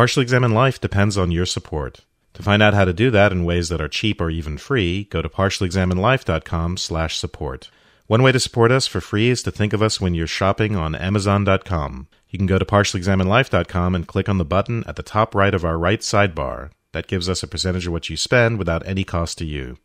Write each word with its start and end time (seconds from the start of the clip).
Partially 0.00 0.22
Examined 0.22 0.54
Life 0.54 0.80
depends 0.80 1.18
on 1.18 1.30
your 1.30 1.44
support. 1.44 2.06
To 2.32 2.42
find 2.42 2.62
out 2.62 2.72
how 2.72 2.86
to 2.86 2.92
do 2.94 3.10
that 3.10 3.32
in 3.32 3.44
ways 3.44 3.68
that 3.68 3.82
are 3.82 3.86
cheap 3.86 4.18
or 4.18 4.30
even 4.30 4.56
free, 4.56 5.04
go 5.04 5.20
to 5.20 5.28
partiallyexaminedlife.com 5.28 6.78
slash 6.78 7.18
support. 7.18 7.70
One 8.06 8.22
way 8.22 8.32
to 8.32 8.40
support 8.40 8.72
us 8.72 8.86
for 8.86 9.02
free 9.02 9.28
is 9.28 9.42
to 9.42 9.50
think 9.50 9.74
of 9.74 9.82
us 9.82 10.00
when 10.00 10.14
you're 10.14 10.26
shopping 10.26 10.74
on 10.74 10.94
Amazon.com. 10.94 12.08
You 12.30 12.38
can 12.38 12.46
go 12.46 12.58
to 12.58 12.64
partiallyexaminedlife.com 12.64 13.94
and 13.94 14.08
click 14.08 14.30
on 14.30 14.38
the 14.38 14.44
button 14.46 14.84
at 14.86 14.96
the 14.96 15.02
top 15.02 15.34
right 15.34 15.52
of 15.52 15.66
our 15.66 15.76
right 15.76 16.00
sidebar. 16.00 16.70
That 16.92 17.06
gives 17.06 17.28
us 17.28 17.42
a 17.42 17.46
percentage 17.46 17.86
of 17.86 17.92
what 17.92 18.08
you 18.08 18.16
spend 18.16 18.58
without 18.58 18.86
any 18.86 19.04
cost 19.04 19.36
to 19.36 19.44
you. 19.44 19.76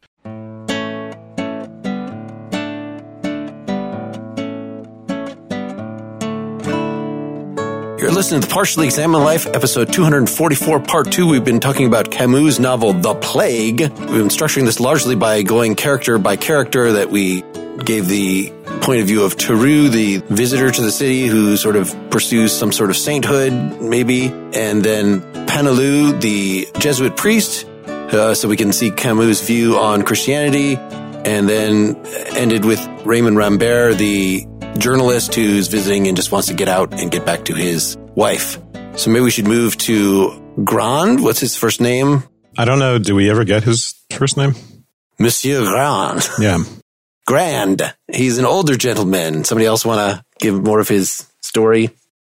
You're 8.16 8.22
listening 8.22 8.40
to 8.40 8.48
the 8.48 8.54
Partially 8.54 8.86
Examined 8.86 9.26
Life, 9.26 9.46
episode 9.46 9.92
244, 9.92 10.80
part 10.80 11.12
two. 11.12 11.28
We've 11.28 11.44
been 11.44 11.60
talking 11.60 11.86
about 11.86 12.12
Camus' 12.12 12.60
novel, 12.60 12.94
The 12.94 13.14
Plague. 13.14 13.82
We've 13.82 13.90
been 13.90 14.30
structuring 14.30 14.64
this 14.64 14.80
largely 14.80 15.16
by 15.16 15.42
going 15.42 15.76
character 15.76 16.18
by 16.18 16.38
character 16.38 16.94
that 16.94 17.10
we 17.10 17.42
gave 17.84 18.08
the 18.08 18.54
point 18.80 19.02
of 19.02 19.08
view 19.08 19.26
of 19.26 19.36
Tarrou, 19.36 19.92
the 19.92 20.24
visitor 20.34 20.72
to 20.72 20.82
the 20.82 20.94
city 20.94 21.28
who 21.28 21.58
sort 21.58 21.76
of 21.76 21.94
pursues 22.10 22.54
some 22.54 22.72
sort 22.72 22.90
of 22.90 22.96
sainthood, 22.96 23.52
maybe, 23.82 24.28
and 24.28 24.82
then 24.82 25.20
Paneloux, 25.46 26.22
the 26.22 26.70
Jesuit 26.80 27.18
priest, 27.18 27.66
uh, 27.86 28.34
so 28.34 28.48
we 28.48 28.56
can 28.56 28.72
see 28.72 28.92
Camus' 28.92 29.46
view 29.46 29.78
on 29.78 30.04
Christianity, 30.04 30.78
and 30.78 31.50
then 31.50 31.98
ended 32.38 32.64
with 32.64 32.80
Raymond 33.04 33.36
Rambert, 33.36 33.98
the 33.98 34.48
journalist 34.78 35.36
who's 35.36 35.68
visiting 35.68 36.08
and 36.08 36.16
just 36.16 36.32
wants 36.32 36.48
to 36.48 36.54
get 36.54 36.70
out 36.70 36.94
and 36.94 37.12
get 37.12 37.26
back 37.26 37.44
to 37.44 37.54
his 37.54 37.98
wife. 38.16 38.58
So 38.96 39.12
maybe 39.12 39.24
we 39.26 39.32
should 39.32 39.48
move 39.48 39.78
to 39.80 40.42
Grand. 40.64 41.24
What's 41.24 41.40
his 41.40 41.56
first 41.56 41.82
name? 41.82 42.24
I 42.58 42.66
don't 42.66 42.80
know. 42.80 42.98
Do 42.98 43.16
we 43.16 43.30
ever 43.30 43.44
get 43.44 43.64
his 43.64 43.94
first 44.12 44.38
name? 44.38 44.56
Monsieur 45.20 45.66
Grand. 45.66 46.28
Yeah. 46.40 46.60
Grand. 47.28 47.94
He's 48.14 48.38
an 48.38 48.46
older 48.46 48.78
gentleman. 48.78 49.44
Somebody 49.44 49.66
else 49.66 49.86
want 49.86 50.00
to 50.00 50.24
give 50.40 50.64
more 50.64 50.80
of 50.80 50.88
his 50.88 51.28
story? 51.42 51.90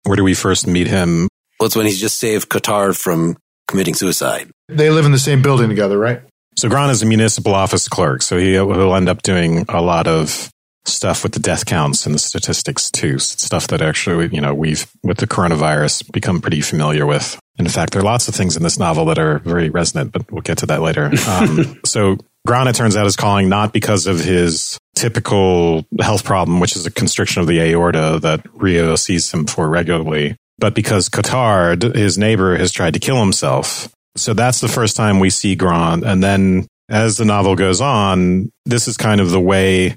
Where 0.04 0.16
do 0.16 0.24
we 0.24 0.34
first 0.34 0.66
meet 0.66 0.86
him? 0.86 1.28
Well, 1.58 1.66
it's 1.66 1.76
when 1.76 1.86
he's 1.86 2.00
just 2.00 2.18
saved 2.18 2.48
Cottard 2.48 2.96
from 2.96 3.36
committing 3.66 3.94
suicide. 3.94 4.50
They 4.68 4.90
live 4.90 5.04
in 5.04 5.12
the 5.12 5.18
same 5.18 5.42
building 5.42 5.68
together, 5.68 5.98
right? 5.98 6.22
So 6.56 6.68
Grand 6.68 6.90
is 6.90 7.02
a 7.02 7.06
municipal 7.06 7.54
office 7.54 7.88
clerk, 7.88 8.22
so 8.22 8.38
he 8.38 8.58
will 8.60 8.94
end 8.94 9.08
up 9.08 9.22
doing 9.22 9.64
a 9.68 9.82
lot 9.82 10.06
of 10.06 10.50
stuff 10.86 11.22
with 11.22 11.32
the 11.32 11.40
death 11.40 11.66
counts 11.66 12.06
and 12.06 12.14
the 12.14 12.18
statistics 12.18 12.90
too. 12.90 13.18
Stuff 13.18 13.68
that 13.68 13.82
actually, 13.82 14.28
you 14.34 14.40
know, 14.40 14.54
we've 14.54 14.86
with 15.02 15.18
the 15.18 15.26
coronavirus 15.26 16.10
become 16.12 16.40
pretty 16.40 16.60
familiar 16.60 17.06
with. 17.06 17.38
In 17.58 17.68
fact, 17.68 17.92
there 17.92 18.02
are 18.02 18.04
lots 18.04 18.28
of 18.28 18.34
things 18.34 18.56
in 18.56 18.62
this 18.62 18.78
novel 18.78 19.06
that 19.06 19.18
are 19.18 19.38
very 19.40 19.70
resonant, 19.70 20.12
but 20.12 20.30
we'll 20.30 20.42
get 20.42 20.58
to 20.58 20.66
that 20.66 20.82
later. 20.82 21.10
Um, 21.28 21.80
so 21.84 22.16
Grand, 22.46 22.68
it 22.68 22.76
turns 22.76 22.96
out, 22.96 23.06
is 23.06 23.16
calling 23.16 23.48
not 23.48 23.72
because 23.72 24.06
of 24.06 24.20
his 24.20 24.78
typical 24.94 25.84
health 26.00 26.24
problem, 26.24 26.60
which 26.60 26.76
is 26.76 26.86
a 26.86 26.90
constriction 26.90 27.40
of 27.40 27.48
the 27.48 27.60
aorta 27.60 28.20
that 28.22 28.44
Rieux 28.54 28.96
sees 28.96 29.30
him 29.32 29.46
for 29.46 29.68
regularly, 29.68 30.36
but 30.58 30.74
because 30.74 31.08
Cottard, 31.08 31.94
his 31.94 32.16
neighbor, 32.16 32.56
has 32.56 32.70
tried 32.70 32.94
to 32.94 33.00
kill 33.00 33.18
himself. 33.18 33.92
So 34.16 34.32
that's 34.32 34.60
the 34.60 34.68
first 34.68 34.96
time 34.96 35.18
we 35.18 35.28
see 35.28 35.56
Grand. 35.56 36.04
And 36.04 36.22
then 36.22 36.66
as 36.88 37.16
the 37.16 37.24
novel 37.24 37.56
goes 37.56 37.80
on, 37.80 38.50
this 38.64 38.86
is 38.86 38.96
kind 38.96 39.20
of 39.20 39.30
the 39.30 39.40
way 39.40 39.96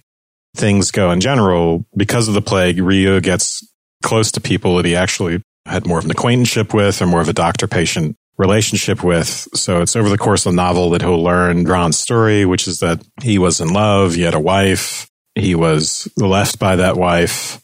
things 0.60 0.92
go 0.92 1.12
in 1.12 1.22
general. 1.22 1.86
Because 1.96 2.28
of 2.28 2.34
the 2.34 2.42
plague, 2.42 2.78
Rieux 2.78 3.22
gets 3.22 3.66
close 4.04 4.32
to 4.34 4.42
people 4.42 4.78
that 4.78 4.86
he 4.86 4.96
actually 4.96 5.42
had 5.66 5.86
more 5.86 6.00
of 6.00 6.06
an 6.06 6.12
acquaintanceship 6.12 6.74
with 6.74 7.02
or 7.02 7.08
more 7.08 7.22
of 7.22 7.30
a 7.30 7.34
doctor 7.34 7.68
patient 7.68 8.16
relationship 8.38 9.04
with. 9.04 9.48
So 9.54 9.82
it's 9.82 9.96
over 9.96 10.10
the 10.10 10.18
course 10.18 10.46
of 10.46 10.54
the 10.54 10.56
novel 10.56 10.92
that 10.92 11.02
he'll 11.02 11.22
learn 11.22 11.64
Grand's 11.64 12.00
story, 12.00 12.46
which 12.46 12.68
is 12.68 12.80
that 12.80 13.06
he 13.22 13.38
was 13.38 13.60
in 13.60 13.74
love, 13.74 14.16
he 14.16 14.22
had 14.22 14.34
a 14.34 14.40
wife, 14.40 15.10
he 15.36 15.56
was 15.56 16.08
left 16.18 16.58
by 16.60 16.78
that 16.78 16.96
wife. 16.96 17.62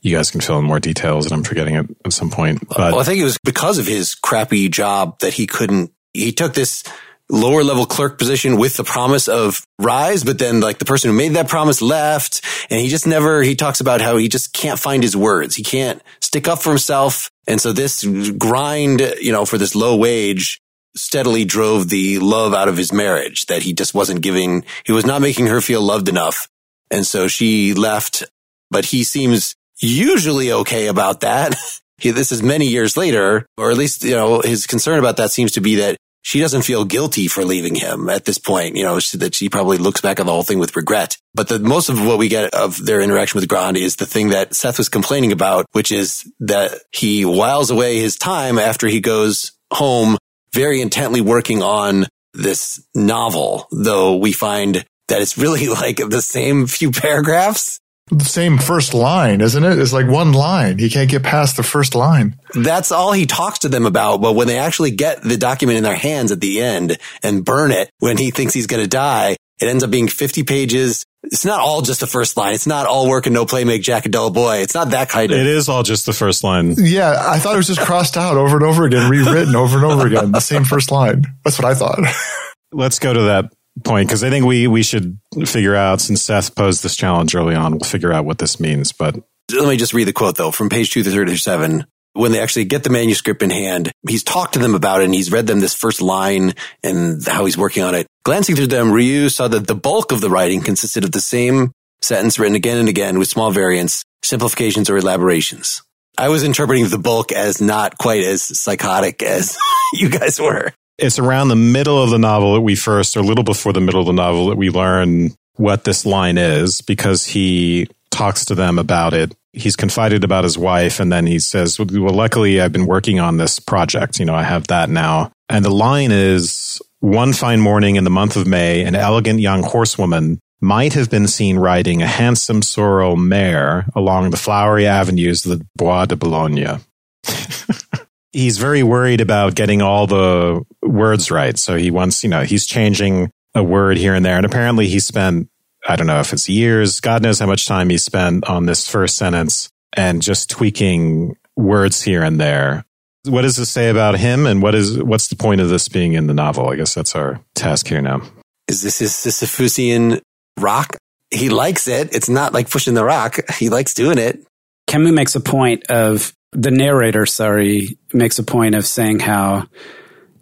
You 0.00 0.16
guys 0.16 0.30
can 0.30 0.40
fill 0.40 0.60
in 0.60 0.64
more 0.64 0.78
details, 0.78 1.26
and 1.26 1.34
I'm 1.34 1.42
forgetting 1.42 1.74
it 1.74 1.86
at 2.04 2.12
some 2.12 2.30
point. 2.30 2.68
But 2.68 2.92
well, 2.92 3.00
I 3.00 3.02
think 3.02 3.18
it 3.18 3.24
was 3.24 3.38
because 3.42 3.78
of 3.78 3.88
his 3.88 4.14
crappy 4.14 4.68
job 4.68 5.18
that 5.18 5.32
he 5.32 5.48
couldn't. 5.48 5.90
He 6.12 6.30
took 6.30 6.54
this 6.54 6.84
lower 7.28 7.64
level 7.64 7.86
clerk 7.86 8.18
position 8.18 8.56
with 8.56 8.76
the 8.76 8.84
promise 8.84 9.28
of 9.28 9.66
rise, 9.80 10.22
but 10.24 10.38
then 10.38 10.60
like 10.60 10.78
the 10.78 10.84
person 10.84 11.10
who 11.10 11.16
made 11.16 11.34
that 11.34 11.48
promise 11.48 11.82
left 11.82 12.40
and 12.70 12.80
he 12.80 12.88
just 12.88 13.06
never, 13.06 13.42
he 13.42 13.54
talks 13.56 13.80
about 13.80 14.00
how 14.00 14.16
he 14.16 14.28
just 14.28 14.52
can't 14.52 14.78
find 14.78 15.02
his 15.02 15.16
words. 15.16 15.56
He 15.56 15.62
can't 15.62 16.02
stick 16.20 16.46
up 16.46 16.60
for 16.60 16.70
himself. 16.70 17.30
And 17.46 17.60
so 17.60 17.72
this 17.72 18.04
grind, 18.38 19.00
you 19.20 19.32
know, 19.32 19.44
for 19.44 19.58
this 19.58 19.74
low 19.74 19.96
wage 19.96 20.60
steadily 20.94 21.44
drove 21.44 21.88
the 21.88 22.18
love 22.18 22.54
out 22.54 22.68
of 22.68 22.76
his 22.76 22.92
marriage 22.92 23.46
that 23.46 23.62
he 23.62 23.72
just 23.72 23.94
wasn't 23.94 24.22
giving. 24.22 24.64
He 24.84 24.92
was 24.92 25.04
not 25.04 25.20
making 25.20 25.46
her 25.48 25.60
feel 25.60 25.82
loved 25.82 26.08
enough. 26.08 26.48
And 26.90 27.06
so 27.06 27.28
she 27.28 27.74
left, 27.74 28.24
but 28.70 28.86
he 28.86 29.04
seems 29.04 29.54
usually 29.80 30.52
okay 30.52 30.86
about 30.86 31.20
that. 31.20 31.54
He, 31.98 32.10
this 32.10 32.30
is 32.30 32.42
many 32.42 32.66
years 32.66 32.94
later, 32.98 33.46
or 33.56 33.70
at 33.70 33.78
least, 33.78 34.04
you 34.04 34.14
know, 34.14 34.42
his 34.42 34.66
concern 34.66 34.98
about 34.98 35.16
that 35.16 35.30
seems 35.30 35.52
to 35.52 35.62
be 35.62 35.76
that 35.76 35.96
she 36.26 36.40
doesn't 36.40 36.62
feel 36.62 36.84
guilty 36.84 37.28
for 37.28 37.44
leaving 37.44 37.76
him 37.76 38.08
at 38.08 38.24
this 38.24 38.36
point, 38.36 38.74
you 38.74 38.82
know, 38.82 38.98
that 39.14 39.32
she 39.32 39.48
probably 39.48 39.78
looks 39.78 40.00
back 40.00 40.18
on 40.18 40.26
the 40.26 40.32
whole 40.32 40.42
thing 40.42 40.58
with 40.58 40.74
regret. 40.74 41.16
But 41.34 41.46
the 41.46 41.60
most 41.60 41.88
of 41.88 42.04
what 42.04 42.18
we 42.18 42.26
get 42.26 42.52
of 42.52 42.84
their 42.84 43.00
interaction 43.00 43.38
with 43.38 43.48
Grand 43.48 43.76
is 43.76 43.94
the 43.94 44.06
thing 44.06 44.30
that 44.30 44.52
Seth 44.52 44.78
was 44.78 44.88
complaining 44.88 45.30
about, 45.30 45.66
which 45.70 45.92
is 45.92 46.28
that 46.40 46.80
he 46.90 47.24
whiles 47.24 47.70
away 47.70 48.00
his 48.00 48.16
time 48.16 48.58
after 48.58 48.88
he 48.88 49.00
goes 49.00 49.52
home 49.72 50.18
very 50.52 50.80
intently 50.80 51.20
working 51.20 51.62
on 51.62 52.06
this 52.34 52.84
novel, 52.92 53.68
though 53.70 54.16
we 54.16 54.32
find 54.32 54.84
that 55.06 55.22
it's 55.22 55.38
really 55.38 55.68
like 55.82 55.98
the 55.98 56.22
same 56.22 56.66
few 56.66 56.90
paragraphs 56.90 57.78
the 58.08 58.24
same 58.24 58.58
first 58.58 58.94
line, 58.94 59.40
isn't 59.40 59.64
it? 59.64 59.78
It's 59.78 59.92
like 59.92 60.06
one 60.06 60.32
line. 60.32 60.78
He 60.78 60.88
can't 60.88 61.10
get 61.10 61.24
past 61.24 61.56
the 61.56 61.62
first 61.62 61.94
line. 61.94 62.38
That's 62.54 62.92
all 62.92 63.12
he 63.12 63.26
talks 63.26 63.60
to 63.60 63.68
them 63.68 63.84
about. 63.84 64.20
But 64.20 64.34
when 64.34 64.46
they 64.46 64.58
actually 64.58 64.92
get 64.92 65.22
the 65.22 65.36
document 65.36 65.78
in 65.78 65.84
their 65.84 65.96
hands 65.96 66.30
at 66.30 66.40
the 66.40 66.62
end 66.62 66.98
and 67.22 67.44
burn 67.44 67.72
it 67.72 67.90
when 67.98 68.16
he 68.16 68.30
thinks 68.30 68.54
he's 68.54 68.68
going 68.68 68.82
to 68.82 68.88
die, 68.88 69.36
it 69.58 69.68
ends 69.68 69.82
up 69.82 69.90
being 69.90 70.06
50 70.06 70.44
pages. 70.44 71.04
It's 71.24 71.44
not 71.44 71.58
all 71.58 71.82
just 71.82 71.98
the 71.98 72.06
first 72.06 72.36
line. 72.36 72.54
It's 72.54 72.66
not 72.68 72.86
all 72.86 73.08
work 73.08 73.26
and 73.26 73.34
no 73.34 73.44
play 73.44 73.64
make 73.64 73.82
Jack 73.82 74.06
a 74.06 74.08
dull 74.08 74.30
boy. 74.30 74.58
It's 74.58 74.74
not 74.74 74.90
that 74.90 75.08
kind 75.08 75.32
of. 75.32 75.38
It 75.38 75.46
is 75.46 75.68
all 75.68 75.82
just 75.82 76.06
the 76.06 76.12
first 76.12 76.44
line. 76.44 76.74
Yeah. 76.78 77.16
I 77.18 77.40
thought 77.40 77.54
it 77.54 77.56
was 77.56 77.66
just 77.66 77.80
crossed 77.80 78.16
out 78.16 78.36
over 78.36 78.56
and 78.56 78.64
over 78.64 78.84
again, 78.84 79.10
rewritten 79.10 79.56
over 79.56 79.78
and 79.78 79.84
over 79.84 80.06
again. 80.06 80.30
The 80.30 80.40
same 80.40 80.62
first 80.62 80.92
line. 80.92 81.24
That's 81.44 81.58
what 81.58 81.66
I 81.66 81.74
thought. 81.74 81.98
Let's 82.72 83.00
go 83.00 83.12
to 83.12 83.22
that 83.22 83.52
point 83.84 84.08
because 84.08 84.24
I 84.24 84.30
think 84.30 84.44
we 84.44 84.66
we 84.66 84.82
should 84.82 85.18
figure 85.44 85.76
out 85.76 86.00
since 86.00 86.22
Seth 86.22 86.54
posed 86.54 86.82
this 86.82 86.96
challenge 86.96 87.34
early 87.34 87.54
on, 87.54 87.72
we'll 87.72 87.80
figure 87.80 88.12
out 88.12 88.24
what 88.24 88.38
this 88.38 88.60
means. 88.60 88.92
But 88.92 89.16
let 89.52 89.68
me 89.68 89.76
just 89.76 89.94
read 89.94 90.08
the 90.08 90.12
quote 90.12 90.36
though 90.36 90.50
from 90.50 90.68
page 90.68 90.90
two 90.90 91.02
thirty 91.02 91.36
seven. 91.36 91.86
When 92.12 92.32
they 92.32 92.40
actually 92.40 92.64
get 92.64 92.82
the 92.82 92.88
manuscript 92.88 93.42
in 93.42 93.50
hand, 93.50 93.92
he's 94.08 94.22
talked 94.22 94.54
to 94.54 94.58
them 94.58 94.74
about 94.74 95.02
it 95.02 95.04
and 95.04 95.14
he's 95.14 95.30
read 95.30 95.46
them 95.46 95.60
this 95.60 95.74
first 95.74 96.00
line 96.00 96.54
and 96.82 97.22
how 97.26 97.44
he's 97.44 97.58
working 97.58 97.82
on 97.82 97.94
it. 97.94 98.06
Glancing 98.24 98.56
through 98.56 98.68
them, 98.68 98.90
Rieux 98.90 99.28
saw 99.28 99.48
that 99.48 99.66
the 99.66 99.74
bulk 99.74 100.12
of 100.12 100.22
the 100.22 100.30
writing 100.30 100.62
consisted 100.62 101.04
of 101.04 101.12
the 101.12 101.20
same 101.20 101.72
sentence 102.00 102.38
written 102.38 102.54
again 102.54 102.78
and 102.78 102.88
again 102.88 103.18
with 103.18 103.28
small 103.28 103.50
variants, 103.50 104.02
simplifications 104.22 104.88
or 104.88 104.96
elaborations. 104.96 105.82
I 106.16 106.30
was 106.30 106.42
interpreting 106.42 106.88
the 106.88 106.98
bulk 106.98 107.32
as 107.32 107.60
not 107.60 107.98
quite 107.98 108.24
as 108.24 108.42
psychotic 108.58 109.22
as 109.22 109.58
you 109.92 110.08
guys 110.08 110.40
were 110.40 110.72
it's 110.98 111.18
around 111.18 111.48
the 111.48 111.56
middle 111.56 112.02
of 112.02 112.10
the 112.10 112.18
novel 112.18 112.54
that 112.54 112.60
we 112.60 112.74
first, 112.74 113.16
or 113.16 113.20
a 113.20 113.22
little 113.22 113.44
before 113.44 113.72
the 113.72 113.80
middle 113.80 114.00
of 114.00 114.06
the 114.06 114.12
novel, 114.12 114.48
that 114.48 114.56
we 114.56 114.70
learn 114.70 115.32
what 115.54 115.84
this 115.84 116.06
line 116.06 116.38
is 116.38 116.80
because 116.80 117.24
he 117.24 117.88
talks 118.10 118.44
to 118.46 118.54
them 118.54 118.78
about 118.78 119.14
it. 119.14 119.34
He's 119.52 119.76
confided 119.76 120.24
about 120.24 120.44
his 120.44 120.58
wife, 120.58 121.00
and 121.00 121.10
then 121.10 121.26
he 121.26 121.38
says, 121.38 121.78
Well, 121.78 122.14
luckily, 122.14 122.60
I've 122.60 122.72
been 122.72 122.86
working 122.86 123.20
on 123.20 123.36
this 123.36 123.58
project. 123.58 124.18
You 124.18 124.26
know, 124.26 124.34
I 124.34 124.42
have 124.42 124.66
that 124.68 124.90
now. 124.90 125.32
And 125.48 125.64
the 125.64 125.70
line 125.70 126.12
is 126.12 126.80
One 127.00 127.32
fine 127.32 127.60
morning 127.60 127.96
in 127.96 128.04
the 128.04 128.10
month 128.10 128.36
of 128.36 128.46
May, 128.46 128.84
an 128.84 128.94
elegant 128.94 129.40
young 129.40 129.62
horsewoman 129.62 130.40
might 130.60 130.94
have 130.94 131.10
been 131.10 131.28
seen 131.28 131.58
riding 131.58 132.02
a 132.02 132.06
handsome 132.06 132.62
sorrel 132.62 133.16
mare 133.16 133.86
along 133.94 134.30
the 134.30 134.36
flowery 134.36 134.86
avenues 134.86 135.44
of 135.44 135.58
the 135.58 135.66
Bois 135.76 136.06
de 136.06 136.16
Boulogne. 136.16 136.80
he's 138.32 138.58
very 138.58 138.82
worried 138.82 139.20
about 139.20 139.54
getting 139.54 139.82
all 139.82 140.06
the 140.06 140.62
words 140.82 141.30
right. 141.30 141.58
So 141.58 141.76
he 141.76 141.90
wants, 141.90 142.22
you 142.22 142.28
know, 142.28 142.42
he's 142.42 142.66
changing 142.66 143.30
a 143.54 143.62
word 143.62 143.96
here 143.96 144.14
and 144.14 144.24
there. 144.24 144.36
And 144.36 144.44
apparently 144.44 144.86
he 144.88 145.00
spent, 145.00 145.48
I 145.88 145.96
don't 145.96 146.06
know 146.06 146.20
if 146.20 146.32
it's 146.32 146.48
years, 146.48 147.00
God 147.00 147.22
knows 147.22 147.38
how 147.38 147.46
much 147.46 147.66
time 147.66 147.88
he 147.88 147.98
spent 147.98 148.44
on 148.44 148.66
this 148.66 148.88
first 148.88 149.16
sentence 149.16 149.70
and 149.94 150.20
just 150.20 150.50
tweaking 150.50 151.36
words 151.56 152.02
here 152.02 152.22
and 152.22 152.40
there. 152.40 152.84
What 153.24 153.42
does 153.42 153.56
this 153.56 153.70
say 153.70 153.88
about 153.88 154.18
him? 154.18 154.46
And 154.46 154.62
what 154.62 154.74
is, 154.74 155.02
what's 155.02 155.28
the 155.28 155.36
point 155.36 155.60
of 155.60 155.68
this 155.68 155.88
being 155.88 156.12
in 156.12 156.26
the 156.26 156.34
novel? 156.34 156.68
I 156.68 156.76
guess 156.76 156.94
that's 156.94 157.16
our 157.16 157.40
task 157.54 157.88
here 157.88 158.02
now. 158.02 158.22
Is 158.68 158.82
this 158.82 158.98
his 158.98 159.12
Sisyphusian 159.12 160.20
rock? 160.58 160.96
He 161.30 161.48
likes 161.48 161.88
it. 161.88 162.14
It's 162.14 162.28
not 162.28 162.52
like 162.52 162.70
pushing 162.70 162.94
the 162.94 163.04
rock. 163.04 163.38
He 163.54 163.68
likes 163.68 163.94
doing 163.94 164.18
it. 164.18 164.44
Camus 164.86 165.12
makes 165.12 165.34
a 165.34 165.40
point 165.40 165.90
of 165.90 166.32
the 166.52 166.70
narrator, 166.70 167.26
sorry, 167.26 167.98
makes 168.12 168.38
a 168.38 168.42
point 168.42 168.74
of 168.74 168.86
saying 168.86 169.20
how 169.20 169.66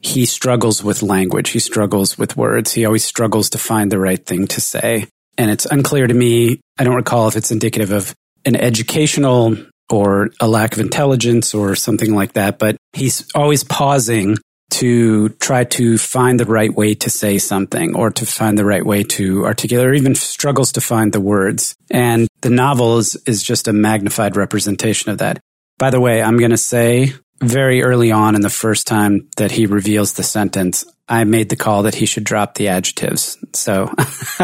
he 0.01 0.27
struggles 0.27 0.85
with 0.85 1.03
language. 1.03 1.51
He 1.51 1.59
struggles 1.59 2.19
with 2.19 2.37
words. 2.37 2.73
He 2.73 2.85
always 2.85 3.05
struggles 3.05 3.51
to 3.51 3.59
find 3.59 3.91
the 3.91 3.99
right 3.99 4.25
thing 4.25 4.47
to 4.49 4.61
say. 4.61 5.07
And 5.39 5.51
it's 5.51 5.67
unclear 5.67 6.07
to 6.07 6.15
me. 6.15 6.61
I 6.79 6.85
don't 6.85 6.95
recall 6.95 7.27
if 7.29 7.37
it's 7.37 7.51
indicative 7.51 7.91
of 7.91 8.15
an 8.45 8.55
educational 8.55 9.57
or 9.91 10.31
a 10.41 10.49
lack 10.49 10.75
of 10.75 10.81
intelligence 10.81 11.55
or 11.55 11.75
something 11.75 12.15
like 12.15 12.35
that, 12.35 12.59
but 12.59 12.77
he's 12.93 13.27
always 13.35 13.65
pausing 13.65 14.37
to 14.71 15.29
try 15.41 15.65
to 15.65 15.97
find 15.99 16.41
the 16.41 16.45
right 16.45 16.75
way 16.75 16.95
to 16.95 17.09
say 17.09 17.39
something 17.39 17.95
or 17.95 18.11
to 18.11 18.27
find 18.27 18.59
the 18.59 18.65
right 18.65 18.85
way 18.85 19.05
to 19.05 19.45
articulate 19.45 19.87
or 19.87 19.95
even 19.95 20.15
struggles 20.15 20.73
to 20.73 20.81
find 20.81 21.13
the 21.13 21.21
words. 21.21 21.77
And 21.91 22.27
the 22.41 22.51
novel 22.51 22.99
is, 22.99 23.17
is 23.27 23.43
just 23.43 23.69
a 23.69 23.73
magnified 23.73 24.37
representation 24.37 25.13
of 25.13 25.19
that. 25.19 25.39
By 25.79 25.91
the 25.91 26.01
way, 26.01 26.23
I'm 26.23 26.37
going 26.37 26.51
to 26.51 26.57
say 26.57 27.13
very 27.43 27.83
early 27.83 28.13
on 28.13 28.35
in 28.35 28.41
the 28.41 28.51
first 28.51 28.87
time 28.87 29.29
that 29.37 29.51
he 29.51 29.67
reveals 29.67 30.15
the 30.15 30.23
sentence, 30.23 30.85
I 31.09 31.25
made 31.25 31.49
the 31.49 31.57
call 31.57 31.83
that 31.83 31.95
he 31.95 32.07
should 32.07 32.25
drop 32.25 32.55
the 32.55 32.69
adjectives. 32.69 33.37
So 33.53 33.93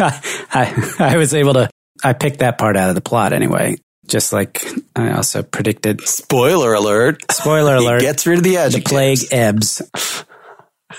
I, 0.00 0.94
I 0.98 1.16
was 1.16 1.34
able 1.34 1.54
to, 1.54 1.70
I 2.02 2.12
picked 2.12 2.38
that 2.40 2.58
part 2.58 2.76
out 2.76 2.88
of 2.88 2.94
the 2.94 3.00
plot 3.00 3.32
anyway. 3.32 3.76
Just 4.06 4.32
like 4.32 4.64
I 4.94 5.12
also 5.12 5.42
predicted. 5.42 6.00
Spoiler 6.02 6.74
alert. 6.74 7.24
Spoiler 7.32 7.74
alert. 7.76 8.00
he 8.02 8.06
gets 8.06 8.24
rid 8.24 8.38
of 8.38 8.44
the 8.44 8.56
adjectives. 8.58 8.84
The 8.84 8.88
plague 8.88 9.18
ebbs. 9.32 9.82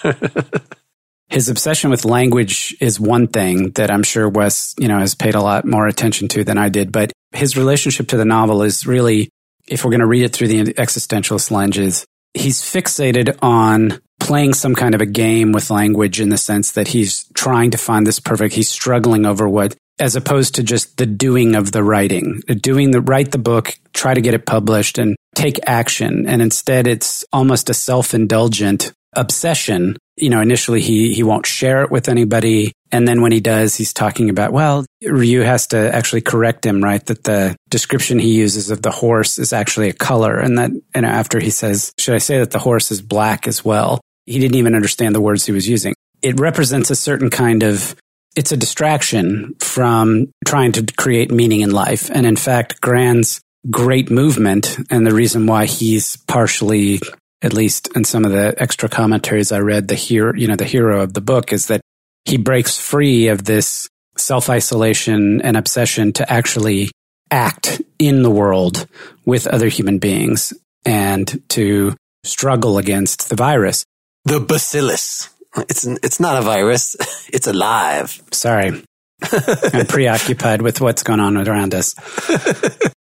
His 1.30 1.50
obsession 1.50 1.90
with 1.90 2.06
language 2.06 2.76
is 2.80 3.00
one 3.00 3.28
thing 3.28 3.72
that 3.72 3.92
I'm 3.92 4.04
sure 4.04 4.30
Wes, 4.30 4.76
you 4.78 4.88
know, 4.88 5.00
has 5.00 5.16
paid 5.16 5.36
a 5.36 5.42
lot 5.42 5.66
more 5.66 5.88
attention 5.88 6.28
to 6.30 6.44
than 6.44 6.58
I 6.58 6.70
did. 6.70 6.92
But 6.92 7.12
his 7.32 7.58
relationship 7.58 8.08
to 8.10 8.18
the 8.18 8.26
novel 8.26 8.62
is 8.64 8.88
really, 8.88 9.30
if 9.68 9.84
we're 9.84 9.92
going 9.92 10.02
to 10.02 10.08
read 10.08 10.24
it 10.24 10.34
through 10.34 10.48
the 10.48 10.74
existentialist 10.74 11.52
lenses, 11.52 12.06
he's 12.34 12.62
fixated 12.62 13.38
on 13.42 14.00
playing 14.20 14.54
some 14.54 14.76
kind 14.76 14.96
of 14.96 15.02
a 15.02 15.06
game 15.06 15.52
with 15.52 15.70
language 15.70 16.20
in 16.20 16.30
the 16.30 16.38
sense 16.38 16.72
that 16.72 16.88
he's 16.88 17.26
trying 17.34 17.72
to 17.72 17.78
find 17.78 18.06
this 18.06 18.20
perfect, 18.20 18.56
he's 18.56 18.70
struggling 18.70 19.26
over 19.26 19.48
what, 19.48 19.76
as 20.00 20.16
opposed 20.16 20.56
to 20.56 20.64
just 20.64 20.98
the 20.98 21.06
doing 21.06 21.56
of 21.56 21.72
the 21.72 21.84
writing, 21.84 22.42
doing 22.62 22.92
the, 22.92 23.02
write 23.02 23.32
the 23.32 23.38
book, 23.38 23.78
try 23.94 24.14
to 24.14 24.22
get 24.22 24.34
it 24.34 24.46
published 24.46 24.98
and 24.98 25.16
take 25.36 25.60
action. 25.68 26.28
And 26.28 26.42
instead 26.42 26.88
it's 26.88 27.24
almost 27.32 27.70
a 27.70 27.74
self-indulgent 27.74 28.92
obsession. 29.14 29.98
You 30.18 30.30
know, 30.30 30.42
initially 30.42 30.82
he, 30.82 31.14
he 31.14 31.24
won't 31.24 31.46
share 31.46 31.84
it 31.84 31.92
with 31.92 32.10
anybody. 32.10 32.74
And 32.92 33.08
then 33.08 33.22
when 33.22 33.32
he 33.32 33.40
does, 33.40 33.76
he's 33.76 33.94
talking 33.94 34.30
about, 34.30 34.52
well, 34.52 34.86
Rieux 35.04 35.46
has 35.46 35.68
to 35.68 35.94
actually 35.94 36.22
correct 36.22 36.66
him, 36.66 36.84
right? 36.84 37.06
That 37.06 37.24
the 37.24 37.56
description 37.70 38.18
he 38.18 38.34
uses 38.34 38.72
of 38.72 38.82
the 38.82 38.92
horse 38.92 39.38
is 39.38 39.54
actually 39.54 39.90
a 39.90 39.94
color. 39.94 40.38
And 40.40 40.58
that, 40.58 40.72
and 40.94 41.06
after 41.06 41.40
he 41.40 41.52
says, 41.52 41.92
should 42.00 42.16
I 42.16 42.20
say 42.20 42.40
that 42.40 42.52
the 42.52 42.60
horse 42.60 42.92
is 42.92 43.02
black 43.02 43.48
as 43.48 43.64
well? 43.64 44.02
He 44.26 44.40
didn't 44.40 44.58
even 44.58 44.76
understand 44.76 45.14
the 45.14 45.22
words 45.22 45.46
he 45.46 45.52
was 45.52 45.70
using. 45.70 45.94
It 46.22 46.40
represents 46.40 46.90
a 46.90 46.96
certain 46.96 47.30
kind 47.30 47.62
of, 47.64 47.96
it's 48.36 48.52
a 48.52 48.58
distraction 48.58 49.56
from 49.60 50.32
trying 50.46 50.72
to 50.74 50.86
create 50.98 51.32
meaning 51.32 51.62
in 51.62 51.72
life. 51.72 52.10
And 52.10 52.26
in 52.26 52.36
fact, 52.36 52.82
Grand's 52.82 53.42
great 53.70 54.10
movement 54.10 54.78
and 54.90 55.06
the 55.06 55.14
reason 55.14 55.46
why 55.46 55.66
he's 55.66 56.16
partially 56.28 57.00
at 57.42 57.54
least 57.54 57.90
in 57.96 58.04
some 58.04 58.26
of 58.26 58.32
the 58.32 58.56
extra 58.58 58.90
commentaries 58.90 59.52
I 59.52 59.60
read, 59.60 59.88
the 59.88 59.96
hero, 59.96 60.34
you 60.36 60.48
know, 60.48 60.56
the 60.56 60.66
hero 60.66 61.02
of 61.02 61.14
the 61.14 61.22
book 61.22 61.54
is 61.54 61.68
that 61.68 61.82
he 62.26 62.38
breaks 62.38 62.78
free 62.78 63.28
of 63.28 63.46
this 63.46 63.88
self 64.18 64.50
isolation 64.50 65.42
and 65.42 65.56
obsession 65.56 66.14
to 66.14 66.32
actually 66.32 66.92
act 67.32 67.82
in 68.00 68.24
the 68.24 68.32
world 68.32 68.88
with 69.26 69.48
other 69.48 69.68
human 69.68 70.00
beings 70.00 70.54
and 70.86 71.42
to 71.50 71.96
struggle 72.24 72.78
against 72.78 73.30
the 73.30 73.36
virus. 73.36 73.86
The 74.26 74.40
bacillus. 74.40 75.30
It's 75.56 75.86
it's 75.86 76.20
not 76.20 76.38
a 76.38 76.42
virus. 76.42 76.96
It's 77.34 77.48
alive. 77.48 78.22
Sorry. 78.32 78.84
I'm 79.74 79.86
preoccupied 79.86 80.62
with 80.62 80.80
what's 80.80 81.04
going 81.04 81.20
on 81.20 81.36
around 81.36 81.76
us. 81.76 81.94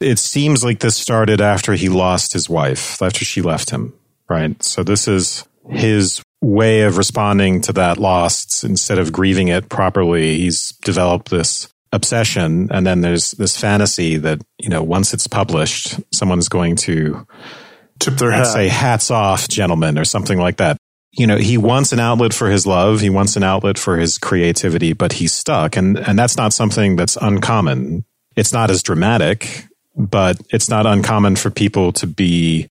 It 0.00 0.18
seems 0.18 0.64
like 0.64 0.80
this 0.80 0.96
started 0.96 1.40
after 1.40 1.74
he 1.74 1.88
lost 1.88 2.32
his 2.32 2.48
wife, 2.48 3.00
after 3.00 3.24
she 3.24 3.42
left 3.42 3.70
him, 3.70 3.94
right? 4.28 4.60
So 4.62 4.82
this 4.82 5.08
is 5.08 5.46
his 5.70 6.22
way 6.42 6.82
of 6.82 6.98
responding 6.98 7.60
to 7.62 7.72
that 7.74 7.98
loss. 7.98 8.64
Instead 8.64 8.98
of 8.98 9.12
grieving 9.12 9.48
it 9.48 9.68
properly, 9.68 10.36
he's 10.38 10.70
developed 10.82 11.30
this 11.30 11.68
obsession. 11.92 12.68
And 12.70 12.86
then 12.86 13.00
there's 13.00 13.30
this 13.32 13.56
fantasy 13.58 14.16
that, 14.18 14.42
you 14.58 14.68
know, 14.68 14.82
once 14.82 15.14
it's 15.14 15.26
published, 15.26 16.00
someone's 16.12 16.48
going 16.48 16.76
to 16.76 17.26
Tip 18.00 18.16
their 18.16 18.32
hat. 18.32 18.46
say 18.46 18.68
hats 18.68 19.10
off, 19.10 19.48
gentlemen, 19.48 19.98
or 19.98 20.04
something 20.04 20.38
like 20.38 20.56
that. 20.56 20.76
You 21.12 21.28
know, 21.28 21.36
he 21.36 21.56
wants 21.56 21.92
an 21.92 22.00
outlet 22.00 22.34
for 22.34 22.48
his 22.48 22.66
love. 22.66 23.00
He 23.00 23.10
wants 23.10 23.36
an 23.36 23.44
outlet 23.44 23.78
for 23.78 23.96
his 23.96 24.18
creativity, 24.18 24.92
but 24.92 25.12
he's 25.12 25.32
stuck. 25.32 25.76
And, 25.76 25.96
and 25.96 26.18
that's 26.18 26.36
not 26.36 26.52
something 26.52 26.96
that's 26.96 27.16
uncommon. 27.16 28.04
It's 28.34 28.52
not 28.52 28.68
as 28.68 28.82
dramatic, 28.82 29.66
but 29.96 30.40
it's 30.50 30.68
not 30.68 30.86
uncommon 30.86 31.36
for 31.36 31.50
people 31.50 31.92
to 31.92 32.06
be 32.06 32.68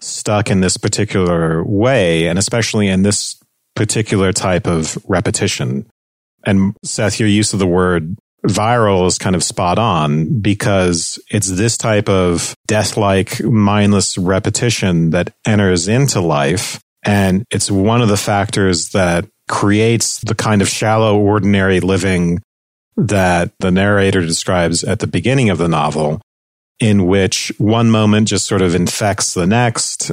stuck 0.00 0.50
in 0.50 0.60
this 0.60 0.76
particular 0.76 1.64
way. 1.64 2.26
And 2.26 2.38
especially 2.38 2.88
in 2.88 3.02
this 3.02 3.40
particular 3.74 4.32
type 4.32 4.66
of 4.66 4.96
repetition. 5.08 5.86
And 6.44 6.76
Seth, 6.84 7.18
your 7.18 7.28
use 7.28 7.52
of 7.52 7.58
the 7.58 7.66
word 7.66 8.16
viral 8.46 9.06
is 9.06 9.18
kind 9.18 9.34
of 9.34 9.42
spot 9.42 9.78
on 9.78 10.40
because 10.40 11.18
it's 11.30 11.50
this 11.50 11.76
type 11.78 12.08
of 12.08 12.54
death-like 12.66 13.42
mindless 13.42 14.18
repetition 14.18 15.10
that 15.10 15.34
enters 15.46 15.88
into 15.88 16.20
life. 16.20 16.80
And 17.04 17.44
it's 17.50 17.70
one 17.70 18.02
of 18.02 18.08
the 18.08 18.16
factors 18.16 18.90
that 18.90 19.26
creates 19.48 20.20
the 20.20 20.34
kind 20.34 20.62
of 20.62 20.68
shallow, 20.68 21.18
ordinary 21.18 21.80
living 21.80 22.42
that 22.96 23.52
the 23.58 23.70
narrator 23.70 24.20
describes 24.20 24.84
at 24.84 25.00
the 25.00 25.06
beginning 25.06 25.50
of 25.50 25.58
the 25.58 25.68
novel, 25.68 26.20
in 26.80 27.06
which 27.06 27.52
one 27.58 27.90
moment 27.90 28.28
just 28.28 28.46
sort 28.46 28.62
of 28.62 28.74
infects 28.74 29.34
the 29.34 29.46
next. 29.46 30.10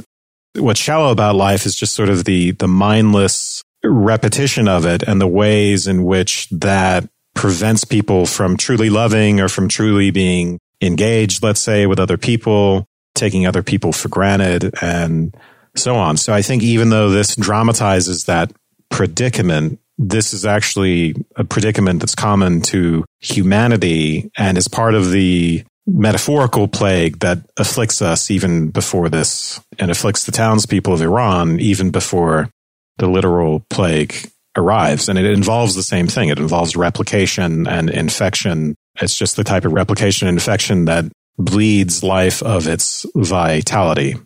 What's 0.54 0.80
shallow 0.80 1.10
about 1.10 1.34
life 1.34 1.66
is 1.66 1.74
just 1.74 1.94
sort 1.94 2.08
of 2.08 2.24
the, 2.24 2.52
the 2.52 2.68
mindless 2.68 3.62
repetition 3.84 4.68
of 4.68 4.86
it 4.86 5.02
and 5.02 5.20
the 5.20 5.26
ways 5.26 5.86
in 5.86 6.04
which 6.04 6.48
that 6.50 7.08
prevents 7.34 7.84
people 7.84 8.26
from 8.26 8.56
truly 8.56 8.90
loving 8.90 9.40
or 9.40 9.48
from 9.48 9.68
truly 9.68 10.10
being 10.10 10.58
engaged, 10.80 11.42
let's 11.42 11.60
say, 11.60 11.86
with 11.86 11.98
other 11.98 12.18
people, 12.18 12.86
taking 13.14 13.46
other 13.46 13.62
people 13.62 13.92
for 13.92 14.08
granted 14.08 14.74
and 14.82 15.34
so 15.74 15.96
on. 15.96 16.16
So 16.16 16.32
I 16.32 16.42
think 16.42 16.62
even 16.62 16.90
though 16.90 17.10
this 17.10 17.34
dramatizes 17.36 18.24
that 18.24 18.52
predicament, 18.90 19.80
this 19.98 20.34
is 20.34 20.44
actually 20.44 21.14
a 21.36 21.44
predicament 21.44 22.00
that's 22.00 22.14
common 22.14 22.60
to 22.62 23.04
humanity 23.20 24.30
and 24.36 24.58
is 24.58 24.68
part 24.68 24.94
of 24.94 25.10
the 25.10 25.64
metaphorical 25.86 26.68
plague 26.68 27.18
that 27.20 27.38
afflicts 27.56 28.00
us 28.00 28.30
even 28.30 28.70
before 28.70 29.08
this 29.08 29.60
and 29.78 29.90
afflicts 29.90 30.24
the 30.24 30.32
townspeople 30.32 30.92
of 30.94 31.02
Oran 31.02 31.58
even 31.60 31.90
before 31.90 32.50
the 32.98 33.08
literal 33.08 33.64
plague 33.70 34.14
arrives. 34.56 35.08
And 35.08 35.18
it 35.18 35.24
involves 35.24 35.74
the 35.74 35.82
same 35.82 36.06
thing. 36.06 36.28
It 36.28 36.38
involves 36.38 36.76
replication 36.76 37.66
and 37.66 37.90
infection. 37.90 38.74
It's 39.00 39.16
just 39.16 39.36
the 39.36 39.44
type 39.44 39.64
of 39.64 39.72
replication 39.72 40.28
and 40.28 40.36
infection 40.36 40.84
that 40.84 41.06
bleeds 41.38 42.02
life 42.02 42.42
of 42.42 42.68
its 42.68 43.06
vitality. 43.14 44.16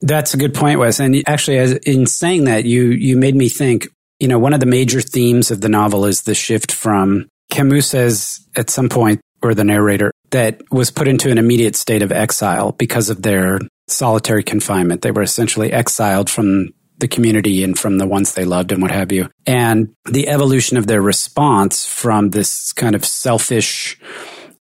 That's 0.00 0.34
a 0.34 0.36
good 0.36 0.54
point, 0.54 0.78
Wes. 0.78 1.00
And 1.00 1.22
actually, 1.26 1.58
as 1.58 1.72
in 1.72 2.06
saying 2.06 2.44
that, 2.44 2.64
you 2.64 2.90
you 2.90 3.16
made 3.16 3.34
me 3.34 3.48
think. 3.48 3.88
You 4.18 4.28
know, 4.28 4.38
one 4.38 4.54
of 4.54 4.60
the 4.60 4.66
major 4.66 5.02
themes 5.02 5.50
of 5.50 5.60
the 5.60 5.68
novel 5.68 6.06
is 6.06 6.22
the 6.22 6.34
shift 6.34 6.72
from 6.72 7.28
Camus 7.50 7.88
says 7.88 8.40
at 8.56 8.70
some 8.70 8.88
point, 8.88 9.20
or 9.42 9.54
the 9.54 9.64
narrator, 9.64 10.10
that 10.30 10.60
was 10.70 10.90
put 10.90 11.08
into 11.08 11.30
an 11.30 11.38
immediate 11.38 11.76
state 11.76 12.02
of 12.02 12.12
exile 12.12 12.72
because 12.72 13.10
of 13.10 13.22
their 13.22 13.60
solitary 13.88 14.42
confinement. 14.42 15.02
They 15.02 15.10
were 15.10 15.22
essentially 15.22 15.72
exiled 15.72 16.28
from 16.28 16.70
the 16.98 17.08
community 17.08 17.62
and 17.62 17.78
from 17.78 17.98
the 17.98 18.06
ones 18.06 18.32
they 18.32 18.44
loved 18.44 18.72
and 18.72 18.80
what 18.80 18.90
have 18.90 19.12
you. 19.12 19.28
And 19.46 19.94
the 20.06 20.28
evolution 20.28 20.76
of 20.76 20.86
their 20.86 21.02
response 21.02 21.86
from 21.86 22.30
this 22.30 22.72
kind 22.72 22.94
of 22.94 23.04
selfish, 23.04 23.98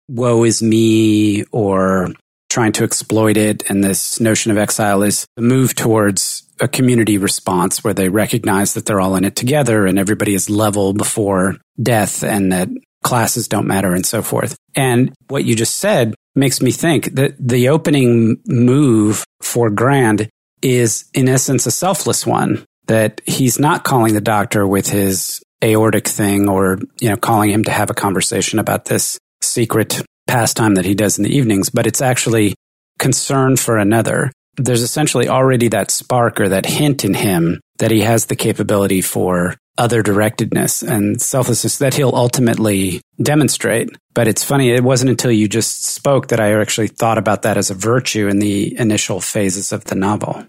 woe 0.08 0.44
is 0.44 0.62
me, 0.62 1.44
or 1.52 2.10
trying 2.50 2.74
to 2.74 2.84
exploit 2.84 3.38
it. 3.38 3.70
And 3.70 3.84
this 3.84 4.20
notion 4.20 4.52
of 4.52 4.58
exile 4.58 5.04
is 5.04 5.26
a 5.38 5.42
move 5.42 5.74
towards 5.74 6.44
a 6.60 6.68
community 6.68 7.18
response 7.18 7.84
where 7.84 7.94
they 7.94 8.10
recognize 8.10 8.76
that 8.76 8.86
they're 8.86 9.02
all 9.02 9.16
in 9.16 9.26
it 9.26 9.36
together 9.36 9.88
and 9.88 9.98
everybody 9.98 10.36
is 10.36 10.50
level 10.50 10.94
before 10.94 11.56
death 11.82 12.24
and 12.24 12.52
that 12.52 12.70
classes 13.04 13.48
don't 13.48 13.68
matter 13.68 13.94
and 13.94 14.06
so 14.06 14.22
forth. 14.22 14.56
And 14.76 15.14
what 15.28 15.46
you 15.46 15.56
just 15.56 15.78
said 15.78 16.16
makes 16.36 16.62
me 16.62 16.72
think 16.72 17.16
that 17.16 17.36
the 17.40 17.70
opening 17.70 18.38
move 18.46 19.24
for 19.42 19.70
Grand 19.70 20.30
is 20.62 21.10
in 21.14 21.28
essence 21.28 21.66
a 21.66 21.72
selfless 21.72 22.26
one 22.26 22.66
that 22.88 23.22
he's 23.26 23.60
not 23.60 23.84
calling 23.84 24.14
the 24.14 24.22
doctor 24.22 24.68
with 24.68 24.90
his 24.90 25.42
aortic 25.64 26.08
thing 26.08 26.50
or, 26.50 26.80
you 27.00 27.10
know, 27.10 27.18
calling 27.18 27.50
him 27.50 27.64
to 27.64 27.72
have 27.72 27.90
a 27.90 27.96
conversation 27.96 28.60
about 28.60 28.86
this 28.86 29.18
secret 29.42 30.02
pastime 30.28 30.76
that 30.76 30.86
he 30.86 30.96
does 30.96 31.18
in 31.18 31.24
the 31.24 31.36
evenings, 31.36 31.70
but 31.70 31.88
it's 31.88 32.02
actually 32.02 32.54
concern 33.00 33.56
for 33.58 33.78
another, 33.78 34.32
there's 34.58 34.82
essentially 34.82 35.28
already 35.28 35.68
that 35.70 35.92
spark 35.92 36.40
or 36.40 36.50
that 36.50 36.66
hint 36.66 37.04
in 37.04 37.14
him 37.14 37.60
that 37.80 37.92
he 37.92 38.02
has 38.02 38.28
the 38.28 38.36
capability 38.36 39.02
for 39.02 39.56
other 39.78 40.04
directedness 40.04 40.88
and 40.88 41.22
selflessness 41.22 41.78
that 41.80 41.94
he'll 41.94 42.16
ultimately 42.16 43.02
demonstrate. 43.22 43.90
But 44.14 44.28
it's 44.28 44.44
funny, 44.44 44.72
it 44.72 44.84
wasn't 44.84 45.12
until 45.12 45.32
you 45.32 45.48
just 45.48 45.86
spoke 45.86 46.28
that 46.28 46.40
I 46.40 46.60
actually 46.60 46.88
thought 46.88 47.18
about 47.18 47.44
that 47.44 47.58
as 47.58 47.70
a 47.70 47.76
virtue 47.76 48.28
in 48.28 48.40
the 48.40 48.78
initial 48.78 49.22
phases 49.22 49.72
of 49.72 49.86
the 49.86 49.96
novel. 49.96 50.46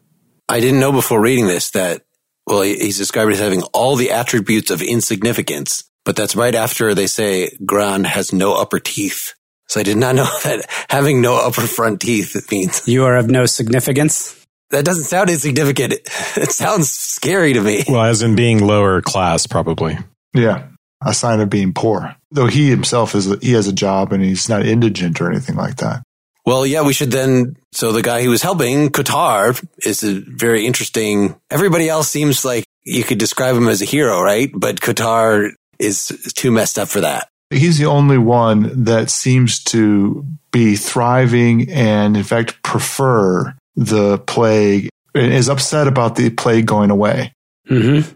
I 0.49 0.61
didn't 0.61 0.81
know 0.81 0.93
before 0.93 1.21
reading 1.21 1.47
this 1.47 1.71
that, 1.71 2.02
well, 2.47 2.62
he's 2.62 2.99
described 2.99 3.33
as 3.33 3.38
having 3.38 3.62
all 3.73 3.97
the 3.97 4.11
attributes 4.11 4.71
of 4.71 4.83
insignificance, 4.83 5.85
but 6.05 6.17
that's 6.17 6.37
right 6.37 6.55
after 6.55 6.95
they 6.95 7.07
say 7.07 7.57
Grand 7.64 8.07
has 8.07 8.33
no 8.33 8.55
upper 8.55 8.81
teeth. 8.81 9.35
So 9.69 9.81
I 9.81 9.85
did 9.85 9.97
not 9.97 10.14
know 10.17 10.29
that 10.45 10.67
having 10.91 11.21
no 11.21 11.37
upper 11.37 11.62
front 11.62 12.00
teeth 12.00 12.50
means 12.50 12.87
you 12.88 13.05
are 13.05 13.17
of 13.17 13.31
no 13.31 13.47
significance. 13.47 14.41
That 14.73 14.85
doesn't 14.85 15.05
sound 15.05 15.31
insignificant. 15.31 15.95
It 16.35 16.50
sounds 16.50 16.91
scary 16.91 17.52
to 17.52 17.61
me. 17.61 17.85
Well, 17.87 18.02
as 18.02 18.23
in 18.23 18.35
being 18.35 18.67
lower 18.67 19.02
class, 19.02 19.47
probably. 19.47 19.99
Yeah. 20.33 20.69
A 21.05 21.12
sign 21.12 21.41
of 21.41 21.50
being 21.50 21.75
poor. 21.75 22.17
Though 22.31 22.47
he 22.47 22.71
himself 22.71 23.14
is, 23.14 23.26
he 23.43 23.52
has 23.52 23.69
a 23.69 23.73
job 23.73 24.12
and 24.12 24.25
he's 24.25 24.49
not 24.49 24.64
indigent 24.64 25.21
or 25.21 25.31
anything 25.31 25.57
like 25.57 25.76
that. 25.76 26.02
Well, 26.47 26.67
yeah, 26.67 26.83
we 26.83 26.95
should 26.95 27.11
then. 27.11 27.57
So 27.73 27.93
the 27.93 28.02
guy 28.02 28.23
who 28.23 28.31
was 28.31 28.43
helping, 28.43 28.88
Cottard 28.88 29.64
is 29.85 30.02
a 30.02 30.21
very 30.21 30.67
interesting. 30.67 31.37
Everybody 31.50 31.88
else 31.88 32.09
seems 32.09 32.45
like 32.45 32.64
you 32.85 33.05
could 33.05 33.19
describe 33.19 33.55
him 33.55 33.69
as 33.69 33.83
a 33.83 33.87
hero, 33.87 34.23
right? 34.23 34.50
But 34.52 34.81
Cottard 34.81 35.50
is 35.79 36.09
too 36.35 36.50
messed 36.50 36.79
up 36.79 36.88
for 36.88 37.02
that. 37.02 37.29
He's 37.50 37.79
the 37.79 37.87
only 37.87 38.19
one 38.19 38.85
that 38.85 39.11
seems 39.11 39.62
to 39.64 40.25
be 40.50 40.76
thriving 40.76 41.71
and, 41.71 42.17
in 42.17 42.25
fact, 42.25 42.62
prefer 42.62 43.55
the 43.76 44.19
plague 44.19 44.88
and 45.14 45.33
is 45.33 45.49
upset 45.49 45.87
about 45.87 46.17
the 46.17 46.31
plague 46.31 46.67
going 46.67 46.91
away. 46.91 47.33
Mm-hmm. 47.69 48.11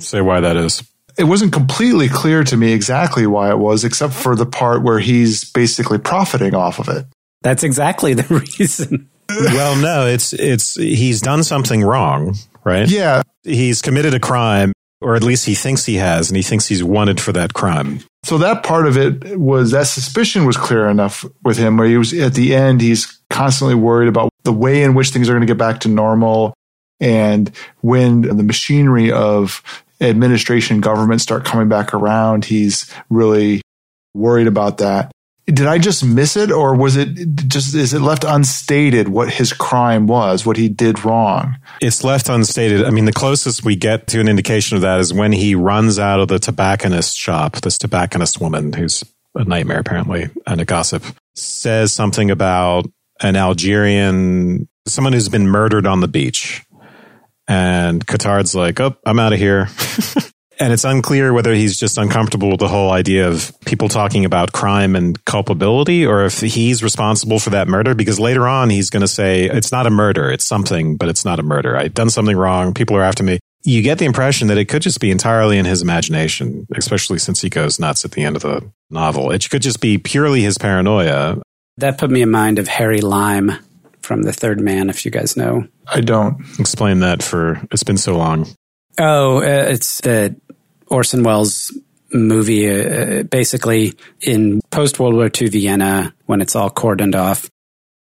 Say 0.00 0.20
why 0.20 0.40
that 0.40 0.56
is. 0.56 0.82
It 1.18 1.24
wasn't 1.24 1.52
completely 1.52 2.08
clear 2.08 2.42
to 2.44 2.56
me 2.56 2.72
exactly 2.72 3.26
why 3.26 3.50
it 3.50 3.58
was, 3.58 3.84
except 3.84 4.14
for 4.14 4.34
the 4.34 4.46
part 4.46 4.82
where 4.82 4.98
he's 4.98 5.44
basically 5.44 5.98
profiting 5.98 6.54
off 6.54 6.78
of 6.78 6.88
it. 6.88 7.06
That's 7.42 7.62
exactly 7.62 8.14
the 8.14 8.34
reason. 8.58 9.10
well, 9.28 9.76
no, 9.76 10.06
it's 10.06 10.32
it's 10.32 10.74
he's 10.74 11.20
done 11.20 11.44
something 11.44 11.82
wrong, 11.82 12.36
right? 12.64 12.88
Yeah. 12.88 13.22
He's 13.42 13.82
committed 13.82 14.14
a 14.14 14.20
crime, 14.20 14.72
or 15.00 15.16
at 15.16 15.22
least 15.22 15.46
he 15.46 15.54
thinks 15.54 15.84
he 15.84 15.96
has, 15.96 16.30
and 16.30 16.36
he 16.36 16.42
thinks 16.42 16.66
he's 16.66 16.82
wanted 16.84 17.20
for 17.20 17.32
that 17.32 17.52
crime. 17.52 18.00
So 18.24 18.38
that 18.38 18.62
part 18.62 18.86
of 18.86 18.96
it 18.96 19.38
was 19.38 19.72
that 19.72 19.88
suspicion 19.88 20.44
was 20.46 20.56
clear 20.56 20.88
enough 20.88 21.24
with 21.42 21.58
him 21.58 21.76
where 21.76 21.88
he 21.88 21.96
was 21.96 22.12
at 22.12 22.34
the 22.34 22.54
end, 22.54 22.80
he's 22.80 23.20
constantly 23.30 23.74
worried 23.74 24.08
about 24.08 24.30
the 24.44 24.52
way 24.52 24.82
in 24.82 24.94
which 24.94 25.10
things 25.10 25.28
are 25.28 25.32
going 25.32 25.40
to 25.40 25.46
get 25.46 25.58
back 25.58 25.80
to 25.80 25.88
normal. 25.88 26.54
And 27.00 27.50
when 27.80 28.22
the 28.22 28.44
machinery 28.44 29.10
of 29.10 29.62
administration 30.00 30.80
government 30.80 31.20
start 31.20 31.44
coming 31.44 31.68
back 31.68 31.94
around, 31.94 32.44
he's 32.44 32.92
really 33.10 33.60
worried 34.14 34.46
about 34.46 34.78
that 34.78 35.10
did 35.52 35.66
I 35.66 35.78
just 35.78 36.04
miss 36.04 36.36
it 36.36 36.50
or 36.50 36.74
was 36.74 36.96
it 36.96 37.08
just, 37.48 37.74
is 37.74 37.94
it 37.94 38.00
left 38.00 38.24
unstated 38.24 39.08
what 39.08 39.30
his 39.30 39.52
crime 39.52 40.06
was, 40.06 40.46
what 40.46 40.56
he 40.56 40.68
did 40.68 41.04
wrong? 41.04 41.56
It's 41.80 42.04
left 42.04 42.28
unstated. 42.28 42.84
I 42.84 42.90
mean, 42.90 43.04
the 43.04 43.12
closest 43.12 43.64
we 43.64 43.76
get 43.76 44.06
to 44.08 44.20
an 44.20 44.28
indication 44.28 44.76
of 44.76 44.82
that 44.82 45.00
is 45.00 45.12
when 45.12 45.32
he 45.32 45.54
runs 45.54 45.98
out 45.98 46.20
of 46.20 46.28
the 46.28 46.38
tobacconist 46.38 47.16
shop, 47.16 47.56
this 47.56 47.78
tobacconist 47.78 48.40
woman 48.40 48.72
who's 48.72 49.04
a 49.34 49.44
nightmare 49.44 49.80
apparently 49.80 50.28
and 50.46 50.60
a 50.60 50.64
gossip 50.64 51.02
says 51.34 51.92
something 51.92 52.30
about 52.30 52.86
an 53.20 53.36
Algerian, 53.36 54.68
someone 54.86 55.12
who's 55.12 55.28
been 55.28 55.46
murdered 55.46 55.86
on 55.86 56.00
the 56.00 56.08
beach. 56.08 56.62
And 57.48 58.06
Cottard's 58.06 58.54
like, 58.54 58.80
oh, 58.80 58.96
I'm 59.04 59.18
out 59.18 59.32
of 59.32 59.38
here. 59.38 59.68
And 60.62 60.72
it's 60.72 60.84
unclear 60.84 61.32
whether 61.32 61.52
he's 61.52 61.76
just 61.76 61.98
uncomfortable 61.98 62.48
with 62.48 62.60
the 62.60 62.68
whole 62.68 62.92
idea 62.92 63.26
of 63.26 63.52
people 63.64 63.88
talking 63.88 64.24
about 64.24 64.52
crime 64.52 64.94
and 64.94 65.22
culpability 65.24 66.06
or 66.06 66.24
if 66.24 66.40
he's 66.40 66.84
responsible 66.84 67.40
for 67.40 67.50
that 67.50 67.66
murder 67.66 67.96
because 67.96 68.20
later 68.20 68.46
on 68.46 68.70
he's 68.70 68.88
going 68.88 69.00
to 69.00 69.08
say, 69.08 69.46
it's 69.46 69.72
not 69.72 69.88
a 69.88 69.90
murder. 69.90 70.30
It's 70.30 70.44
something, 70.44 70.96
but 70.96 71.08
it's 71.08 71.24
not 71.24 71.40
a 71.40 71.42
murder. 71.42 71.76
I've 71.76 71.94
done 71.94 72.10
something 72.10 72.36
wrong. 72.36 72.74
People 72.74 72.96
are 72.96 73.02
after 73.02 73.24
me. 73.24 73.40
You 73.64 73.82
get 73.82 73.98
the 73.98 74.04
impression 74.04 74.46
that 74.48 74.56
it 74.56 74.66
could 74.66 74.82
just 74.82 75.00
be 75.00 75.10
entirely 75.10 75.58
in 75.58 75.64
his 75.64 75.82
imagination, 75.82 76.68
especially 76.76 77.18
since 77.18 77.40
he 77.40 77.50
goes 77.50 77.80
nuts 77.80 78.04
at 78.04 78.12
the 78.12 78.22
end 78.22 78.36
of 78.36 78.42
the 78.42 78.62
novel. 78.88 79.32
It 79.32 79.50
could 79.50 79.62
just 79.62 79.80
be 79.80 79.98
purely 79.98 80.42
his 80.42 80.58
paranoia. 80.58 81.42
That 81.78 81.98
put 81.98 82.08
me 82.12 82.22
in 82.22 82.30
mind 82.30 82.60
of 82.60 82.68
Harry 82.68 83.00
Lime 83.00 83.50
from 84.00 84.22
The 84.22 84.32
Third 84.32 84.60
Man, 84.60 84.90
if 84.90 85.04
you 85.04 85.10
guys 85.10 85.36
know. 85.36 85.66
I 85.88 86.02
don't. 86.02 86.36
Explain 86.60 87.00
that 87.00 87.20
for, 87.20 87.60
it's 87.72 87.82
been 87.82 87.98
so 87.98 88.16
long. 88.16 88.46
Oh, 88.98 89.38
uh, 89.38 89.66
it's 89.70 90.00
the 90.00 90.36
Orson 90.88 91.22
Welles 91.22 91.72
movie, 92.12 92.68
uh, 92.68 93.22
basically 93.24 93.94
in 94.20 94.60
post 94.70 94.98
World 94.98 95.14
War 95.14 95.30
II 95.40 95.48
Vienna, 95.48 96.14
when 96.26 96.40
it's 96.40 96.54
all 96.54 96.70
cordoned 96.70 97.14
off. 97.14 97.48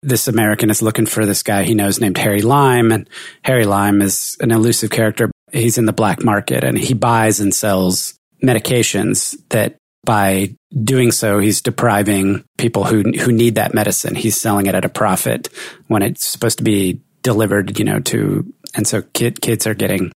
This 0.01 0.27
American 0.27 0.69
is 0.69 0.81
looking 0.81 1.05
for 1.05 1.25
this 1.25 1.43
guy 1.43 1.63
he 1.63 1.75
knows 1.75 1.99
named 1.99 2.17
Harry 2.17 2.41
Lime, 2.41 2.91
and 2.91 3.09
Harry 3.43 3.65
Lime 3.65 4.01
is 4.01 4.37
an 4.39 4.51
elusive 4.51 4.89
character. 4.89 5.29
He's 5.51 5.77
in 5.77 5.85
the 5.85 5.93
black 5.93 6.23
market 6.23 6.63
and 6.63 6.77
he 6.77 6.93
buys 6.93 7.39
and 7.39 7.53
sells 7.53 8.17
medications 8.41 9.35
that 9.49 9.75
by 10.05 10.55
doing 10.83 11.11
so, 11.11 11.39
he's 11.39 11.61
depriving 11.61 12.45
people 12.57 12.85
who 12.85 13.03
who 13.19 13.31
need 13.31 13.55
that 13.55 13.73
medicine. 13.73 14.15
He's 14.15 14.39
selling 14.39 14.67
it 14.67 14.75
at 14.75 14.85
a 14.85 14.89
profit 14.89 15.49
when 15.87 16.01
it's 16.01 16.25
supposed 16.25 16.59
to 16.59 16.63
be 16.63 17.01
delivered, 17.21 17.77
you 17.77 17.85
know, 17.85 17.99
to 17.99 18.51
and 18.75 18.87
so 18.87 19.01
kid, 19.01 19.41
kids 19.41 19.67
are 19.67 19.73
getting 19.73 20.11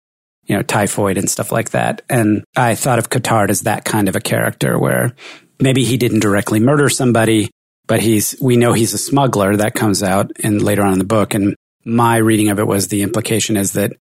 you 0.52 0.58
know, 0.58 0.62
typhoid 0.62 1.16
and 1.16 1.30
stuff 1.30 1.50
like 1.50 1.70
that. 1.70 2.02
And 2.10 2.44
I 2.54 2.74
thought 2.74 2.98
of 2.98 3.08
Cottard 3.08 3.48
as 3.48 3.62
that 3.62 3.86
kind 3.86 4.06
of 4.06 4.16
a 4.16 4.20
character 4.20 4.78
where 4.78 5.14
maybe 5.58 5.82
he 5.82 5.96
didn't 5.96 6.20
directly 6.20 6.60
murder 6.60 6.90
somebody, 6.90 7.50
but 7.86 8.00
he's, 8.00 8.36
we 8.38 8.58
know 8.58 8.74
he's 8.74 8.92
a 8.92 8.98
smuggler. 8.98 9.56
That 9.56 9.72
comes 9.72 10.02
out 10.02 10.30
in 10.40 10.58
later 10.58 10.82
on 10.82 10.92
in 10.92 10.98
the 10.98 11.06
book. 11.06 11.32
And 11.32 11.56
my 11.86 12.18
reading 12.18 12.50
of 12.50 12.58
it 12.58 12.66
was 12.66 12.88
the 12.88 13.00
implication 13.00 13.56
is 13.56 13.72
that 13.72 13.94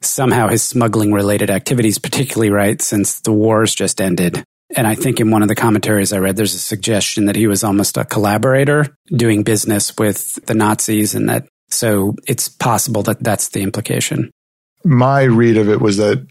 somehow 0.00 0.48
his 0.48 0.64
smuggling 0.64 1.12
related 1.12 1.50
activities, 1.50 2.00
particularly 2.00 2.50
right 2.50 2.82
since 2.82 3.20
the 3.20 3.32
wars 3.32 3.72
just 3.72 4.00
ended. 4.00 4.42
And 4.74 4.88
I 4.88 4.96
think 4.96 5.20
in 5.20 5.30
one 5.30 5.42
of 5.42 5.48
the 5.48 5.54
commentaries 5.54 6.12
I 6.12 6.18
read, 6.18 6.34
there's 6.34 6.56
a 6.56 6.58
suggestion 6.58 7.26
that 7.26 7.36
he 7.36 7.46
was 7.46 7.62
almost 7.62 7.96
a 7.96 8.04
collaborator 8.04 8.92
doing 9.06 9.44
business 9.44 9.96
with 9.96 10.44
the 10.46 10.54
Nazis 10.54 11.14
and 11.14 11.28
that 11.28 11.46
so 11.70 12.16
it's 12.26 12.48
possible 12.48 13.04
that 13.04 13.22
that's 13.22 13.50
the 13.50 13.62
implication 13.62 14.32
my 14.84 15.22
read 15.22 15.56
of 15.56 15.68
it 15.68 15.80
was 15.80 15.96
that 15.98 16.26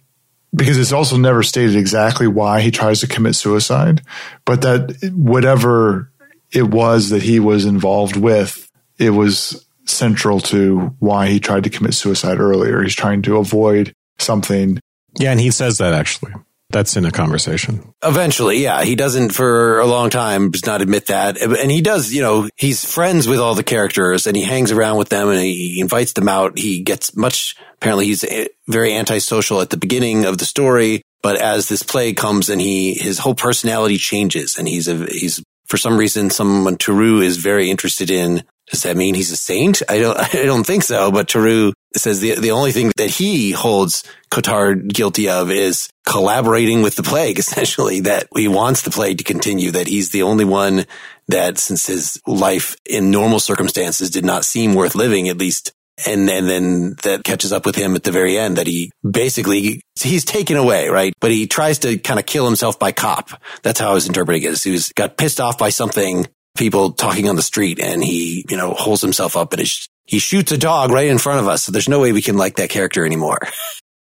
because 0.54 0.78
it's 0.78 0.92
also 0.92 1.18
never 1.18 1.44
stated 1.44 1.76
exactly 1.76 2.28
why 2.28 2.62
he 2.62 2.72
tries 2.72 3.00
to 3.00 3.08
commit 3.08 3.36
suicide, 3.36 4.02
but 4.46 4.62
that 4.62 5.12
whatever 5.14 6.12
it 6.52 6.64
was 6.64 7.10
that 7.10 7.24
he 7.24 7.40
was 7.40 7.66
involved 7.66 8.18
with, 8.18 8.70
it 8.98 9.12
was 9.12 9.66
central 9.86 10.40
to 10.40 10.94
why 11.00 11.28
he 11.28 11.40
tried 11.40 11.64
to 11.64 11.70
commit 11.70 11.94
suicide 11.94 12.40
earlier. 12.40 12.84
He's 12.84 12.96
trying 12.96 13.22
to 13.24 13.38
avoid 13.38 13.94
something. 14.20 14.80
Yeah, 15.18 15.32
and 15.32 15.40
he 15.40 15.52
says 15.52 15.78
that 15.78 15.94
actually. 15.94 16.34
That's 16.72 16.96
in 16.96 17.06
a 17.06 17.12
conversation. 17.12 17.94
Eventually, 18.04 18.64
yeah. 18.64 18.84
He 18.84 18.96
doesn't 18.96 19.32
for 19.32 19.80
a 19.80 19.86
long 19.86 20.10
time 20.10 20.52
does 20.52 20.66
not 20.66 20.82
admit 20.82 21.08
that. 21.08 21.42
And 21.42 21.72
he 21.72 21.82
does, 21.82 22.14
you 22.14 22.22
know, 22.22 22.50
he's 22.58 22.86
friends 22.86 23.28
with 23.28 23.40
all 23.40 23.56
the 23.56 23.64
characters 23.64 24.28
and 24.28 24.36
he 24.36 24.44
hangs 24.44 24.72
around 24.72 24.98
with 24.98 25.10
them 25.10 25.30
and 25.30 25.40
he 25.40 25.80
invites 25.80 26.14
them 26.14 26.30
out. 26.30 26.58
He 26.58 26.82
gets 26.82 27.16
much, 27.16 27.56
apparently 27.76 28.06
he's 28.06 28.26
very 28.68 28.94
antisocial 28.94 29.62
at 29.62 29.70
the 29.70 29.78
beginning 29.78 30.26
of 30.26 30.38
the 30.38 30.46
story. 30.46 31.02
But 31.22 31.40
as 31.40 31.70
this 31.70 31.84
plague 31.84 32.18
comes 32.18 32.50
and 32.50 32.60
he, 32.60 32.94
his 32.96 33.20
whole 33.20 33.36
personality 33.36 33.98
changes 33.98 34.58
and 34.58 34.68
he's 34.68 34.88
a, 34.88 35.06
he's 35.06 35.44
for 35.68 35.78
some 35.78 35.98
reason, 35.98 36.30
someone 36.30 36.78
Tarrou 36.78 37.24
is 37.24 37.38
very 37.38 37.70
interested 37.70 38.12
in 38.12 38.44
does 38.72 38.84
that 38.84 38.96
mean 38.96 39.16
he's 39.16 39.32
a 39.32 39.38
saint? 39.38 39.82
I 39.90 40.00
don't, 40.00 40.18
I 40.36 40.46
don't 40.46 40.66
think 40.66 40.84
so. 40.84 41.12
But 41.12 41.28
Tarrou 41.28 41.74
says 41.96 42.20
the, 42.20 42.36
the 42.36 42.52
only 42.52 42.72
thing 42.72 42.92
that 42.98 43.10
he 43.10 43.52
holds 43.52 44.04
Cottard 44.32 44.88
guilty 44.88 45.30
of 45.30 45.52
is 45.52 45.90
collaborating 46.06 46.82
with 46.82 46.96
the 46.96 47.04
plague, 47.04 47.40
essentially, 47.40 48.02
that 48.02 48.28
he 48.36 48.48
wants 48.48 48.82
the 48.82 48.92
plague 48.92 49.18
to 49.20 49.24
continue, 49.24 49.72
that 49.72 49.88
he's 49.88 50.12
the 50.12 50.24
only 50.24 50.46
one 50.46 50.86
that 51.28 51.58
since 51.58 51.88
his 51.88 52.22
life 52.26 52.76
in 52.86 53.12
normal 53.12 53.40
circumstances 53.40 54.10
did 54.10 54.26
not 54.26 54.46
seem 54.46 54.74
worth 54.74 54.96
living, 54.96 55.30
at 55.30 55.38
least 55.38 55.74
and 56.08 56.30
and 56.30 56.50
then 56.50 56.96
that 57.04 57.24
catches 57.24 57.52
up 57.52 57.66
with 57.66 57.76
him 57.76 57.96
at 57.96 58.04
the 58.04 58.12
very 58.12 58.38
end 58.38 58.58
that 58.58 58.68
he 58.68 58.92
basically 59.08 59.82
he's 60.00 60.26
taken 60.26 60.58
away 60.58 60.90
right? 60.90 61.14
But 61.20 61.32
he 61.32 61.48
tries 61.48 61.80
to 61.80 61.98
kind 61.98 62.20
of 62.20 62.26
kill 62.26 62.46
himself 62.46 62.80
by 62.80 62.92
cop. 62.92 63.30
That's 63.62 63.80
how 63.80 63.92
i 63.92 63.94
was 63.94 64.08
interpreting 64.08 64.44
it. 64.44 64.62
He 64.62 64.72
was 64.72 64.92
got 64.94 65.18
pissed 65.18 65.40
off 65.40 65.58
by 65.58 65.70
something 65.70 66.28
people 66.58 66.92
talking 66.92 67.30
on 67.30 67.36
the 67.36 67.42
street 67.42 67.80
and 67.80 68.04
he, 68.04 68.46
you 68.50 68.58
know, 68.58 68.74
holds 68.74 69.02
himself 69.02 69.38
up 69.38 69.54
and 69.54 69.62
he 70.12 70.20
shoots 70.20 70.52
a 70.52 70.58
dog 70.58 70.92
right 70.92 71.08
in 71.08 71.18
front 71.18 71.40
of 71.40 71.48
us. 71.48 71.64
So 71.64 71.72
there's 71.72 71.88
no 71.88 72.02
way 72.02 72.12
we 72.12 72.22
can 72.22 72.36
like 72.36 72.58
that 72.58 72.70
character 72.70 73.06
anymore. 73.06 73.40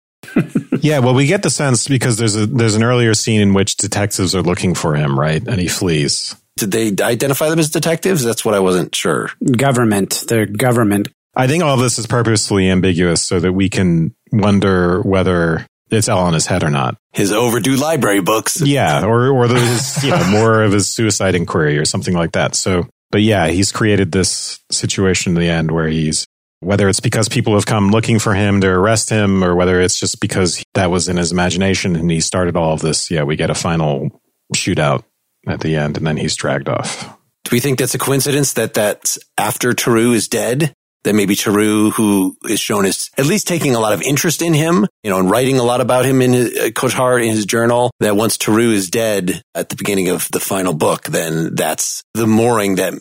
yeah, 0.79 0.97
well, 0.97 1.13
we 1.13 1.27
get 1.27 1.43
the 1.43 1.51
sense 1.51 1.87
because 1.87 2.17
there's 2.17 2.35
a 2.35 2.47
there's 2.47 2.75
an 2.75 2.83
earlier 2.83 3.13
scene 3.13 3.39
in 3.39 3.53
which 3.53 3.77
detectives 3.77 4.33
are 4.33 4.41
looking 4.41 4.73
for 4.73 4.95
him, 4.95 5.17
right? 5.17 5.47
And 5.47 5.61
he 5.61 5.67
flees. 5.67 6.35
Did 6.57 6.71
they 6.71 6.87
identify 7.03 7.49
them 7.49 7.59
as 7.59 7.69
detectives? 7.69 8.23
That's 8.23 8.43
what 8.43 8.55
I 8.55 8.59
wasn't 8.59 8.95
sure. 8.95 9.29
Government, 9.55 10.25
they're 10.27 10.47
government. 10.47 11.07
I 11.35 11.47
think 11.47 11.63
all 11.63 11.77
this 11.77 11.99
is 11.99 12.07
purposely 12.07 12.67
ambiguous 12.67 13.21
so 13.21 13.39
that 13.39 13.53
we 13.53 13.69
can 13.69 14.15
wonder 14.31 15.01
whether 15.01 15.65
it's 15.91 16.09
all 16.09 16.27
in 16.27 16.33
his 16.33 16.47
head 16.47 16.63
or 16.63 16.71
not. 16.71 16.97
His 17.13 17.31
overdue 17.31 17.75
library 17.75 18.21
books. 18.21 18.59
Yeah, 18.59 19.05
or 19.05 19.29
or 19.29 19.47
there's 19.47 20.03
you 20.03 20.09
know 20.09 20.25
more 20.31 20.63
of 20.63 20.71
his 20.71 20.91
suicide 20.91 21.35
inquiry 21.35 21.77
or 21.77 21.85
something 21.85 22.15
like 22.15 22.31
that. 22.31 22.55
So, 22.55 22.87
but 23.11 23.21
yeah, 23.21 23.47
he's 23.47 23.71
created 23.71 24.11
this 24.11 24.59
situation 24.71 25.35
in 25.35 25.41
the 25.41 25.49
end 25.49 25.71
where 25.71 25.87
he's 25.87 26.25
whether 26.61 26.87
it's 26.87 26.99
because 26.99 27.27
people 27.27 27.55
have 27.55 27.65
come 27.65 27.89
looking 27.89 28.19
for 28.19 28.35
him 28.35 28.61
to 28.61 28.67
arrest 28.67 29.09
him 29.09 29.43
or 29.43 29.55
whether 29.55 29.81
it's 29.81 29.99
just 29.99 30.21
because 30.21 30.63
that 30.75 30.91
was 30.91 31.09
in 31.09 31.17
his 31.17 31.31
imagination 31.31 31.95
and 31.95 32.09
he 32.09 32.21
started 32.21 32.55
all 32.55 32.73
of 32.73 32.81
this. 32.81 33.09
Yeah, 33.09 33.23
we 33.23 33.35
get 33.35 33.49
a 33.49 33.55
final 33.55 34.21
shootout 34.55 35.03
at 35.47 35.61
the 35.61 35.75
end 35.75 35.97
and 35.97 36.05
then 36.05 36.17
he's 36.17 36.35
dragged 36.35 36.69
off. 36.69 37.17
Do 37.45 37.49
we 37.51 37.59
think 37.59 37.79
that's 37.79 37.95
a 37.95 37.99
coincidence 37.99 38.53
that 38.53 38.75
that's 38.75 39.17
after 39.39 39.73
Tarrou 39.73 40.13
is 40.13 40.27
dead? 40.27 40.75
That 41.03 41.15
maybe 41.15 41.35
Tarrou, 41.35 41.91
who 41.93 42.37
is 42.47 42.59
shown 42.59 42.85
as 42.85 43.09
at 43.17 43.25
least 43.25 43.47
taking 43.47 43.75
a 43.75 43.79
lot 43.79 43.93
of 43.93 44.03
interest 44.03 44.41
in 44.41 44.53
him, 44.53 44.85
you 45.03 45.09
know, 45.09 45.19
and 45.19 45.31
writing 45.31 45.57
a 45.57 45.63
lot 45.63 45.81
about 45.81 46.05
him 46.05 46.21
in 46.21 46.33
his, 46.33 46.55
uh, 46.55 47.15
in 47.15 47.29
his 47.29 47.45
journal, 47.47 47.89
that 47.99 48.15
once 48.15 48.37
Tarrou 48.37 48.71
is 48.71 48.89
dead 48.89 49.41
at 49.55 49.69
the 49.69 49.75
beginning 49.75 50.09
of 50.09 50.27
the 50.31 50.39
final 50.39 50.73
book, 50.73 51.05
then 51.05 51.55
that's 51.55 52.03
the 52.13 52.27
mooring 52.27 52.75
that 52.75 52.93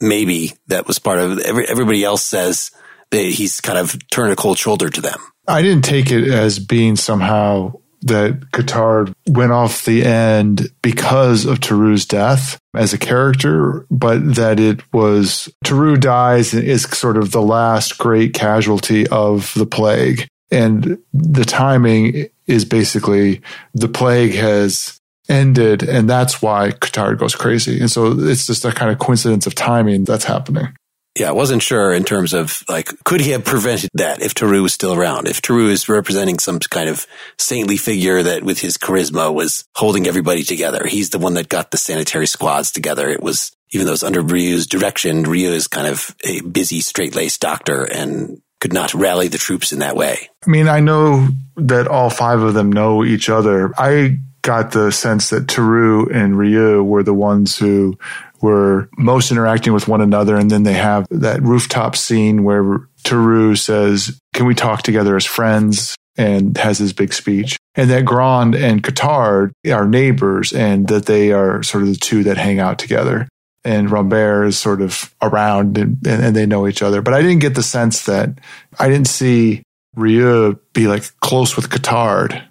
maybe 0.00 0.52
that 0.66 0.86
was 0.86 0.98
part 0.98 1.18
of 1.18 1.38
every, 1.38 1.66
everybody 1.66 2.04
else 2.04 2.22
says 2.22 2.70
that 3.10 3.22
he's 3.22 3.60
kind 3.60 3.78
of 3.78 3.96
turned 4.10 4.32
a 4.32 4.36
cold 4.36 4.58
shoulder 4.58 4.90
to 4.90 5.00
them. 5.00 5.18
I 5.48 5.62
didn't 5.62 5.84
take 5.84 6.10
it 6.10 6.28
as 6.28 6.58
being 6.58 6.96
somehow 6.96 7.74
that 8.02 8.40
Cottard 8.52 9.12
went 9.26 9.52
off 9.52 9.84
the 9.84 10.04
end 10.04 10.68
because 10.82 11.44
of 11.44 11.60
Tarrou's 11.60 12.06
death 12.06 12.58
as 12.74 12.92
a 12.92 12.98
character, 12.98 13.86
but 13.90 14.34
that 14.36 14.60
it 14.60 14.80
was 14.92 15.48
Tarrou 15.64 16.00
dies 16.00 16.54
and 16.54 16.64
is 16.64 16.82
sort 16.82 17.16
of 17.16 17.32
the 17.32 17.42
last 17.42 17.98
great 17.98 18.34
casualty 18.34 19.06
of 19.08 19.52
the 19.54 19.66
plague. 19.66 20.28
And 20.50 20.98
the 21.12 21.44
timing 21.44 22.28
is 22.46 22.64
basically 22.64 23.42
the 23.74 23.88
plague 23.88 24.34
has 24.34 25.00
ended, 25.28 25.82
and 25.82 26.08
that's 26.08 26.40
why 26.40 26.70
Cottard 26.70 27.18
goes 27.18 27.34
crazy. 27.34 27.80
And 27.80 27.90
so 27.90 28.12
it's 28.18 28.46
just 28.46 28.64
a 28.64 28.72
kind 28.72 28.92
of 28.92 28.98
coincidence 28.98 29.46
of 29.46 29.54
timing 29.54 30.04
that's 30.04 30.24
happening. 30.24 30.76
Yeah, 31.16 31.30
I 31.30 31.32
wasn't 31.32 31.62
sure 31.62 31.92
in 31.92 32.04
terms 32.04 32.34
of 32.34 32.62
like, 32.68 32.92
could 33.04 33.20
he 33.20 33.30
have 33.30 33.44
prevented 33.44 33.90
that 33.94 34.20
if 34.20 34.34
Tarrou 34.34 34.62
was 34.62 34.74
still 34.74 34.92
around? 34.92 35.28
If 35.28 35.40
Tarrou 35.40 35.70
is 35.70 35.88
representing 35.88 36.38
some 36.38 36.58
kind 36.58 36.90
of 36.90 37.06
saintly 37.38 37.78
figure 37.78 38.22
that 38.22 38.44
with 38.44 38.60
his 38.60 38.76
charisma 38.76 39.32
was 39.32 39.64
holding 39.74 40.06
everybody 40.06 40.42
together. 40.42 40.86
He's 40.86 41.10
the 41.10 41.18
one 41.18 41.34
that 41.34 41.48
got 41.48 41.70
the 41.70 41.78
sanitary 41.78 42.26
squads 42.26 42.70
together. 42.70 43.08
It 43.08 43.22
was, 43.22 43.56
even 43.70 43.86
though 43.86 43.94
it's 43.94 44.02
under 44.02 44.22
Rieux's 44.22 44.66
direction, 44.66 45.24
Rieux 45.24 45.52
is 45.52 45.68
kind 45.68 45.86
of 45.86 46.14
a 46.22 46.42
busy, 46.42 46.80
straight-laced 46.80 47.40
doctor 47.40 47.84
and 47.84 48.42
could 48.60 48.74
not 48.74 48.92
rally 48.92 49.28
the 49.28 49.38
troops 49.38 49.72
in 49.72 49.78
that 49.78 49.96
way. 49.96 50.28
I 50.46 50.50
mean, 50.50 50.68
I 50.68 50.80
know 50.80 51.28
that 51.56 51.88
all 51.88 52.10
five 52.10 52.40
of 52.42 52.52
them 52.54 52.70
know 52.70 53.04
each 53.04 53.30
other. 53.30 53.72
I 53.78 54.18
got 54.42 54.70
the 54.70 54.92
sense 54.92 55.30
that 55.30 55.46
Tarrou 55.46 56.14
and 56.14 56.34
Rieux 56.34 56.84
were 56.84 57.02
the 57.02 57.14
ones 57.14 57.56
who 57.56 57.98
were 58.40 58.88
most 58.96 59.30
interacting 59.30 59.72
with 59.72 59.88
one 59.88 60.00
another. 60.00 60.36
And 60.36 60.50
then 60.50 60.62
they 60.62 60.74
have 60.74 61.06
that 61.10 61.42
rooftop 61.42 61.96
scene 61.96 62.44
where 62.44 62.88
Tarrou 63.04 63.56
says, 63.58 64.18
Can 64.34 64.46
we 64.46 64.54
talk 64.54 64.82
together 64.82 65.16
as 65.16 65.24
friends? 65.24 65.96
and 66.16 66.56
has 66.56 66.78
his 66.78 66.92
big 66.92 67.12
speech. 67.12 67.58
And 67.74 67.90
that 67.90 68.04
Grand 68.04 68.54
and 68.54 68.82
Cottard 68.82 69.52
are 69.70 69.86
neighbors 69.86 70.52
and 70.52 70.88
that 70.88 71.06
they 71.06 71.32
are 71.32 71.62
sort 71.62 71.82
of 71.82 71.90
the 71.90 71.96
two 71.96 72.24
that 72.24 72.38
hang 72.38 72.58
out 72.58 72.78
together. 72.78 73.28
And 73.64 73.90
Rambert 73.90 74.46
is 74.46 74.58
sort 74.58 74.80
of 74.80 75.14
around 75.20 75.76
and, 75.76 76.06
and 76.06 76.34
they 76.34 76.46
know 76.46 76.68
each 76.68 76.82
other. 76.82 77.02
But 77.02 77.14
I 77.14 77.20
didn't 77.20 77.40
get 77.40 77.54
the 77.54 77.62
sense 77.62 78.06
that 78.06 78.38
I 78.78 78.88
didn't 78.88 79.08
see 79.08 79.62
Rieux 79.96 80.58
be 80.72 80.86
like 80.86 81.04
close 81.20 81.56
with 81.56 81.68
Cottard 81.68 82.46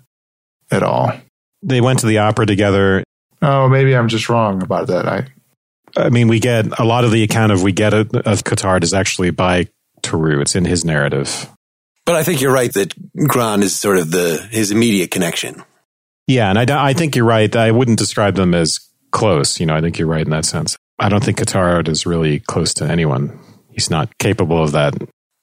at 0.71 0.83
all. 0.83 1.13
They 1.63 1.81
went 1.81 1.99
to 1.99 2.07
the 2.07 2.19
opera 2.19 2.45
together. 2.45 3.03
Oh, 3.41 3.67
maybe 3.69 3.95
I'm 3.95 4.09
just 4.09 4.29
wrong 4.29 4.61
about 4.61 4.87
that. 4.87 5.07
I 5.07 5.27
I 5.97 6.09
mean, 6.09 6.27
we 6.27 6.39
get 6.39 6.79
a 6.79 6.83
lot 6.83 7.05
of 7.05 7.11
the 7.11 7.23
account 7.23 7.51
of 7.51 7.63
we 7.63 7.71
get 7.71 7.93
of 7.93 8.09
Cottard 8.43 8.83
is 8.83 8.93
actually 8.93 9.31
by 9.31 9.67
Tarrou. 10.01 10.41
It's 10.41 10.55
in 10.55 10.65
his 10.65 10.85
narrative. 10.85 11.49
But 12.05 12.15
I 12.15 12.23
think 12.23 12.41
you're 12.41 12.53
right 12.53 12.71
that 12.73 12.93
Grand 13.27 13.63
is 13.63 13.75
sort 13.75 13.97
of 13.97 14.11
the 14.11 14.47
his 14.51 14.71
immediate 14.71 15.11
connection. 15.11 15.63
Yeah, 16.27 16.49
and 16.49 16.71
I, 16.71 16.87
I 16.89 16.93
think 16.93 17.15
you're 17.15 17.25
right. 17.25 17.53
I 17.55 17.71
wouldn't 17.71 17.99
describe 17.99 18.35
them 18.35 18.53
as 18.53 18.79
close. 19.11 19.59
You 19.59 19.65
know, 19.65 19.75
I 19.75 19.81
think 19.81 19.97
you're 19.97 20.07
right 20.07 20.25
in 20.25 20.31
that 20.31 20.45
sense. 20.45 20.77
I 20.99 21.09
don't 21.09 21.23
think 21.23 21.37
Cottard 21.37 21.87
is 21.87 22.05
really 22.05 22.39
close 22.39 22.73
to 22.75 22.85
anyone. 22.85 23.39
He's 23.71 23.89
not 23.89 24.17
capable 24.17 24.63
of 24.63 24.71
that. 24.71 24.95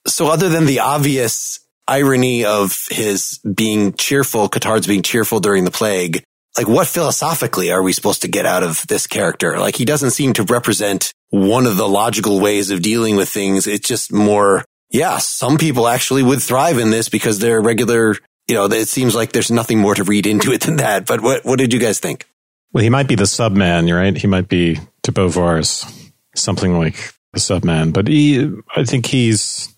So, 0.06 0.28
other 0.28 0.48
than 0.48 0.66
the 0.66 0.80
obvious 0.80 1.60
irony 1.86 2.44
of 2.44 2.86
his 2.90 3.38
being 3.54 3.92
cheerful, 3.94 4.48
Cottard's 4.48 4.86
being 4.86 5.02
cheerful 5.02 5.40
during 5.40 5.64
the 5.64 5.70
plague, 5.70 6.22
like 6.56 6.68
what 6.68 6.86
philosophically 6.86 7.70
are 7.70 7.82
we 7.82 7.92
supposed 7.92 8.22
to 8.22 8.28
get 8.28 8.46
out 8.46 8.62
of 8.62 8.86
this 8.86 9.06
character? 9.06 9.58
Like 9.58 9.76
he 9.76 9.84
doesn't 9.84 10.10
seem 10.10 10.32
to 10.34 10.42
represent 10.44 11.12
one 11.30 11.66
of 11.66 11.76
the 11.76 11.88
logical 11.88 12.40
ways 12.40 12.70
of 12.70 12.82
dealing 12.82 13.16
with 13.16 13.28
things. 13.28 13.66
It's 13.66 13.88
just 13.88 14.12
more, 14.12 14.64
yeah, 14.90 15.18
some 15.18 15.56
people 15.56 15.88
actually 15.88 16.22
would 16.22 16.42
thrive 16.42 16.78
in 16.78 16.90
this 16.90 17.08
because 17.08 17.38
they're 17.38 17.60
regular, 17.60 18.16
you 18.46 18.54
know, 18.54 18.66
it 18.66 18.88
seems 18.88 19.14
like 19.14 19.32
there's 19.32 19.50
nothing 19.50 19.78
more 19.78 19.94
to 19.94 20.04
read 20.04 20.26
into 20.26 20.52
it 20.52 20.62
than 20.62 20.76
that. 20.76 21.06
But 21.06 21.22
what, 21.22 21.44
what 21.44 21.58
did 21.58 21.72
you 21.72 21.80
guys 21.80 22.00
think? 22.00 22.28
Well, 22.72 22.84
he 22.84 22.90
might 22.90 23.08
be 23.08 23.14
the 23.14 23.24
subman, 23.24 23.94
right? 23.94 24.16
He 24.16 24.26
might 24.26 24.48
be 24.48 24.78
de 25.02 25.12
Beauvoir's 25.12 25.86
something 26.34 26.78
like 26.78 27.14
the 27.32 27.40
subman, 27.40 27.92
but 27.92 28.08
he, 28.08 28.50
I 28.76 28.84
think 28.84 29.06
he's 29.06 29.74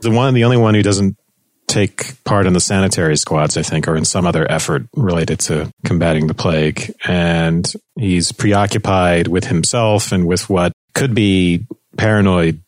the 0.00 0.10
one, 0.10 0.34
the 0.34 0.44
only 0.44 0.56
one 0.56 0.74
who 0.74 0.82
doesn't 0.82 1.16
take 1.66 2.22
part 2.24 2.46
in 2.46 2.52
the 2.52 2.60
sanitary 2.60 3.16
squads, 3.16 3.56
I 3.56 3.62
think, 3.62 3.88
or 3.88 3.96
in 3.96 4.04
some 4.04 4.26
other 4.26 4.50
effort 4.50 4.86
related 4.94 5.40
to 5.40 5.70
combating 5.84 6.26
the 6.26 6.34
plague. 6.34 6.94
And 7.04 7.70
he's 7.96 8.32
preoccupied 8.32 9.28
with 9.28 9.44
himself 9.44 10.12
and 10.12 10.26
with 10.26 10.50
what 10.50 10.72
could 10.94 11.14
be 11.14 11.66
paranoid, 11.96 12.62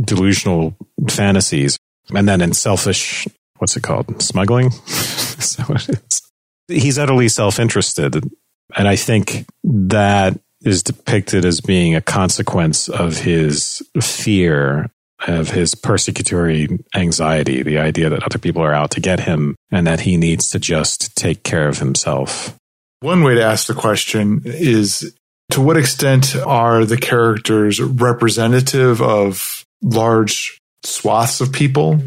delusional 0.00 0.76
fantasies. 1.08 1.78
And 2.14 2.28
then 2.28 2.40
in 2.40 2.52
selfish, 2.52 3.26
what's 3.58 3.76
it 3.76 3.82
called? 3.82 4.20
Smuggling? 4.20 4.70
so 4.70 5.64
it 5.74 5.88
is. 5.88 6.22
He's 6.68 6.98
utterly 6.98 7.28
self 7.28 7.58
interested. 7.58 8.28
And 8.76 8.88
I 8.88 8.96
think 8.96 9.46
that 9.64 10.38
is 10.64 10.82
depicted 10.82 11.44
as 11.44 11.60
being 11.60 11.94
a 11.94 12.00
consequence 12.00 12.88
of 12.88 13.18
his 13.18 13.82
fear 14.00 14.90
of 15.26 15.50
his 15.50 15.74
persecutory 15.74 16.82
anxiety, 16.94 17.62
the 17.62 17.78
idea 17.78 18.08
that 18.10 18.22
other 18.22 18.38
people 18.38 18.62
are 18.62 18.74
out 18.74 18.90
to 18.92 19.00
get 19.00 19.20
him 19.20 19.56
and 19.70 19.86
that 19.86 20.00
he 20.00 20.16
needs 20.16 20.48
to 20.50 20.58
just 20.58 21.14
take 21.16 21.42
care 21.42 21.68
of 21.68 21.78
himself. 21.78 22.56
One 23.00 23.22
way 23.22 23.34
to 23.34 23.42
ask 23.42 23.66
the 23.66 23.74
question 23.74 24.42
is 24.44 25.14
to 25.50 25.60
what 25.60 25.76
extent 25.76 26.36
are 26.36 26.84
the 26.84 26.96
characters 26.96 27.80
representative 27.80 29.02
of 29.02 29.64
large 29.82 30.58
swaths 30.84 31.40
of 31.40 31.52
people? 31.52 32.00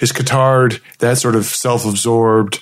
Is 0.00 0.12
Cottard 0.12 0.80
that 0.98 1.18
sort 1.18 1.36
of 1.36 1.46
self 1.46 1.86
absorbed 1.86 2.60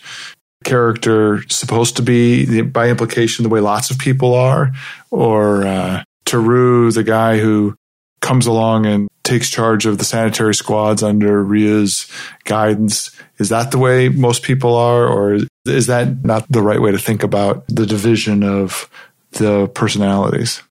character 0.64 1.42
supposed 1.48 1.96
to 1.96 2.02
be, 2.02 2.62
by 2.62 2.88
implication, 2.88 3.42
the 3.42 3.48
way 3.48 3.60
lots 3.60 3.90
of 3.90 3.98
people 3.98 4.34
are? 4.34 4.72
Or 5.10 5.66
uh, 5.66 6.04
Tarrou, 6.26 6.94
the 6.94 7.04
guy 7.04 7.38
who 7.38 7.74
comes 8.20 8.46
along 8.46 8.86
and 8.86 9.08
takes 9.30 9.48
charge 9.48 9.86
of 9.86 9.98
the 9.98 10.04
sanitary 10.04 10.54
squads 10.54 11.04
under 11.04 11.44
Rieux's 11.44 12.10
guidance. 12.44 13.16
Is 13.38 13.48
that 13.50 13.70
the 13.70 13.78
way 13.78 14.08
most 14.08 14.42
people 14.42 14.74
are, 14.74 15.06
or 15.06 15.38
is 15.64 15.86
that 15.86 16.24
not 16.24 16.50
the 16.50 16.60
right 16.60 16.80
way 16.80 16.90
to 16.90 16.98
think 16.98 17.22
about 17.22 17.64
the 17.68 17.86
division 17.86 18.42
of 18.42 18.90
the 19.32 19.68
personalities? 19.68 20.62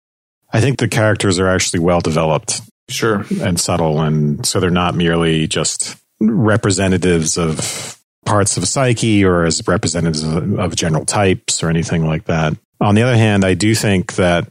I 0.51 0.59
think 0.59 0.77
the 0.77 0.89
characters 0.89 1.39
are 1.39 1.47
actually 1.47 1.79
well 1.79 2.01
developed. 2.01 2.61
Sure. 2.89 3.23
And 3.41 3.59
subtle. 3.59 4.01
And 4.01 4.45
so 4.45 4.59
they're 4.59 4.69
not 4.69 4.93
merely 4.93 5.47
just 5.47 5.95
representatives 6.19 7.37
of 7.37 7.97
parts 8.25 8.57
of 8.57 8.63
a 8.63 8.65
psyche 8.65 9.23
or 9.23 9.45
as 9.45 9.65
representatives 9.67 10.23
of 10.23 10.75
general 10.75 11.05
types 11.05 11.63
or 11.63 11.69
anything 11.69 12.05
like 12.05 12.25
that. 12.25 12.57
On 12.81 12.95
the 12.95 13.03
other 13.03 13.15
hand, 13.15 13.45
I 13.45 13.53
do 13.53 13.73
think 13.73 14.15
that 14.15 14.49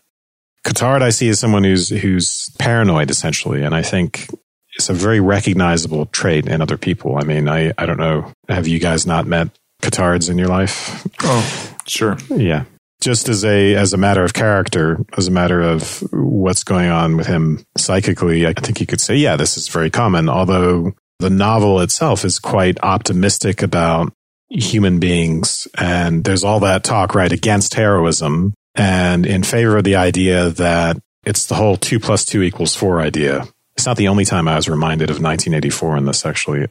Cottard 0.64 1.02
I 1.02 1.10
see 1.10 1.28
as 1.28 1.38
someone 1.38 1.64
who's 1.64 1.88
who's 1.88 2.50
paranoid 2.58 3.10
essentially, 3.10 3.62
and 3.62 3.74
I 3.74 3.82
think 3.82 4.28
it's 4.76 4.88
a 4.88 4.94
very 4.94 5.20
recognizable 5.20 6.06
trait 6.06 6.46
in 6.46 6.60
other 6.60 6.76
people. 6.76 7.16
I 7.16 7.24
mean, 7.24 7.48
I 7.48 7.72
I 7.78 7.86
don't 7.86 7.98
know. 7.98 8.32
Have 8.48 8.68
you 8.68 8.78
guys 8.78 9.06
not 9.06 9.26
met 9.26 9.48
Cottards 9.82 10.30
in 10.30 10.38
your 10.38 10.48
life? 10.48 11.06
Oh, 11.22 11.76
sure. 11.86 12.16
Yeah. 12.30 12.64
Just 13.00 13.28
as 13.28 13.44
a 13.44 13.74
as 13.76 13.92
a 13.92 13.96
matter 13.96 14.24
of 14.24 14.34
character, 14.34 15.04
as 15.16 15.28
a 15.28 15.32
matter 15.32 15.60
of 15.60 16.02
what's 16.12 16.64
going 16.64 16.90
on 16.90 17.16
with 17.16 17.26
him 17.26 17.64
psychically, 17.76 18.46
I 18.46 18.52
think 18.52 18.80
you 18.80 18.86
could 18.86 19.00
say, 19.00 19.16
yeah, 19.16 19.36
this 19.36 19.56
is 19.56 19.68
very 19.68 19.90
common. 19.90 20.28
Although 20.28 20.94
the 21.20 21.30
novel 21.30 21.80
itself 21.80 22.24
is 22.24 22.38
quite 22.38 22.78
optimistic 22.82 23.62
about 23.62 24.12
human 24.50 24.98
beings, 24.98 25.68
and 25.78 26.24
there's 26.24 26.42
all 26.42 26.60
that 26.60 26.82
talk 26.82 27.14
right 27.14 27.32
against 27.32 27.74
heroism 27.74 28.54
and 28.78 29.26
in 29.26 29.42
favor 29.42 29.76
of 29.76 29.84
the 29.84 29.96
idea 29.96 30.50
that 30.50 30.96
It's 31.24 31.46
the 31.46 31.56
whole 31.56 31.76
two 31.76 32.00
plus 32.00 32.24
two 32.24 32.42
equals 32.42 32.74
four 32.74 33.00
idea. 33.02 33.46
It's 33.76 33.84
not 33.84 33.96
the 33.96 34.08
only 34.08 34.24
time 34.24 34.48
I 34.48 34.56
was 34.56 34.68
reminded 34.68 35.10
of 35.10 35.20
1984 35.20 35.96
in 35.98 36.04
this, 36.06 36.24
actually. 36.24 36.68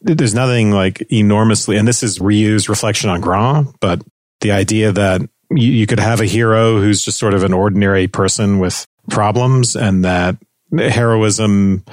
There's 0.00 0.34
nothing 0.34 0.72
like 0.72 1.00
enormously, 1.10 1.78
and 1.78 1.88
this 1.88 2.02
is 2.02 2.18
reused 2.18 2.68
reflection 2.68 3.08
on 3.08 3.22
Grand, 3.22 3.68
but 3.80 4.02
the 4.40 4.52
idea 4.52 4.92
that 4.92 5.22
you, 5.50 5.72
you 5.72 5.86
could 5.86 6.00
have 6.00 6.20
a 6.20 6.26
hero 6.26 6.80
who's 6.80 7.02
just 7.02 7.18
sort 7.18 7.32
of 7.32 7.44
an 7.44 7.54
ordinary 7.54 8.06
person 8.06 8.58
with 8.58 8.84
problems 9.08 9.74
and 9.74 10.04
that 10.04 10.36
heroism 10.76 11.84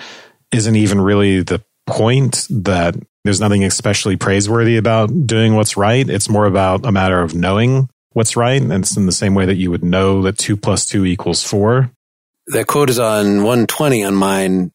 isn't 0.52 0.76
even 0.76 1.00
really 1.00 1.44
the 1.44 1.64
point 1.88 2.48
that 2.50 2.96
there's 3.24 3.40
nothing 3.40 3.64
especially 3.64 4.18
praiseworthy 4.18 4.78
about 4.78 5.28
doing 5.28 5.56
what's 5.56 5.78
right. 5.78 6.10
It's 6.10 6.30
more 6.30 6.46
about 6.46 6.86
a 6.86 6.92
matter 6.92 7.22
of 7.22 7.36
knowing 7.36 7.90
what's 8.14 8.36
right. 8.36 8.62
And 8.62 8.72
it's 8.72 8.98
in 8.98 9.06
the 9.06 9.12
same 9.12 9.36
way 9.36 9.46
that 9.46 9.56
you 9.56 9.72
would 9.72 9.84
know 9.84 10.22
that 10.24 10.38
two 10.38 10.58
plus 10.58 10.86
two 10.86 11.06
equals 11.06 11.44
four. 11.44 11.92
That 12.48 12.68
quote 12.68 12.90
is 12.90 13.00
on 13.00 13.38
120 13.38 14.04
on 14.04 14.16
mine. 14.16 14.72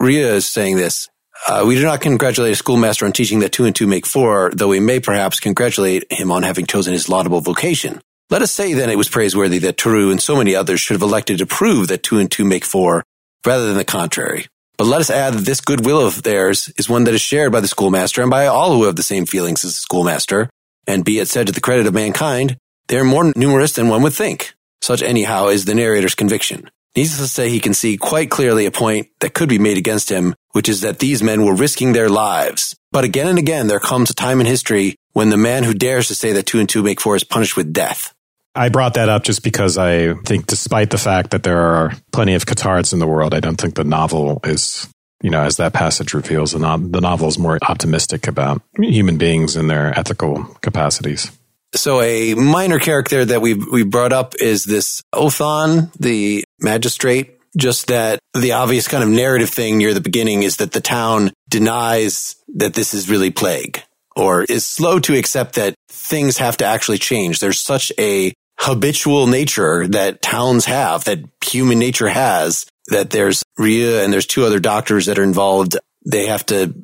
Rieux 0.00 0.34
is 0.34 0.46
saying 0.46 0.76
this. 0.76 1.08
Uh, 1.48 1.64
we 1.66 1.74
do 1.74 1.82
not 1.82 2.00
congratulate 2.00 2.52
a 2.52 2.56
schoolmaster 2.56 3.06
on 3.06 3.12
teaching 3.12 3.40
that 3.40 3.52
two 3.52 3.64
and 3.64 3.74
two 3.74 3.86
make 3.86 4.06
four, 4.06 4.50
though 4.54 4.68
we 4.68 4.80
may 4.80 5.00
perhaps 5.00 5.40
congratulate 5.40 6.10
him 6.10 6.30
on 6.30 6.42
having 6.42 6.66
chosen 6.66 6.92
his 6.92 7.08
laudable 7.08 7.40
vocation. 7.40 8.00
Let 8.30 8.42
us 8.42 8.52
say 8.52 8.72
then 8.72 8.88
it 8.88 8.98
was 8.98 9.08
praiseworthy 9.08 9.58
that 9.58 9.76
Tarrou 9.76 10.10
and 10.10 10.20
so 10.20 10.36
many 10.36 10.54
others 10.54 10.80
should 10.80 10.94
have 10.94 11.02
elected 11.02 11.38
to 11.38 11.46
prove 11.46 11.88
that 11.88 12.02
two 12.02 12.18
and 12.18 12.30
two 12.30 12.44
make 12.44 12.64
four 12.64 13.04
rather 13.44 13.66
than 13.66 13.76
the 13.76 13.84
contrary. 13.84 14.46
But 14.76 14.86
let 14.86 15.00
us 15.00 15.10
add 15.10 15.34
that 15.34 15.44
this 15.44 15.60
goodwill 15.60 16.04
of 16.04 16.22
theirs 16.22 16.72
is 16.76 16.88
one 16.88 17.04
that 17.04 17.14
is 17.14 17.20
shared 17.20 17.52
by 17.52 17.60
the 17.60 17.68
schoolmaster 17.68 18.22
and 18.22 18.30
by 18.30 18.46
all 18.46 18.74
who 18.74 18.84
have 18.84 18.96
the 18.96 19.02
same 19.02 19.26
feelings 19.26 19.64
as 19.64 19.72
the 19.72 19.80
schoolmaster. 19.80 20.48
And 20.86 21.04
be 21.04 21.18
it 21.18 21.28
said 21.28 21.46
to 21.46 21.52
the 21.52 21.60
credit 21.60 21.86
of 21.86 21.94
mankind, 21.94 22.56
they 22.88 22.98
are 22.98 23.04
more 23.04 23.32
numerous 23.36 23.72
than 23.72 23.88
one 23.88 24.02
would 24.02 24.12
think. 24.12 24.54
Such 24.80 25.02
anyhow 25.02 25.48
is 25.48 25.64
the 25.64 25.74
narrator's 25.74 26.14
conviction. 26.14 26.70
Needless 26.96 27.18
to 27.18 27.26
say, 27.26 27.48
he 27.48 27.58
can 27.58 27.74
see 27.74 27.96
quite 27.96 28.30
clearly 28.30 28.66
a 28.66 28.70
point 28.70 29.08
that 29.20 29.34
could 29.34 29.48
be 29.48 29.58
made 29.58 29.78
against 29.78 30.10
him, 30.10 30.34
which 30.52 30.68
is 30.68 30.82
that 30.82 31.00
these 31.00 31.22
men 31.22 31.44
were 31.44 31.54
risking 31.54 31.92
their 31.92 32.08
lives. 32.08 32.76
But 32.92 33.02
again 33.02 33.26
and 33.26 33.38
again, 33.38 33.66
there 33.66 33.80
comes 33.80 34.10
a 34.10 34.14
time 34.14 34.40
in 34.40 34.46
history 34.46 34.94
when 35.12 35.30
the 35.30 35.36
man 35.36 35.64
who 35.64 35.74
dares 35.74 36.06
to 36.08 36.14
say 36.14 36.32
that 36.32 36.46
two 36.46 36.60
and 36.60 36.68
two 36.68 36.82
make 36.82 37.00
four 37.00 37.16
is 37.16 37.24
punished 37.24 37.56
with 37.56 37.72
death. 37.72 38.14
I 38.54 38.68
brought 38.68 38.94
that 38.94 39.08
up 39.08 39.24
just 39.24 39.42
because 39.42 39.76
I 39.76 40.14
think, 40.14 40.46
despite 40.46 40.90
the 40.90 40.98
fact 40.98 41.32
that 41.32 41.42
there 41.42 41.60
are 41.60 41.92
plenty 42.12 42.34
of 42.34 42.46
Cottards 42.46 42.92
in 42.92 43.00
the 43.00 43.06
world, 43.08 43.34
I 43.34 43.40
don't 43.40 43.60
think 43.60 43.74
the 43.74 43.82
novel 43.82 44.40
is, 44.44 44.86
you 45.20 45.30
know, 45.30 45.42
as 45.42 45.56
that 45.56 45.72
passage 45.72 46.14
reveals, 46.14 46.52
the 46.52 46.60
novel 46.60 47.26
is 47.26 47.36
more 47.36 47.58
optimistic 47.62 48.28
about 48.28 48.62
human 48.78 49.18
beings 49.18 49.56
and 49.56 49.68
their 49.68 49.98
ethical 49.98 50.44
capacities. 50.60 51.32
So 51.74 52.00
a 52.00 52.34
minor 52.34 52.78
character 52.78 53.24
that 53.24 53.40
we 53.40 53.54
we 53.54 53.82
brought 53.82 54.12
up 54.12 54.34
is 54.40 54.64
this 54.64 55.02
Othon, 55.14 55.92
the 55.94 56.44
magistrate. 56.60 57.40
Just 57.56 57.86
that 57.86 58.18
the 58.34 58.52
obvious 58.52 58.88
kind 58.88 59.04
of 59.04 59.10
narrative 59.10 59.48
thing 59.48 59.78
near 59.78 59.94
the 59.94 60.00
beginning 60.00 60.42
is 60.42 60.56
that 60.56 60.72
the 60.72 60.80
town 60.80 61.32
denies 61.48 62.34
that 62.56 62.74
this 62.74 62.94
is 62.94 63.08
really 63.08 63.30
plague 63.30 63.80
or 64.16 64.42
is 64.42 64.66
slow 64.66 64.98
to 65.00 65.16
accept 65.16 65.54
that 65.54 65.74
things 65.88 66.38
have 66.38 66.56
to 66.56 66.64
actually 66.64 66.98
change. 66.98 67.38
There's 67.38 67.60
such 67.60 67.92
a 67.98 68.32
habitual 68.58 69.26
nature 69.26 69.86
that 69.88 70.22
towns 70.22 70.64
have, 70.64 71.04
that 71.04 71.20
human 71.44 71.78
nature 71.78 72.08
has, 72.08 72.66
that 72.88 73.10
there's 73.10 73.42
Rieux 73.58 74.02
and 74.02 74.12
there's 74.12 74.26
two 74.26 74.44
other 74.44 74.60
doctors 74.60 75.06
that 75.06 75.18
are 75.18 75.24
involved. 75.24 75.76
They 76.06 76.26
have 76.26 76.44
to 76.46 76.74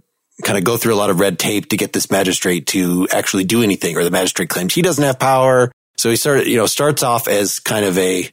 kind 0.42 0.58
of 0.58 0.64
go 0.64 0.76
through 0.76 0.94
a 0.94 0.96
lot 0.96 1.10
of 1.10 1.20
red 1.20 1.38
tape 1.38 1.70
to 1.70 1.76
get 1.76 1.92
this 1.92 2.10
magistrate 2.10 2.66
to 2.68 3.08
actually 3.10 3.44
do 3.44 3.62
anything, 3.62 3.96
or 3.96 4.04
the 4.04 4.10
magistrate 4.10 4.48
claims 4.48 4.74
he 4.74 4.82
doesn't 4.82 5.04
have 5.04 5.18
power. 5.18 5.70
So 5.96 6.10
he 6.10 6.16
started, 6.16 6.46
you 6.46 6.56
know, 6.56 6.66
starts 6.66 7.02
off 7.02 7.28
as 7.28 7.58
kind 7.58 7.84
of 7.84 7.98
a, 7.98 8.28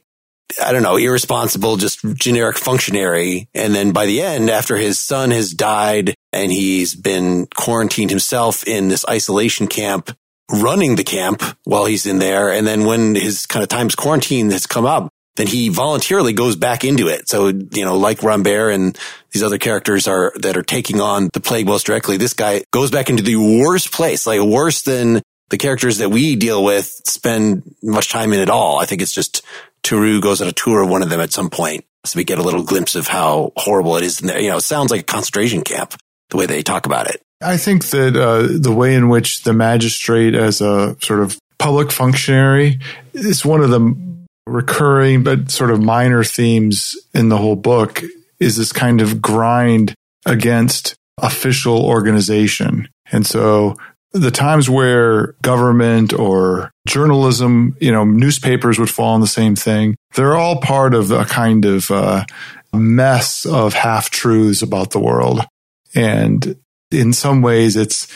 I 0.64 0.72
don't 0.72 0.82
know, 0.82 0.96
irresponsible, 0.96 1.76
just 1.76 2.00
generic 2.14 2.56
functionary. 2.56 3.48
And 3.54 3.74
then 3.74 3.92
by 3.92 4.06
the 4.06 4.22
end, 4.22 4.48
after 4.48 4.76
his 4.76 4.98
son 4.98 5.30
has 5.30 5.52
died 5.52 6.14
and 6.32 6.50
he's 6.50 6.94
been 6.94 7.46
quarantined 7.54 8.10
himself 8.10 8.66
in 8.66 8.88
this 8.88 9.04
isolation 9.06 9.66
camp, 9.66 10.16
running 10.50 10.96
the 10.96 11.04
camp 11.04 11.42
while 11.64 11.84
he's 11.84 12.06
in 12.06 12.18
there. 12.18 12.50
And 12.50 12.66
then 12.66 12.86
when 12.86 13.14
his 13.14 13.44
kind 13.44 13.62
of 13.62 13.68
time's 13.68 13.94
quarantine 13.94 14.50
has 14.50 14.66
come 14.66 14.86
up, 14.86 15.10
then 15.38 15.46
he 15.46 15.68
voluntarily 15.68 16.32
goes 16.32 16.56
back 16.56 16.84
into 16.84 17.08
it. 17.08 17.28
So, 17.28 17.48
you 17.48 17.84
know, 17.84 17.96
like 17.96 18.22
Rambert 18.22 18.74
and 18.74 18.98
these 19.30 19.42
other 19.42 19.56
characters 19.56 20.08
are 20.08 20.32
that 20.40 20.56
are 20.56 20.62
taking 20.62 21.00
on 21.00 21.30
the 21.32 21.40
plague 21.40 21.66
most 21.66 21.86
directly, 21.86 22.16
this 22.16 22.34
guy 22.34 22.62
goes 22.72 22.90
back 22.90 23.08
into 23.08 23.22
the 23.22 23.36
worst 23.36 23.92
place, 23.92 24.26
like 24.26 24.40
worse 24.40 24.82
than 24.82 25.22
the 25.50 25.56
characters 25.56 25.98
that 25.98 26.10
we 26.10 26.36
deal 26.36 26.62
with 26.62 26.86
spend 27.06 27.62
much 27.82 28.10
time 28.10 28.32
in 28.32 28.40
at 28.40 28.50
all. 28.50 28.80
I 28.80 28.84
think 28.84 29.00
it's 29.00 29.14
just 29.14 29.42
Tarrou 29.82 30.20
goes 30.20 30.42
on 30.42 30.48
a 30.48 30.52
tour 30.52 30.82
of 30.82 30.90
one 30.90 31.02
of 31.02 31.08
them 31.08 31.20
at 31.20 31.32
some 31.32 31.50
point. 31.50 31.84
So 32.04 32.16
we 32.16 32.24
get 32.24 32.38
a 32.38 32.42
little 32.42 32.64
glimpse 32.64 32.96
of 32.96 33.06
how 33.06 33.52
horrible 33.56 33.96
it 33.96 34.04
is 34.04 34.20
in 34.20 34.26
there. 34.26 34.40
You 34.40 34.50
know, 34.50 34.56
it 34.56 34.62
sounds 34.62 34.90
like 34.90 35.02
a 35.02 35.04
concentration 35.04 35.62
camp, 35.62 35.94
the 36.30 36.36
way 36.36 36.46
they 36.46 36.62
talk 36.62 36.84
about 36.84 37.08
it. 37.08 37.22
I 37.40 37.56
think 37.56 37.84
that 37.86 38.16
uh, 38.16 38.58
the 38.60 38.72
way 38.72 38.94
in 38.94 39.08
which 39.08 39.44
the 39.44 39.52
magistrate, 39.52 40.34
as 40.34 40.60
a 40.60 40.96
sort 41.00 41.20
of 41.20 41.38
public 41.58 41.92
functionary, 41.92 42.80
is 43.12 43.44
one 43.44 43.62
of 43.62 43.70
the 43.70 43.80
recurring 44.48 45.22
but 45.22 45.50
sort 45.50 45.70
of 45.70 45.82
minor 45.82 46.24
themes 46.24 46.96
in 47.14 47.28
the 47.28 47.38
whole 47.38 47.56
book. 47.56 48.02
Is 48.40 48.56
this 48.56 48.72
kind 48.72 49.00
of 49.00 49.20
grind 49.20 49.94
against 50.24 50.94
official 51.20 51.84
organization, 51.84 52.88
and 53.10 53.26
so 53.26 53.76
the 54.12 54.30
times 54.30 54.70
where 54.70 55.34
government 55.42 56.12
or 56.12 56.70
journalism, 56.86 57.76
you 57.80 57.92
know, 57.92 58.04
newspapers 58.04 58.78
would 58.78 58.90
fall 58.90 59.14
on 59.14 59.20
the 59.20 59.26
same 59.26 59.54
thing. 59.54 59.96
They're 60.14 60.36
all 60.36 60.60
part 60.60 60.94
of 60.94 61.10
a 61.10 61.24
kind 61.24 61.64
of 61.64 61.90
uh, 61.90 62.24
mess 62.72 63.44
of 63.44 63.74
half 63.74 64.10
truths 64.10 64.62
about 64.62 64.90
the 64.90 65.00
world. 65.00 65.44
And 65.94 66.56
in 66.90 67.12
some 67.12 67.42
ways, 67.42 67.76
it's 67.76 68.06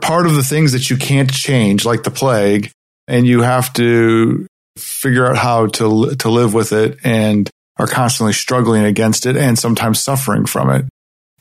part 0.00 0.26
of 0.26 0.34
the 0.34 0.42
things 0.42 0.72
that 0.72 0.90
you 0.90 0.96
can't 0.96 1.32
change, 1.32 1.84
like 1.84 2.02
the 2.02 2.10
plague, 2.10 2.70
and 3.08 3.26
you 3.26 3.42
have 3.42 3.72
to 3.74 4.46
figure 4.76 5.26
out 5.26 5.36
how 5.36 5.66
to 5.66 6.14
to 6.16 6.28
live 6.28 6.54
with 6.54 6.72
it, 6.72 6.98
and 7.04 7.50
are 7.78 7.86
constantly 7.86 8.32
struggling 8.32 8.84
against 8.84 9.26
it, 9.26 9.36
and 9.36 9.58
sometimes 9.58 10.00
suffering 10.00 10.46
from 10.46 10.70
it. 10.70 10.84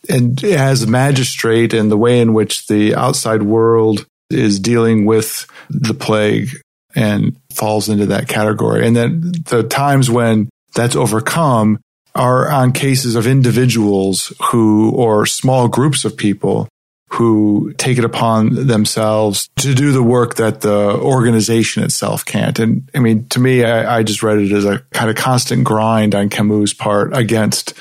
And 0.10 0.44
as 0.44 0.84
a 0.84 0.88
magistrate, 0.88 1.74
and 1.74 1.90
the 1.90 1.98
way 1.98 2.20
in 2.20 2.34
which 2.34 2.68
the 2.68 2.96
outside 2.96 3.44
world 3.44 4.06
is 4.30 4.60
dealing 4.60 5.06
with 5.06 5.48
the 5.70 5.94
plague 5.94 6.50
and 6.96 7.36
falls 7.54 7.90
into 7.90 8.08
that 8.08 8.28
category, 8.28 8.86
and 8.86 8.96
then 8.96 9.32
the 9.46 9.64
times 9.64 10.10
when 10.10 10.50
that's 10.74 10.96
overcome 10.96 11.80
are 12.14 12.50
on 12.50 12.72
cases 12.72 13.16
of 13.16 13.28
individuals 13.28 14.32
who, 14.42 14.92
or 14.92 15.26
small 15.26 15.68
groups 15.68 16.06
of 16.06 16.16
people 16.16 16.68
who 17.16 17.74
take 17.78 17.98
it 17.98 18.04
upon 18.04 18.68
themselves 18.68 19.50
to 19.56 19.74
do 19.74 19.94
the 19.94 20.04
work 20.04 20.36
that 20.36 20.60
the 20.62 20.92
organization 21.00 21.82
itself 21.82 22.26
can't. 22.26 22.60
And 22.60 22.90
I 22.94 23.00
mean, 23.00 23.28
to 23.30 23.40
me, 23.40 23.64
I, 23.64 24.00
I 24.00 24.04
just 24.04 24.22
read 24.22 24.40
it 24.40 24.52
as 24.52 24.66
a 24.66 24.80
kind 24.92 25.10
of 25.10 25.16
constant 25.16 25.64
grind 25.64 26.14
on 26.14 26.28
Camus' 26.28 26.74
part 26.74 27.16
against 27.16 27.74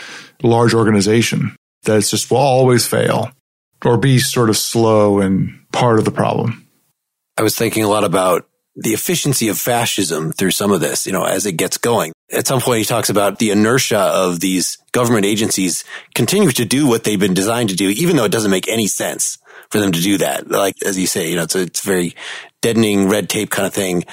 large 0.43 0.73
organization 0.73 1.57
that 1.83 1.97
it's 1.97 2.11
just 2.11 2.31
will 2.31 2.39
always 2.39 2.87
fail 2.87 3.33
or 3.85 3.99
be 3.99 4.19
sort 4.19 4.51
of 4.51 4.57
slow 4.57 5.21
and 5.21 5.59
part 5.73 5.99
of 5.99 6.05
the 6.05 6.13
problem. 6.13 6.65
I 7.37 7.43
was 7.43 7.57
thinking 7.57 7.83
a 7.83 7.89
lot 7.89 8.05
about 8.05 8.47
the 8.77 8.91
efficiency 8.91 9.49
of 9.49 9.59
fascism 9.59 10.33
through 10.33 10.53
some 10.53 10.71
of 10.71 10.81
this, 10.81 11.07
you 11.07 11.13
know, 11.13 11.25
as 11.25 11.45
it 11.45 11.53
gets 11.53 11.77
going. 11.77 12.13
At 12.35 12.47
some 12.47 12.61
point, 12.61 12.79
he 12.79 12.85
talks 12.85 13.11
about 13.11 13.39
the 13.39 13.51
inertia 13.51 13.99
of 13.99 14.41
these 14.41 14.79
government 14.93 15.25
agencies 15.25 15.85
continue 16.15 16.51
to 16.51 16.65
do 16.65 16.87
what 16.87 17.05
they've 17.05 17.21
been 17.21 17.35
designed 17.35 17.71
to 17.71 17.77
do, 17.77 17.89
even 17.91 18.17
though 18.17 18.25
it 18.25 18.33
doesn't 18.33 18.51
make 18.51 18.69
any 18.69 18.87
sense 18.87 19.39
for 19.71 19.81
them 19.81 19.93
to 19.93 20.01
do 20.01 20.19
that. 20.19 20.49
Like, 20.49 20.77
as 20.85 20.99
you 20.99 21.07
say, 21.07 21.31
you 21.31 21.37
know, 21.37 21.45
it's 21.45 21.55
a, 21.55 21.63
it's 21.63 21.85
a 21.85 21.87
very 21.87 22.15
deadening 22.63 23.09
red 23.09 23.29
tape 23.29 23.51
kind 23.51 23.67
of 23.67 23.75
thing. 23.75 24.05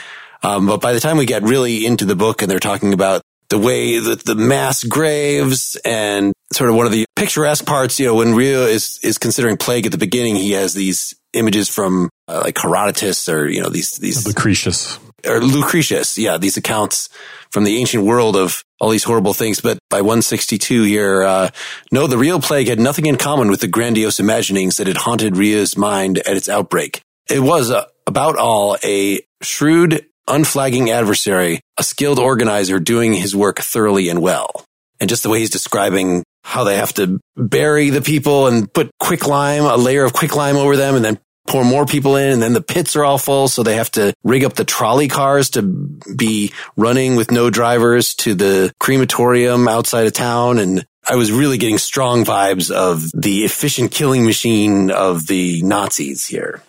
Um, 0.44 0.68
but 0.68 0.82
by 0.82 0.94
the 0.94 1.00
time 1.00 1.18
we 1.18 1.26
get 1.26 1.44
really 1.44 1.86
into 1.86 2.06
the 2.06 2.16
book 2.16 2.42
and 2.42 2.50
they're 2.50 2.60
talking 2.60 2.94
about 2.94 3.22
the 3.50 3.60
way 3.60 4.00
that 4.00 4.24
the 4.24 4.36
mass 4.36 4.84
graves 4.84 5.76
and 5.84 6.34
sort 6.54 6.70
of 6.70 6.76
one 6.76 6.86
of 6.86 6.92
the 6.92 7.06
picturesque 7.16 7.66
parts, 7.66 8.00
you 8.00 8.08
know, 8.08 8.16
when 8.16 8.30
Rieux 8.30 8.68
is, 8.68 9.00
is 9.04 9.18
considering 9.18 9.58
plague 9.58 9.86
at 9.86 9.92
the 9.92 9.98
beginning, 9.98 10.36
he 10.36 10.52
has 10.54 10.74
these 10.74 11.14
images 11.34 11.70
from 11.70 12.10
uh, 12.28 12.42
like 12.44 12.58
Herodotus 12.58 13.30
or, 13.30 13.48
you 13.50 13.62
know, 13.62 13.70
these, 13.70 13.98
these 13.98 14.26
Lucretius 14.26 15.00
or 15.28 15.42
Lucretius. 15.42 16.18
Yeah. 16.18 16.38
These 16.38 16.58
accounts 16.58 17.10
from 17.52 17.64
the 17.64 17.78
ancient 17.78 18.04
world 18.04 18.36
of 18.36 18.64
all 18.80 18.90
these 18.90 19.04
horrible 19.04 19.34
things. 19.34 19.60
But 19.60 19.80
by 19.90 20.02
162 20.02 20.84
here, 20.84 21.24
uh, 21.24 21.50
no, 21.92 22.08
the 22.08 22.18
real 22.18 22.40
plague 22.40 22.68
had 22.68 22.80
nothing 22.80 23.06
in 23.06 23.18
common 23.18 23.50
with 23.50 23.62
the 23.62 23.68
grandiose 23.68 24.20
imaginings 24.20 24.78
that 24.78 24.88
had 24.88 24.98
haunted 24.98 25.34
Rieux's 25.34 25.78
mind 25.78 26.18
at 26.20 26.38
its 26.38 26.50
outbreak. 26.50 27.02
It 27.30 27.40
was 27.40 27.72
uh, 27.72 27.86
about 28.08 28.38
all 28.38 28.78
a 28.84 29.22
shrewd, 29.42 30.06
unflagging 30.28 30.90
adversary, 30.90 31.62
a 31.78 31.84
skilled 31.84 32.20
organizer 32.20 32.80
doing 32.80 33.14
his 33.14 33.36
work 33.36 33.60
thoroughly 33.60 34.10
and 34.10 34.22
well. 34.22 34.66
And 35.00 35.10
just 35.10 35.24
the 35.24 35.30
way 35.30 35.40
he's 35.40 35.50
describing 35.50 36.24
how 36.44 36.64
they 36.64 36.78
have 36.78 36.94
to 36.94 37.20
bury 37.36 37.90
the 37.90 38.02
people 38.02 38.48
and 38.48 38.72
put 38.72 38.92
quicklime, 39.00 39.64
a 39.64 39.78
layer 39.78 40.04
of 40.04 40.14
quicklime 40.14 40.58
over 40.58 40.76
them 40.76 40.96
and 40.96 41.06
then 41.06 41.20
pour 41.52 41.66
more 41.66 41.86
people 41.86 42.16
in 42.16 42.32
and 42.32 42.42
then 42.42 42.54
the 42.54 42.62
pits 42.62 42.96
are 42.96 43.04
all 43.04 43.18
full. 43.18 43.48
So 43.50 43.62
they 43.62 43.76
have 43.76 43.92
to 43.92 44.14
rig 44.24 44.46
up 44.46 44.54
the 44.54 44.64
trolley 44.64 45.10
cars 45.10 45.52
to 45.52 45.62
be 45.62 46.54
running 46.78 47.18
with 47.18 47.30
no 47.30 47.50
drivers 47.50 48.16
to 48.16 48.34
the 48.34 48.74
crematorium 48.80 49.68
outside 49.68 50.08
of 50.08 50.14
town. 50.14 50.60
And 50.60 50.86
I 51.08 51.16
was 51.16 51.32
really 51.32 51.58
getting 51.58 51.78
strong 51.78 52.24
vibes 52.24 52.72
of 52.72 53.12
the 53.14 53.44
efficient 53.44 53.92
killing 53.92 54.26
machine 54.26 54.92
of 54.92 55.28
the 55.28 55.62
Nazis 55.64 56.26
here. 56.26 56.62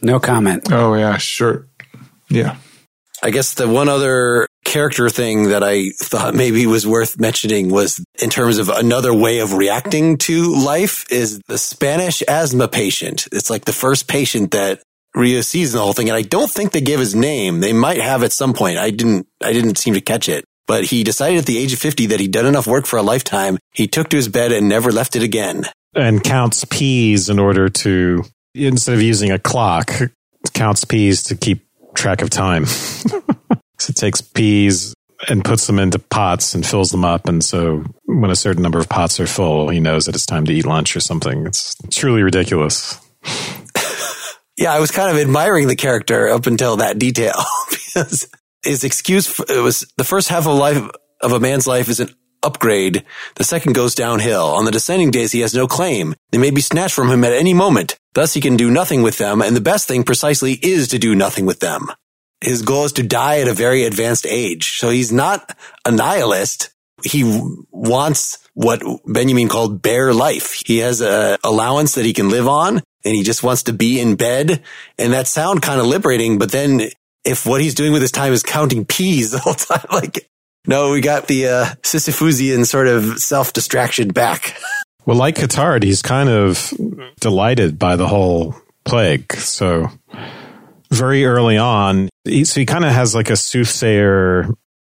No 0.00 0.20
comment. 0.20 0.68
Oh 0.70 0.94
yeah, 0.94 1.16
sure. 1.16 1.66
Yeah. 2.28 2.56
I 3.20 3.30
guess 3.30 3.54
the 3.54 3.68
one 3.68 3.88
other 3.88 4.46
character 4.68 5.08
thing 5.08 5.44
that 5.48 5.64
I 5.64 5.90
thought 5.98 6.34
maybe 6.34 6.66
was 6.66 6.86
worth 6.86 7.18
mentioning 7.18 7.70
was 7.70 8.04
in 8.22 8.28
terms 8.28 8.58
of 8.58 8.68
another 8.68 9.14
way 9.14 9.38
of 9.38 9.54
reacting 9.54 10.18
to 10.18 10.54
life 10.54 11.10
is 11.10 11.40
the 11.48 11.56
Spanish 11.56 12.22
asthma 12.28 12.68
patient. 12.68 13.26
It's 13.32 13.48
like 13.48 13.64
the 13.64 13.72
first 13.72 14.08
patient 14.08 14.50
that 14.50 14.82
Rieux 15.16 15.42
sees 15.42 15.72
in 15.72 15.78
the 15.78 15.82
whole 15.82 15.94
thing. 15.94 16.10
And 16.10 16.16
I 16.16 16.22
don't 16.22 16.50
think 16.50 16.72
they 16.72 16.82
give 16.82 17.00
his 17.00 17.14
name. 17.14 17.60
They 17.60 17.72
might 17.72 18.00
have 18.00 18.22
at 18.22 18.30
some 18.30 18.52
point. 18.52 18.76
I 18.76 18.90
didn't, 18.90 19.26
I 19.42 19.54
didn't 19.54 19.78
seem 19.78 19.94
to 19.94 20.02
catch 20.02 20.28
it, 20.28 20.44
but 20.66 20.84
he 20.84 21.02
decided 21.02 21.38
at 21.38 21.46
the 21.46 21.56
age 21.56 21.72
of 21.72 21.78
50 21.78 22.06
that 22.06 22.20
he'd 22.20 22.32
done 22.32 22.46
enough 22.46 22.66
work 22.66 22.84
for 22.84 22.98
a 22.98 23.02
lifetime. 23.02 23.56
He 23.72 23.86
took 23.88 24.10
to 24.10 24.16
his 24.16 24.28
bed 24.28 24.52
and 24.52 24.68
never 24.68 24.92
left 24.92 25.16
it 25.16 25.22
again. 25.22 25.64
And 25.94 26.22
counts 26.22 26.66
peas 26.66 27.30
in 27.30 27.38
order 27.38 27.70
to, 27.70 28.22
instead 28.54 28.94
of 28.94 29.02
using 29.02 29.30
a 29.30 29.38
clock, 29.38 29.92
counts 30.52 30.84
peas 30.84 31.22
to 31.24 31.36
keep 31.36 31.66
track 31.94 32.20
of 32.20 32.28
time. 32.28 32.66
so 33.78 33.90
it 33.90 33.96
takes 33.96 34.20
peas 34.20 34.94
and 35.28 35.44
puts 35.44 35.66
them 35.66 35.78
into 35.78 35.98
pots 35.98 36.54
and 36.54 36.64
fills 36.64 36.90
them 36.90 37.04
up. 37.04 37.28
And 37.28 37.42
so 37.42 37.84
when 38.04 38.30
a 38.30 38.36
certain 38.36 38.62
number 38.62 38.78
of 38.78 38.88
pots 38.88 39.18
are 39.18 39.26
full, 39.26 39.68
he 39.68 39.80
knows 39.80 40.06
that 40.06 40.14
it's 40.14 40.26
time 40.26 40.44
to 40.46 40.52
eat 40.52 40.66
lunch 40.66 40.94
or 40.94 41.00
something. 41.00 41.46
It's 41.46 41.76
truly 41.90 42.22
ridiculous. 42.22 42.98
yeah, 44.56 44.72
I 44.72 44.80
was 44.80 44.90
kind 44.90 45.10
of 45.10 45.20
admiring 45.20 45.66
the 45.66 45.76
character 45.76 46.28
up 46.28 46.46
until 46.46 46.76
that 46.76 46.98
detail 46.98 47.34
because 47.70 48.28
his 48.62 48.84
excuse 48.84 49.26
for, 49.26 49.44
it 49.48 49.60
was 49.60 49.86
the 49.96 50.04
first 50.04 50.28
half 50.28 50.46
of 50.46 50.56
life 50.56 50.88
of 51.20 51.32
a 51.32 51.40
man's 51.40 51.66
life 51.66 51.88
is 51.88 52.00
an 52.00 52.10
upgrade. 52.42 53.04
The 53.34 53.44
second 53.44 53.72
goes 53.72 53.94
downhill. 53.94 54.44
On 54.44 54.64
the 54.64 54.70
descending 54.70 55.10
days, 55.10 55.32
he 55.32 55.40
has 55.40 55.54
no 55.54 55.66
claim. 55.66 56.14
They 56.30 56.38
may 56.38 56.50
be 56.50 56.60
snatched 56.60 56.94
from 56.94 57.10
him 57.10 57.24
at 57.24 57.32
any 57.32 57.54
moment. 57.54 57.96
Thus, 58.14 58.34
he 58.34 58.40
can 58.40 58.56
do 58.56 58.70
nothing 58.70 59.02
with 59.02 59.18
them. 59.18 59.42
And 59.42 59.56
the 59.56 59.60
best 59.60 59.88
thing 59.88 60.04
precisely 60.04 60.52
is 60.52 60.88
to 60.88 60.98
do 60.98 61.14
nothing 61.16 61.46
with 61.46 61.58
them. 61.58 61.88
His 62.40 62.62
goal 62.62 62.84
is 62.84 62.92
to 62.92 63.02
die 63.02 63.40
at 63.40 63.48
a 63.48 63.54
very 63.54 63.84
advanced 63.84 64.26
age. 64.26 64.78
So 64.78 64.90
he's 64.90 65.12
not 65.12 65.56
a 65.84 65.90
nihilist. 65.90 66.70
He 67.04 67.22
wants 67.70 68.38
what 68.54 68.82
Benjamin 69.06 69.48
called 69.48 69.82
bare 69.82 70.12
life. 70.12 70.62
He 70.66 70.78
has 70.78 71.00
a 71.00 71.38
allowance 71.44 71.94
that 71.94 72.04
he 72.04 72.12
can 72.12 72.28
live 72.28 72.48
on 72.48 72.82
and 73.04 73.14
he 73.14 73.22
just 73.22 73.42
wants 73.42 73.64
to 73.64 73.72
be 73.72 74.00
in 74.00 74.16
bed. 74.16 74.62
And 74.98 75.12
that 75.12 75.26
sound 75.26 75.62
kind 75.62 75.80
of 75.80 75.86
liberating. 75.86 76.38
But 76.38 76.50
then 76.50 76.82
if 77.24 77.46
what 77.46 77.60
he's 77.60 77.74
doing 77.74 77.92
with 77.92 78.02
his 78.02 78.12
time 78.12 78.32
is 78.32 78.42
counting 78.42 78.84
peas 78.84 79.30
the 79.32 79.38
whole 79.38 79.54
time, 79.54 79.86
like, 79.92 80.28
no, 80.66 80.90
we 80.92 81.00
got 81.00 81.28
the 81.28 81.46
uh, 81.48 81.64
Sisyphusian 81.82 82.66
sort 82.66 82.88
of 82.88 83.18
self 83.18 83.52
distraction 83.52 84.08
back. 84.08 84.56
Well, 85.06 85.16
like 85.16 85.36
Cottard, 85.36 85.84
he's 85.84 86.02
kind 86.02 86.28
of 86.28 86.70
delighted 87.18 87.78
by 87.78 87.96
the 87.96 88.06
whole 88.06 88.54
plague. 88.84 89.32
So 89.36 89.90
very 90.90 91.24
early 91.24 91.58
on, 91.58 92.08
he, 92.24 92.44
so 92.44 92.60
he 92.60 92.66
kind 92.66 92.84
of 92.84 92.92
has 92.92 93.14
like 93.14 93.30
a 93.30 93.36
soothsayer 93.36 94.48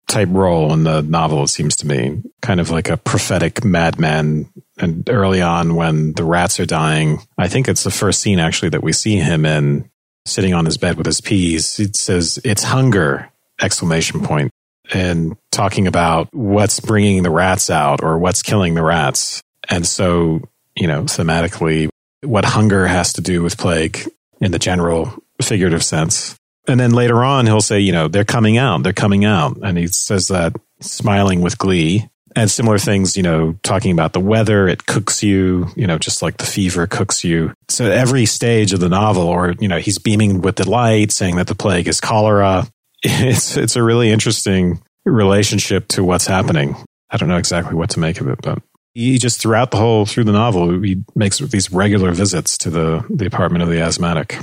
type 0.07 0.29
role 0.33 0.73
in 0.73 0.85
the 0.85 1.03
novel, 1.03 1.45
it 1.45 1.49
seems 1.49 1.77
to 1.77 1.87
me, 1.87 2.23
kind 2.41 2.61
of 2.61 2.71
like 2.71 2.89
a 2.89 2.97
prophetic 2.97 3.65
madman. 3.65 4.51
And 4.79 5.09
early 5.11 5.43
on, 5.43 5.75
when 5.75 6.13
the 6.15 6.25
rats 6.25 6.59
are 6.61 6.67
dying, 6.67 7.19
I 7.37 7.49
think 7.49 7.69
it's 7.69 7.85
the 7.85 7.91
first 7.91 8.21
scene 8.21 8.39
actually 8.39 8.71
that 8.71 8.83
we 8.83 8.93
see 8.93 9.17
him 9.17 9.45
in 9.45 9.91
sitting 10.25 10.55
on 10.55 10.65
his 10.65 10.79
bed 10.79 10.97
with 10.97 11.07
his 11.07 11.21
peas. 11.21 11.79
It 11.79 11.97
says, 11.97 12.39
it's 12.43 12.63
hunger, 12.63 13.31
exclamation 13.61 14.23
point. 14.23 14.51
and 14.91 15.37
talking 15.51 15.87
about 15.87 16.29
what's 16.33 16.81
bringing 16.81 17.23
the 17.23 17.31
rats 17.31 17.71
out 17.71 18.03
or 18.03 18.19
what's 18.19 18.43
killing 18.43 18.75
the 18.75 18.83
rats. 18.83 19.43
And 19.69 19.87
so, 19.87 20.41
you 20.77 20.87
know, 20.87 21.03
thematically, 21.03 21.89
what 22.23 22.45
hunger 22.45 22.87
has 22.87 23.13
to 23.15 23.21
do 23.21 23.43
with 23.43 23.59
plague 23.59 24.01
in 24.41 24.51
the 24.51 24.59
general 24.59 25.23
figurative 25.43 25.83
sense. 25.83 26.37
And 26.67 26.79
then 26.79 26.93
later 26.93 27.25
on, 27.25 27.47
he'll 27.47 27.61
say, 27.61 27.81
you 27.81 27.93
know, 27.93 28.09
they're 28.09 28.25
coming 28.25 28.59
out, 28.59 28.83
they're 28.83 28.93
coming 28.93 29.25
out. 29.25 29.59
And 29.63 29.79
he 29.79 29.87
says 29.87 30.29
that 30.29 30.55
smiling 30.81 31.41
with 31.41 31.59
glee. 31.59 32.09
And 32.37 32.51
similar 32.51 32.79
things, 32.79 33.17
you 33.17 33.23
know, 33.23 33.57
talking 33.63 33.91
about 33.91 34.13
the 34.13 34.21
weather, 34.21 34.69
it 34.69 34.87
cooks 34.87 35.23
you, 35.23 35.69
you 35.75 35.87
know, 35.87 35.99
just 35.99 36.23
like 36.23 36.37
the 36.37 36.45
fever 36.45 36.87
cooks 36.87 37.25
you. 37.25 37.53
So 37.69 37.91
every 37.91 38.27
stage 38.27 38.73
of 38.73 38.81
the 38.81 38.89
novel, 38.89 39.23
or, 39.23 39.55
you 39.59 39.67
know, 39.67 39.79
he's 39.79 39.99
beaming 39.99 40.43
with 40.43 40.57
delight, 40.57 41.11
saying 41.11 41.37
that 41.37 41.47
the 41.47 41.55
plague 41.55 41.89
is 41.89 42.01
cholera 42.01 42.69
it's 43.03 43.57
it's 43.57 43.77
a 43.77 43.83
really 43.83 44.11
interesting 44.11 44.83
relationship 45.05 45.87
to 45.89 46.03
what's 46.03 46.27
happening. 46.27 46.77
I 47.11 47.17
don't 47.17 47.29
know 47.29 47.37
exactly 47.37 47.75
what 47.75 47.91
to 47.91 48.01
make 48.01 48.21
of 48.21 48.27
it, 48.29 48.41
but 48.43 48.61
he 48.95 49.19
just 49.19 49.41
throughout 49.41 49.71
the 49.71 49.77
whole 49.77 50.05
through 50.05 50.25
the 50.25 50.33
novel 50.33 50.83
he 50.83 51.05
makes 51.15 51.39
these 51.39 51.73
regular 51.73 52.11
visits 52.11 52.59
to 52.59 52.71
the 52.71 53.05
the 53.09 53.27
apartment 53.27 53.63
of 53.63 53.69
the 53.69 53.81
asthmatic. 53.81 54.39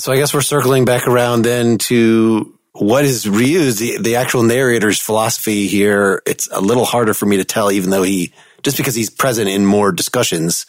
So 0.00 0.12
I 0.12 0.16
guess 0.16 0.32
we're 0.32 0.40
circling 0.40 0.86
back 0.86 1.06
around 1.06 1.42
then 1.42 1.76
to 1.76 2.58
what 2.72 3.04
is 3.04 3.26
Rieux's 3.26 3.78
the, 3.78 3.98
the 3.98 4.16
actual 4.16 4.42
narrator's 4.42 4.98
philosophy 4.98 5.66
here. 5.66 6.22
It's 6.24 6.48
a 6.50 6.62
little 6.62 6.86
harder 6.86 7.12
for 7.12 7.26
me 7.26 7.36
to 7.36 7.44
tell, 7.44 7.70
even 7.70 7.90
though 7.90 8.02
he 8.02 8.32
just 8.62 8.78
because 8.78 8.94
he's 8.94 9.10
present 9.10 9.50
in 9.50 9.66
more 9.66 9.92
discussions, 9.92 10.64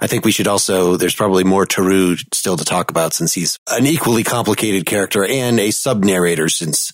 I 0.00 0.06
think 0.06 0.24
we 0.24 0.30
should 0.30 0.46
also, 0.46 0.96
there's 0.96 1.16
probably 1.16 1.42
more 1.42 1.66
Tarrou 1.66 2.16
still 2.32 2.56
to 2.56 2.64
talk 2.64 2.92
about 2.92 3.12
since 3.12 3.32
he's 3.32 3.58
an 3.68 3.86
equally 3.86 4.22
complicated 4.22 4.86
character 4.86 5.24
and 5.24 5.58
a 5.58 5.72
sub 5.72 6.04
narrator 6.04 6.48
since 6.48 6.92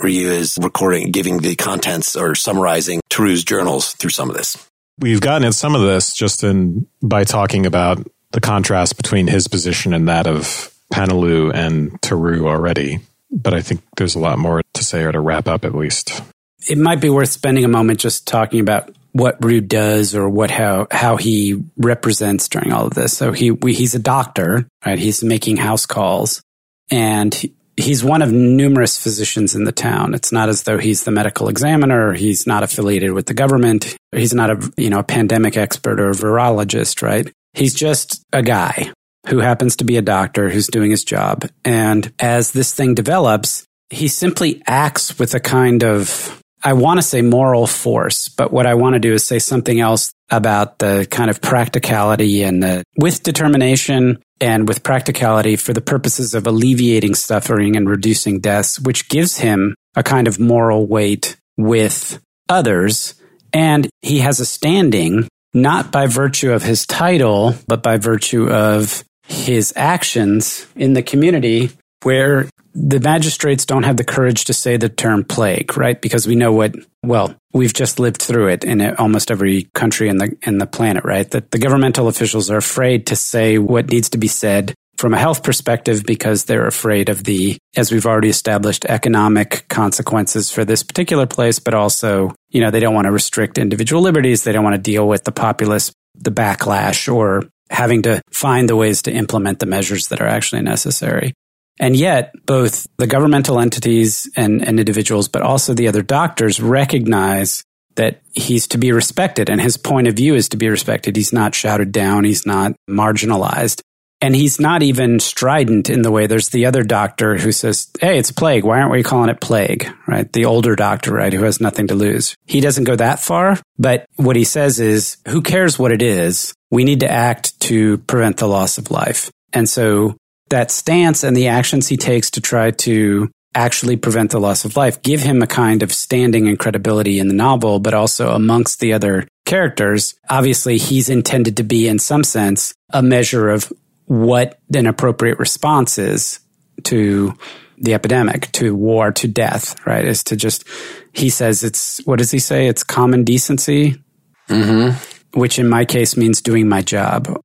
Rieux 0.00 0.30
is 0.30 0.56
recording, 0.60 1.10
giving 1.10 1.38
the 1.38 1.56
contents 1.56 2.14
or 2.14 2.36
summarizing 2.36 3.00
Tarrou's 3.10 3.42
journals 3.42 3.92
through 3.94 4.10
some 4.10 4.30
of 4.30 4.36
this. 4.36 4.56
We've 5.00 5.20
gotten 5.20 5.44
at 5.44 5.54
some 5.54 5.74
of 5.74 5.82
this 5.82 6.14
just 6.14 6.44
in 6.44 6.86
by 7.02 7.24
talking 7.24 7.66
about 7.66 8.06
the 8.30 8.40
contrast 8.40 8.96
between 8.96 9.26
his 9.26 9.48
position 9.48 9.92
and 9.94 10.08
that 10.08 10.28
of 10.28 10.72
Paneloux 10.92 11.52
and 11.54 12.00
Tarrou 12.00 12.46
already. 12.46 13.00
But 13.30 13.54
I 13.54 13.60
think 13.60 13.82
there's 13.96 14.14
a 14.14 14.20
lot 14.20 14.38
more 14.38 14.62
to 14.74 14.84
say 14.84 15.04
or 15.04 15.12
to 15.12 15.20
wrap 15.20 15.48
up 15.48 15.64
at 15.64 15.74
least. 15.74 16.22
It 16.68 16.78
might 16.78 17.00
be 17.00 17.10
worth 17.10 17.30
spending 17.30 17.64
a 17.64 17.68
moment 17.68 18.00
just 18.00 18.26
talking 18.26 18.60
about 18.60 18.90
what 19.12 19.40
Rieux 19.40 19.66
does 19.66 20.14
or 20.14 20.28
what 20.28 20.50
how 20.50 20.86
how 20.90 21.16
he 21.16 21.62
represents 21.76 22.48
during 22.48 22.72
all 22.72 22.86
of 22.86 22.94
this. 22.94 23.16
So 23.16 23.32
he 23.32 23.50
we, 23.50 23.74
he's 23.74 23.94
a 23.94 23.98
doctor, 23.98 24.66
right? 24.84 24.98
He's 24.98 25.22
making 25.22 25.56
house 25.56 25.86
calls, 25.86 26.42
and 26.90 27.34
he, 27.34 27.52
he's 27.76 28.04
one 28.04 28.22
of 28.22 28.32
numerous 28.32 28.96
physicians 28.96 29.54
in 29.54 29.64
the 29.64 29.72
town. 29.72 30.14
It's 30.14 30.32
not 30.32 30.48
as 30.48 30.62
though 30.62 30.78
he's 30.78 31.04
the 31.04 31.10
medical 31.10 31.48
examiner. 31.48 32.12
He's 32.12 32.46
not 32.46 32.62
affiliated 32.62 33.12
with 33.12 33.26
the 33.26 33.34
government. 33.34 33.96
He's 34.12 34.34
not 34.34 34.50
a 34.50 34.72
you 34.76 34.90
know 34.90 35.00
a 35.00 35.04
pandemic 35.04 35.56
expert 35.56 36.00
or 36.00 36.10
a 36.10 36.14
virologist, 36.14 37.02
right? 37.02 37.30
He's 37.54 37.74
just 37.74 38.22
a 38.32 38.42
guy 38.42 38.92
who 39.28 39.38
happens 39.38 39.76
to 39.76 39.84
be 39.84 39.96
a 39.96 40.02
doctor 40.02 40.48
who's 40.48 40.66
doing 40.66 40.90
his 40.90 41.04
job. 41.04 41.44
And 41.64 42.12
as 42.18 42.52
this 42.52 42.74
thing 42.74 42.94
develops, 42.94 43.64
he 43.90 44.08
simply 44.08 44.62
acts 44.66 45.18
with 45.18 45.34
a 45.34 45.40
kind 45.40 45.82
of 45.84 46.42
I 46.62 46.72
want 46.72 46.98
to 46.98 47.02
say 47.02 47.22
moral 47.22 47.68
force, 47.68 48.28
but 48.28 48.52
what 48.52 48.66
I 48.66 48.74
want 48.74 48.94
to 48.94 48.98
do 48.98 49.14
is 49.14 49.24
say 49.24 49.38
something 49.38 49.78
else 49.78 50.12
about 50.28 50.80
the 50.80 51.06
kind 51.08 51.30
of 51.30 51.40
practicality 51.40 52.42
and 52.42 52.62
the, 52.62 52.82
with 52.96 53.22
determination 53.22 54.18
and 54.40 54.66
with 54.66 54.82
practicality 54.82 55.54
for 55.54 55.72
the 55.72 55.80
purposes 55.80 56.34
of 56.34 56.46
alleviating 56.46 57.14
suffering 57.14 57.76
and 57.76 57.88
reducing 57.88 58.40
deaths, 58.40 58.80
which 58.80 59.08
gives 59.08 59.38
him 59.38 59.74
a 59.94 60.02
kind 60.02 60.26
of 60.26 60.40
moral 60.40 60.86
weight 60.86 61.36
with 61.56 62.20
others. 62.48 63.14
And 63.52 63.88
he 64.02 64.18
has 64.18 64.40
a 64.40 64.46
standing 64.46 65.28
not 65.54 65.92
by 65.92 66.06
virtue 66.06 66.52
of 66.52 66.62
his 66.62 66.86
title, 66.86 67.54
but 67.66 67.82
by 67.82 67.98
virtue 67.98 68.50
of 68.50 69.04
his 69.28 69.72
actions 69.76 70.66
in 70.74 70.94
the 70.94 71.02
community 71.02 71.70
where 72.02 72.48
the 72.74 73.00
magistrates 73.00 73.66
don't 73.66 73.82
have 73.82 73.96
the 73.96 74.04
courage 74.04 74.44
to 74.44 74.54
say 74.54 74.76
the 74.76 74.88
term 74.88 75.24
plague, 75.24 75.76
right? 75.76 76.00
Because 76.00 76.26
we 76.26 76.36
know 76.36 76.52
what, 76.52 76.74
well, 77.02 77.34
we've 77.52 77.74
just 77.74 77.98
lived 77.98 78.22
through 78.22 78.48
it 78.48 78.64
in 78.64 78.80
almost 78.96 79.30
every 79.30 79.68
country 79.74 80.08
in 80.08 80.18
the, 80.18 80.36
in 80.42 80.58
the 80.58 80.66
planet, 80.66 81.04
right? 81.04 81.28
That 81.30 81.50
the 81.50 81.58
governmental 81.58 82.08
officials 82.08 82.50
are 82.50 82.56
afraid 82.56 83.06
to 83.08 83.16
say 83.16 83.58
what 83.58 83.90
needs 83.90 84.10
to 84.10 84.18
be 84.18 84.28
said 84.28 84.74
from 84.96 85.14
a 85.14 85.18
health 85.18 85.42
perspective 85.42 86.04
because 86.04 86.44
they're 86.44 86.66
afraid 86.66 87.08
of 87.08 87.24
the, 87.24 87.56
as 87.76 87.92
we've 87.92 88.06
already 88.06 88.28
established, 88.28 88.84
economic 88.84 89.66
consequences 89.68 90.50
for 90.50 90.64
this 90.64 90.82
particular 90.82 91.26
place, 91.26 91.58
but 91.58 91.74
also, 91.74 92.32
you 92.50 92.60
know, 92.60 92.70
they 92.70 92.80
don't 92.80 92.94
want 92.94 93.06
to 93.06 93.12
restrict 93.12 93.58
individual 93.58 94.02
liberties. 94.02 94.44
They 94.44 94.52
don't 94.52 94.64
want 94.64 94.74
to 94.74 94.82
deal 94.82 95.06
with 95.06 95.24
the 95.24 95.32
populace, 95.32 95.92
the 96.14 96.32
backlash, 96.32 97.12
or 97.12 97.44
having 97.70 98.02
to 98.02 98.22
find 98.30 98.68
the 98.68 98.76
ways 98.76 99.02
to 99.02 99.12
implement 99.12 99.58
the 99.58 99.66
measures 99.66 100.08
that 100.08 100.20
are 100.20 100.26
actually 100.26 100.62
necessary. 100.62 101.34
And 101.80 101.94
yet, 101.94 102.32
both 102.44 102.86
the 102.96 103.06
governmental 103.06 103.60
entities 103.60 104.28
and, 104.36 104.66
and 104.66 104.80
individuals, 104.80 105.28
but 105.28 105.42
also 105.42 105.74
the 105.74 105.88
other 105.88 106.02
doctors 106.02 106.60
recognize 106.60 107.62
that 107.94 108.20
he's 108.32 108.68
to 108.68 108.78
be 108.78 108.92
respected 108.92 109.50
and 109.50 109.60
his 109.60 109.76
point 109.76 110.06
of 110.06 110.14
view 110.14 110.34
is 110.34 110.48
to 110.48 110.56
be 110.56 110.68
respected. 110.68 111.16
He's 111.16 111.32
not 111.32 111.54
shouted 111.54 111.92
down. 111.92 112.24
He's 112.24 112.46
not 112.46 112.72
marginalized. 112.88 113.80
And 114.20 114.34
he's 114.34 114.58
not 114.58 114.82
even 114.82 115.20
strident 115.20 115.88
in 115.88 116.02
the 116.02 116.10
way 116.10 116.26
there's 116.26 116.48
the 116.48 116.66
other 116.66 116.82
doctor 116.82 117.36
who 117.36 117.52
says, 117.52 117.88
Hey, 118.00 118.18
it's 118.18 118.32
plague. 118.32 118.64
Why 118.64 118.80
aren't 118.80 118.90
we 118.90 119.02
calling 119.02 119.30
it 119.30 119.40
plague? 119.40 119.88
Right? 120.06 120.30
The 120.32 120.44
older 120.44 120.74
doctor, 120.74 121.12
right? 121.12 121.32
Who 121.32 121.44
has 121.44 121.60
nothing 121.60 121.86
to 121.88 121.94
lose. 121.94 122.34
He 122.46 122.60
doesn't 122.60 122.84
go 122.84 122.96
that 122.96 123.20
far, 123.20 123.60
but 123.78 124.06
what 124.16 124.36
he 124.36 124.44
says 124.44 124.80
is, 124.80 125.18
who 125.28 125.40
cares 125.40 125.78
what 125.78 125.92
it 125.92 126.02
is? 126.02 126.52
We 126.70 126.84
need 126.84 127.00
to 127.00 127.10
act 127.10 127.58
to 127.60 127.98
prevent 127.98 128.38
the 128.38 128.48
loss 128.48 128.76
of 128.78 128.90
life. 128.90 129.30
And 129.52 129.68
so 129.68 130.16
that 130.50 130.70
stance 130.70 131.22
and 131.22 131.36
the 131.36 131.48
actions 131.48 131.88
he 131.88 131.96
takes 131.96 132.30
to 132.32 132.40
try 132.40 132.70
to 132.70 133.30
actually 133.54 133.96
prevent 133.96 134.30
the 134.30 134.40
loss 134.40 134.64
of 134.64 134.76
life 134.76 135.02
give 135.02 135.20
him 135.20 135.42
a 135.42 135.46
kind 135.46 135.82
of 135.82 135.92
standing 135.92 136.48
and 136.48 136.58
credibility 136.58 137.18
in 137.18 137.28
the 137.28 137.34
novel, 137.34 137.80
but 137.80 137.94
also 137.94 138.32
amongst 138.32 138.80
the 138.80 138.92
other 138.92 139.26
characters. 139.46 140.14
Obviously, 140.28 140.76
he's 140.78 141.08
intended 141.08 141.56
to 141.56 141.62
be, 141.62 141.88
in 141.88 141.98
some 141.98 142.24
sense, 142.24 142.74
a 142.90 143.02
measure 143.02 143.48
of 143.48 143.72
what 144.08 144.58
an 144.74 144.86
appropriate 144.86 145.38
response 145.38 145.98
is 145.98 146.40
to 146.84 147.34
the 147.78 147.94
epidemic, 147.94 148.50
to 148.52 148.74
war, 148.74 149.12
to 149.12 149.28
death, 149.28 149.76
right? 149.86 150.04
Is 150.04 150.24
to 150.24 150.36
just, 150.36 150.64
he 151.12 151.30
says 151.30 151.62
it's, 151.62 151.98
what 152.06 152.18
does 152.18 152.30
he 152.32 152.38
say? 152.40 152.66
It's 152.66 152.82
common 152.82 153.22
decency, 153.24 154.02
Mm-hmm. 154.48 155.38
which 155.38 155.58
in 155.58 155.68
my 155.68 155.84
case 155.84 156.16
means 156.16 156.40
doing 156.40 156.68
my 156.68 156.80
job. 156.80 157.38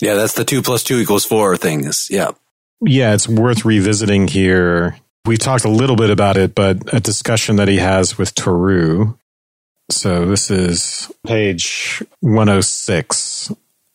Yeah, 0.00 0.14
that's 0.14 0.34
the 0.34 0.44
two 0.44 0.62
plus 0.62 0.84
two 0.84 0.98
equals 0.98 1.24
four 1.24 1.56
things. 1.56 2.06
Yeah. 2.10 2.30
Yeah, 2.80 3.12
it's 3.14 3.28
worth 3.28 3.64
revisiting 3.64 4.28
here. 4.28 4.96
We 5.26 5.36
talked 5.36 5.64
a 5.64 5.68
little 5.68 5.96
bit 5.96 6.10
about 6.10 6.36
it, 6.36 6.54
but 6.54 6.94
a 6.94 7.00
discussion 7.00 7.56
that 7.56 7.66
he 7.68 7.78
has 7.78 8.18
with 8.18 8.34
Tarrou. 8.36 9.18
So 9.90 10.26
this 10.26 10.50
is 10.50 11.10
page 11.26 12.02
106 12.20 13.52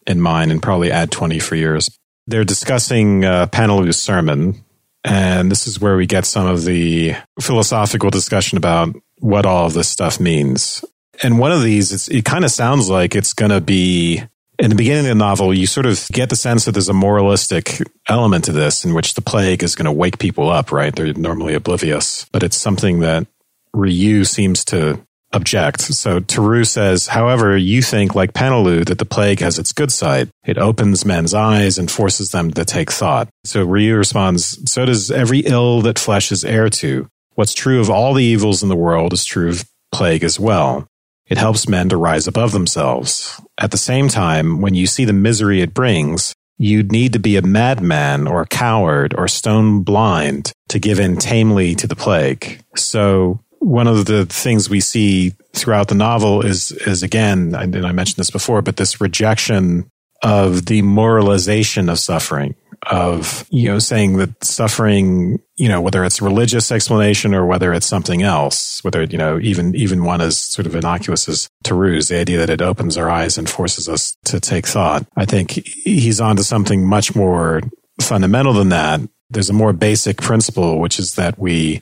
in 0.07 0.21
mine 0.21 0.49
and 0.49 0.63
probably 0.63 0.91
add 0.91 1.11
20 1.11 1.39
for 1.39 1.55
yours. 1.55 1.95
They're 2.25 2.43
discussing 2.43 3.23
uh, 3.23 3.47
Paneloux's 3.47 4.01
sermon, 4.01 4.63
and 5.03 5.51
this 5.51 5.67
is 5.67 5.79
where 5.79 5.95
we 5.95 6.05
get 6.05 6.25
some 6.25 6.47
of 6.47 6.65
the 6.65 7.15
philosophical 7.39 8.09
discussion 8.09 8.57
about 8.57 8.95
what 9.19 9.45
all 9.45 9.65
of 9.65 9.73
this 9.73 9.87
stuff 9.87 10.19
means. 10.19 10.83
And 11.23 11.39
one 11.39 11.51
of 11.51 11.63
these, 11.63 12.09
it 12.09 12.25
kind 12.25 12.45
of 12.45 12.51
sounds 12.51 12.89
like 12.89 13.15
it's 13.15 13.33
going 13.33 13.51
to 13.51 13.61
be 13.61 14.23
in 14.59 14.69
the 14.69 14.75
beginning 14.75 15.05
of 15.05 15.09
the 15.09 15.15
novel, 15.15 15.53
you 15.53 15.67
sort 15.67 15.85
of 15.85 16.07
get 16.11 16.29
the 16.29 16.35
sense 16.35 16.65
that 16.65 16.71
there's 16.71 16.89
a 16.89 16.93
moralistic 16.93 17.79
element 18.07 18.45
to 18.45 18.51
this 18.51 18.83
in 18.83 18.93
which 18.93 19.13
the 19.13 19.21
plague 19.21 19.61
is 19.61 19.75
going 19.75 19.85
to 19.85 19.91
wake 19.91 20.17
people 20.17 20.49
up, 20.49 20.71
right? 20.71 20.95
They're 20.95 21.13
normally 21.13 21.53
oblivious, 21.53 22.25
but 22.31 22.43
it's 22.43 22.57
something 22.57 22.99
that 23.01 23.27
Rieux 23.75 24.25
seems 24.25 24.65
to 24.65 25.05
object. 25.33 25.81
So 25.81 26.19
Tarrou 26.19 26.65
says, 26.65 27.07
however, 27.07 27.57
you 27.57 27.81
think 27.81 28.15
like 28.15 28.33
Paneloux 28.33 28.85
that 28.85 28.97
the 28.97 29.05
plague 29.05 29.39
has 29.39 29.59
its 29.59 29.73
good 29.73 29.91
side. 29.91 30.29
It 30.45 30.57
opens 30.57 31.05
men's 31.05 31.33
eyes 31.33 31.77
and 31.77 31.91
forces 31.91 32.31
them 32.31 32.51
to 32.51 32.65
take 32.65 32.91
thought. 32.91 33.29
So 33.43 33.65
Rieux 33.65 33.97
responds, 33.97 34.71
so 34.71 34.85
does 34.85 35.11
every 35.11 35.39
ill 35.39 35.81
that 35.81 35.99
flesh 35.99 36.31
is 36.31 36.45
heir 36.45 36.69
to. 36.69 37.07
What's 37.35 37.53
true 37.53 37.79
of 37.79 37.89
all 37.89 38.13
the 38.13 38.23
evils 38.23 38.63
in 38.63 38.69
the 38.69 38.75
world 38.75 39.13
is 39.13 39.25
true 39.25 39.49
of 39.49 39.65
plague 39.91 40.23
as 40.23 40.39
well. 40.39 40.87
It 41.27 41.37
helps 41.37 41.67
men 41.67 41.89
to 41.89 41.97
rise 41.97 42.25
above 42.27 42.51
themselves. 42.53 43.39
At 43.59 43.71
the 43.71 43.77
same 43.77 44.07
time, 44.07 44.61
when 44.61 44.75
you 44.75 44.87
see 44.87 45.03
the 45.03 45.13
misery 45.13 45.61
it 45.61 45.73
brings, 45.73 46.33
you'd 46.57 46.91
need 46.91 47.13
to 47.13 47.19
be 47.19 47.35
a 47.35 47.41
madman 47.41 48.27
or 48.27 48.41
a 48.41 48.47
coward 48.47 49.13
or 49.17 49.27
stone 49.27 49.83
blind 49.83 50.51
to 50.69 50.79
give 50.79 50.99
in 50.99 51.17
tamely 51.17 51.75
to 51.75 51.85
the 51.85 51.95
plague. 51.95 52.61
So 52.75 53.39
one 53.59 53.87
of 53.87 54.05
the 54.05 54.25
things 54.25 54.69
we 54.69 54.79
see 54.79 55.33
throughout 55.53 55.87
the 55.87 55.95
novel 55.95 56.45
is, 56.45 56.71
is 56.71 57.03
again, 57.03 57.55
and 57.55 57.85
I 57.85 57.91
mentioned 57.91 58.17
this 58.17 58.31
before, 58.31 58.61
but 58.61 58.77
this 58.77 59.01
rejection 59.01 59.89
of 60.23 60.65
the 60.65 60.81
moralization 60.81 61.89
of 61.89 61.99
suffering, 61.99 62.55
of, 62.89 63.45
you 63.49 63.67
know, 63.67 63.79
saying 63.79 64.17
that 64.17 64.43
suffering, 64.43 65.39
you 65.55 65.67
know, 65.67 65.81
whether 65.81 66.03
it's 66.03 66.21
religious 66.21 66.71
explanation 66.71 67.33
or 67.33 67.45
whether 67.45 67.73
it's 67.73 67.85
something 67.85 68.23
else, 68.23 68.83
whether, 68.83 69.03
you 69.03 69.17
know, 69.17 69.39
even, 69.39 69.75
even 69.75 70.03
one 70.03 70.21
as 70.21 70.37
sort 70.37 70.65
of 70.65 70.75
innocuous 70.75 71.27
as 71.27 71.47
Tarrou's, 71.63 72.07
the 72.07 72.19
idea 72.19 72.37
that 72.37 72.49
it 72.49 72.61
opens 72.61 72.97
our 72.97 73.09
eyes 73.09 73.37
and 73.37 73.49
forces 73.49 73.89
us 73.89 74.15
to 74.25 74.39
take 74.39 74.65
thought. 74.65 75.05
I 75.15 75.25
think 75.25 75.51
he's 75.51 76.21
onto 76.21 76.43
something 76.43 76.85
much 76.85 77.15
more 77.15 77.61
fundamental 78.01 78.53
than 78.53 78.69
that. 78.69 79.01
There's 79.29 79.49
a 79.49 79.53
more 79.53 79.73
basic 79.73 80.17
principle, 80.17 80.79
which 80.79 80.99
is 80.99 81.15
that 81.15 81.37
we 81.37 81.81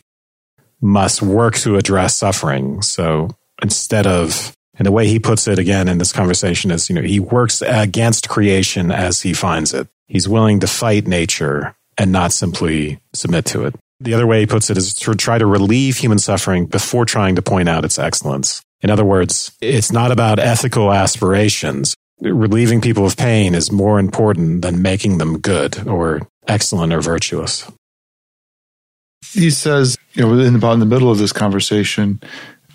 must 0.82 1.22
work 1.22 1.56
to 1.56 1.78
address 1.78 2.16
suffering. 2.16 2.82
So 2.82 3.30
instead 3.62 4.08
of 4.08 4.56
and 4.78 4.86
the 4.86 4.92
way 4.92 5.08
he 5.08 5.20
puts 5.20 5.48
it 5.48 5.58
again 5.58 5.88
in 5.88 5.98
this 5.98 6.12
conversation 6.12 6.72
is, 6.72 6.90
you 6.90 6.96
know, 6.96 7.02
he 7.02 7.20
works 7.20 7.62
against 7.62 8.30
creation 8.30 8.92
as 8.92 9.22
he 9.22 9.34
finds 9.34 9.74
it. 9.74 9.88
He's 10.08 10.28
willing 10.28 10.60
to 10.60 10.68
fight 10.68 11.08
nature 11.08 11.76
and 11.98 12.12
not 12.12 12.34
simply 12.34 13.00
submit 13.14 13.46
to 13.46 13.66
it. 13.66 13.76
The 14.02 14.14
other 14.14 14.28
way 14.28 14.42
he 14.42 14.46
puts 14.46 14.70
it 14.70 14.78
is 14.78 14.94
to 14.96 15.14
try 15.16 15.38
to 15.38 15.46
relieve 15.46 15.98
human 15.98 16.20
suffering 16.20 16.66
before 16.66 17.06
trying 17.06 17.36
to 17.36 17.42
point 17.42 17.70
out 17.70 17.86
its 17.86 17.98
excellence. 17.98 18.62
In 18.82 18.90
other 18.90 19.06
words, 19.06 19.56
it's 19.62 19.92
not 19.92 20.12
about 20.12 20.40
ethical 20.40 20.92
aspirations. 20.92 21.96
Relieving 22.22 22.82
people 22.82 23.06
of 23.06 23.16
pain 23.16 23.56
is 23.56 23.72
more 23.72 24.00
important 24.00 24.62
than 24.62 24.82
making 24.82 25.18
them 25.18 25.40
good 25.40 25.88
or 25.88 26.28
excellent 26.48 26.94
or 26.94 27.02
virtuous. 27.02 27.72
He 29.34 29.50
says, 29.50 29.98
you 30.14 30.24
know, 30.24 30.40
in 30.40 30.56
about 30.56 30.74
in 30.74 30.80
the 30.80 30.86
middle 30.86 31.12
of 31.12 31.18
this 31.18 31.34
conversation, 31.34 32.20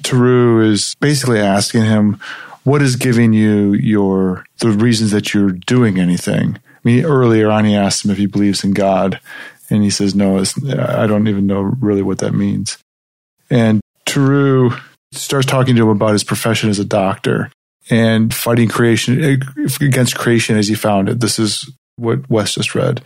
Tarrou 0.02 0.64
is 0.64 0.94
basically 1.00 1.38
asking 1.38 1.84
him, 1.84 2.20
what 2.64 2.82
is 2.82 2.96
giving 2.96 3.32
you 3.32 3.72
your 3.74 4.44
the 4.60 4.70
reasons 4.70 5.10
that 5.12 5.32
you're 5.32 5.52
doing 5.52 5.98
anything? 5.98 6.56
I 6.56 6.80
mean, 6.84 7.04
earlier 7.04 7.50
on, 7.50 7.64
he 7.64 7.74
asked 7.74 8.04
him 8.04 8.10
if 8.10 8.18
he 8.18 8.26
believes 8.26 8.64
in 8.64 8.72
God, 8.72 9.20
and 9.68 9.82
he 9.82 9.90
says, 9.90 10.14
"No, 10.14 10.38
I 10.38 11.06
don't 11.06 11.28
even 11.28 11.46
know 11.46 11.62
really 11.62 12.02
what 12.02 12.18
that 12.18 12.34
means." 12.34 12.78
And 13.50 13.80
Tarrou 14.06 14.78
starts 15.12 15.46
talking 15.46 15.76
to 15.76 15.82
him 15.82 15.88
about 15.88 16.12
his 16.12 16.24
profession 16.24 16.70
as 16.70 16.78
a 16.78 16.84
doctor 16.84 17.50
and 17.88 18.32
fighting 18.32 18.68
creation 18.68 19.42
against 19.80 20.16
creation 20.16 20.56
as 20.56 20.68
he 20.68 20.74
found 20.74 21.08
it. 21.08 21.20
This 21.20 21.38
is 21.38 21.70
what 21.96 22.28
Wes 22.30 22.54
just 22.54 22.74
read, 22.74 23.02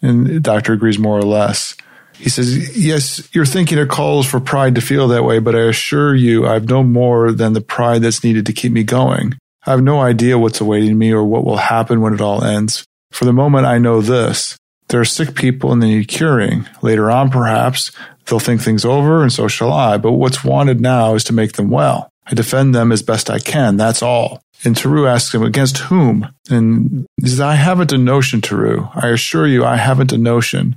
and 0.00 0.26
the 0.26 0.40
doctor 0.40 0.72
agrees 0.72 0.98
more 0.98 1.18
or 1.18 1.22
less. 1.22 1.76
He 2.14 2.28
says, 2.28 2.76
Yes, 2.76 3.28
you're 3.32 3.44
thinking 3.44 3.78
it 3.78 3.88
calls 3.88 4.26
for 4.26 4.40
pride 4.40 4.74
to 4.76 4.80
feel 4.80 5.08
that 5.08 5.24
way, 5.24 5.38
but 5.38 5.56
I 5.56 5.62
assure 5.62 6.14
you, 6.14 6.46
I've 6.46 6.68
no 6.68 6.82
more 6.82 7.32
than 7.32 7.52
the 7.52 7.60
pride 7.60 8.02
that's 8.02 8.24
needed 8.24 8.46
to 8.46 8.52
keep 8.52 8.72
me 8.72 8.84
going. 8.84 9.34
I 9.66 9.70
have 9.70 9.82
no 9.82 10.00
idea 10.00 10.38
what's 10.38 10.60
awaiting 10.60 10.98
me 10.98 11.12
or 11.12 11.24
what 11.24 11.44
will 11.44 11.56
happen 11.56 12.00
when 12.00 12.14
it 12.14 12.20
all 12.20 12.42
ends. 12.42 12.84
For 13.10 13.24
the 13.24 13.32
moment, 13.32 13.66
I 13.66 13.78
know 13.78 14.00
this. 14.00 14.56
There 14.88 15.00
are 15.00 15.04
sick 15.04 15.34
people 15.34 15.72
and 15.72 15.82
they 15.82 15.88
need 15.88 16.08
curing. 16.08 16.68
Later 16.82 17.10
on, 17.10 17.30
perhaps, 17.30 17.92
they'll 18.26 18.40
think 18.40 18.60
things 18.60 18.84
over, 18.84 19.22
and 19.22 19.32
so 19.32 19.48
shall 19.48 19.72
I. 19.72 19.98
But 19.98 20.12
what's 20.12 20.44
wanted 20.44 20.80
now 20.80 21.14
is 21.14 21.24
to 21.24 21.32
make 21.32 21.52
them 21.52 21.70
well. 21.70 22.10
I 22.26 22.34
defend 22.34 22.74
them 22.74 22.92
as 22.92 23.02
best 23.02 23.30
I 23.30 23.38
can. 23.38 23.76
That's 23.76 24.02
all. 24.02 24.42
And 24.64 24.76
Tarrou 24.76 25.08
asks 25.08 25.34
him, 25.34 25.42
Against 25.42 25.78
whom? 25.78 26.28
And 26.50 27.06
he 27.20 27.28
says, 27.28 27.40
I 27.40 27.54
haven't 27.54 27.92
a 27.92 27.98
notion, 27.98 28.40
Tarrou. 28.40 28.90
I 28.94 29.08
assure 29.08 29.46
you, 29.46 29.64
I 29.64 29.76
haven't 29.76 30.12
a 30.12 30.18
notion. 30.18 30.76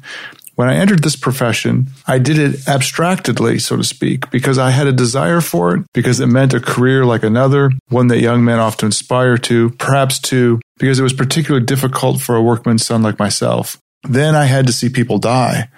When 0.55 0.69
I 0.69 0.75
entered 0.75 1.03
this 1.03 1.17
profession, 1.17 1.87
I 2.07 2.17
did 2.17 2.39
it 2.39 2.67
abstractedly, 2.67 3.59
so 3.59 3.75
to 3.75 3.83
speak, 3.83 4.31
because 4.31 4.57
I 4.57 4.71
had 4.71 4.87
a 4.87 4.93
desire 4.93 5.41
for 5.41 5.75
it, 5.75 5.83
because 5.93 6.21
it 6.21 6.27
meant 6.27 6.53
a 6.53 6.61
career 6.61 7.05
like 7.05 7.23
another, 7.23 7.71
one 7.89 8.07
that 8.07 8.21
young 8.21 8.43
men 8.43 8.59
often 8.59 8.89
aspire 8.89 9.37
to, 9.39 9.71
perhaps 9.71 10.17
to, 10.19 10.61
because 10.77 10.97
it 10.97 11.03
was 11.03 11.13
particularly 11.13 11.65
difficult 11.65 12.21
for 12.21 12.35
a 12.35 12.41
workman's 12.41 12.85
son 12.85 13.03
like 13.03 13.19
myself. 13.19 13.77
Then 14.03 14.33
I 14.33 14.45
had 14.45 14.65
to 14.67 14.73
see 14.73 14.89
people 14.89 15.17
die. 15.17 15.69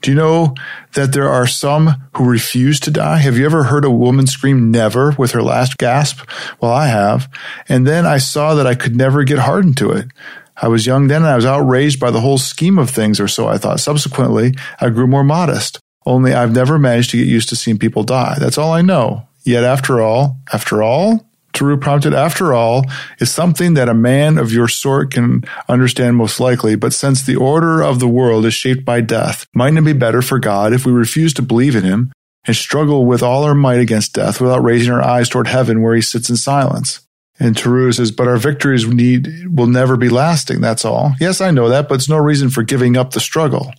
Do 0.00 0.10
you 0.10 0.16
know 0.16 0.54
that 0.94 1.12
there 1.12 1.28
are 1.28 1.46
some 1.46 2.08
who 2.16 2.24
refuse 2.28 2.78
to 2.80 2.90
die? 2.90 3.18
Have 3.18 3.36
you 3.36 3.44
ever 3.44 3.64
heard 3.64 3.84
a 3.84 3.90
woman 3.90 4.26
scream 4.26 4.70
never 4.70 5.12
with 5.18 5.32
her 5.32 5.42
last 5.42 5.76
gasp? 5.76 6.20
Well, 6.60 6.72
I 6.72 6.86
have. 6.86 7.28
And 7.68 7.86
then 7.86 8.06
I 8.06 8.18
saw 8.18 8.54
that 8.54 8.66
I 8.66 8.76
could 8.76 8.94
never 8.94 9.24
get 9.24 9.40
hardened 9.40 9.76
to 9.78 9.90
it. 9.90 10.06
I 10.60 10.68
was 10.68 10.86
young 10.86 11.08
then 11.08 11.22
and 11.22 11.30
I 11.30 11.36
was 11.36 11.46
outraged 11.46 12.00
by 12.00 12.10
the 12.10 12.20
whole 12.20 12.38
scheme 12.38 12.78
of 12.78 12.90
things, 12.90 13.20
or 13.20 13.28
so 13.28 13.48
I 13.48 13.58
thought. 13.58 13.80
Subsequently, 13.80 14.54
I 14.80 14.90
grew 14.90 15.06
more 15.06 15.24
modest. 15.24 15.78
Only 16.04 16.34
I've 16.34 16.54
never 16.54 16.78
managed 16.78 17.10
to 17.10 17.18
get 17.18 17.26
used 17.26 17.48
to 17.50 17.56
seeing 17.56 17.78
people 17.78 18.02
die. 18.02 18.36
That's 18.38 18.58
all 18.58 18.72
I 18.72 18.82
know. 18.82 19.28
Yet 19.44 19.64
after 19.64 20.00
all, 20.00 20.40
after 20.52 20.82
all, 20.82 21.28
Tarrou 21.52 21.80
prompted, 21.80 22.14
after 22.14 22.54
all, 22.54 22.84
is 23.18 23.30
something 23.30 23.74
that 23.74 23.88
a 23.88 23.94
man 23.94 24.38
of 24.38 24.52
your 24.52 24.68
sort 24.68 25.10
can 25.12 25.42
understand 25.68 26.16
most 26.16 26.38
likely. 26.38 26.76
But 26.76 26.92
since 26.92 27.22
the 27.22 27.36
order 27.36 27.82
of 27.82 27.98
the 27.98 28.08
world 28.08 28.46
is 28.46 28.54
shaped 28.54 28.84
by 28.84 29.00
death, 29.00 29.46
mightn't 29.54 29.78
it 29.78 29.84
be 29.84 29.92
better 29.92 30.22
for 30.22 30.38
God 30.38 30.72
if 30.72 30.86
we 30.86 30.92
refuse 30.92 31.34
to 31.34 31.42
believe 31.42 31.74
in 31.74 31.84
him 31.84 32.12
and 32.46 32.54
struggle 32.54 33.06
with 33.06 33.22
all 33.22 33.44
our 33.44 33.54
might 33.54 33.80
against 33.80 34.14
death 34.14 34.40
without 34.40 34.62
raising 34.62 34.92
our 34.92 35.02
eyes 35.02 35.28
toward 35.28 35.48
heaven 35.48 35.82
where 35.82 35.94
he 35.94 36.00
sits 36.00 36.30
in 36.30 36.36
silence? 36.36 37.00
And 37.40 37.54
Tarrou 37.54 37.94
says, 37.94 38.10
but 38.10 38.26
our 38.26 38.36
victories 38.36 38.86
need 38.86 39.46
will 39.48 39.68
never 39.68 39.96
be 39.96 40.08
lasting. 40.08 40.60
That's 40.60 40.84
all. 40.84 41.14
Yes, 41.20 41.40
I 41.40 41.50
know 41.50 41.68
that, 41.68 41.88
but 41.88 41.96
it's 41.96 42.08
no 42.08 42.16
reason 42.16 42.50
for 42.50 42.62
giving 42.62 42.96
up 42.96 43.12
the 43.12 43.20
struggle. 43.20 43.72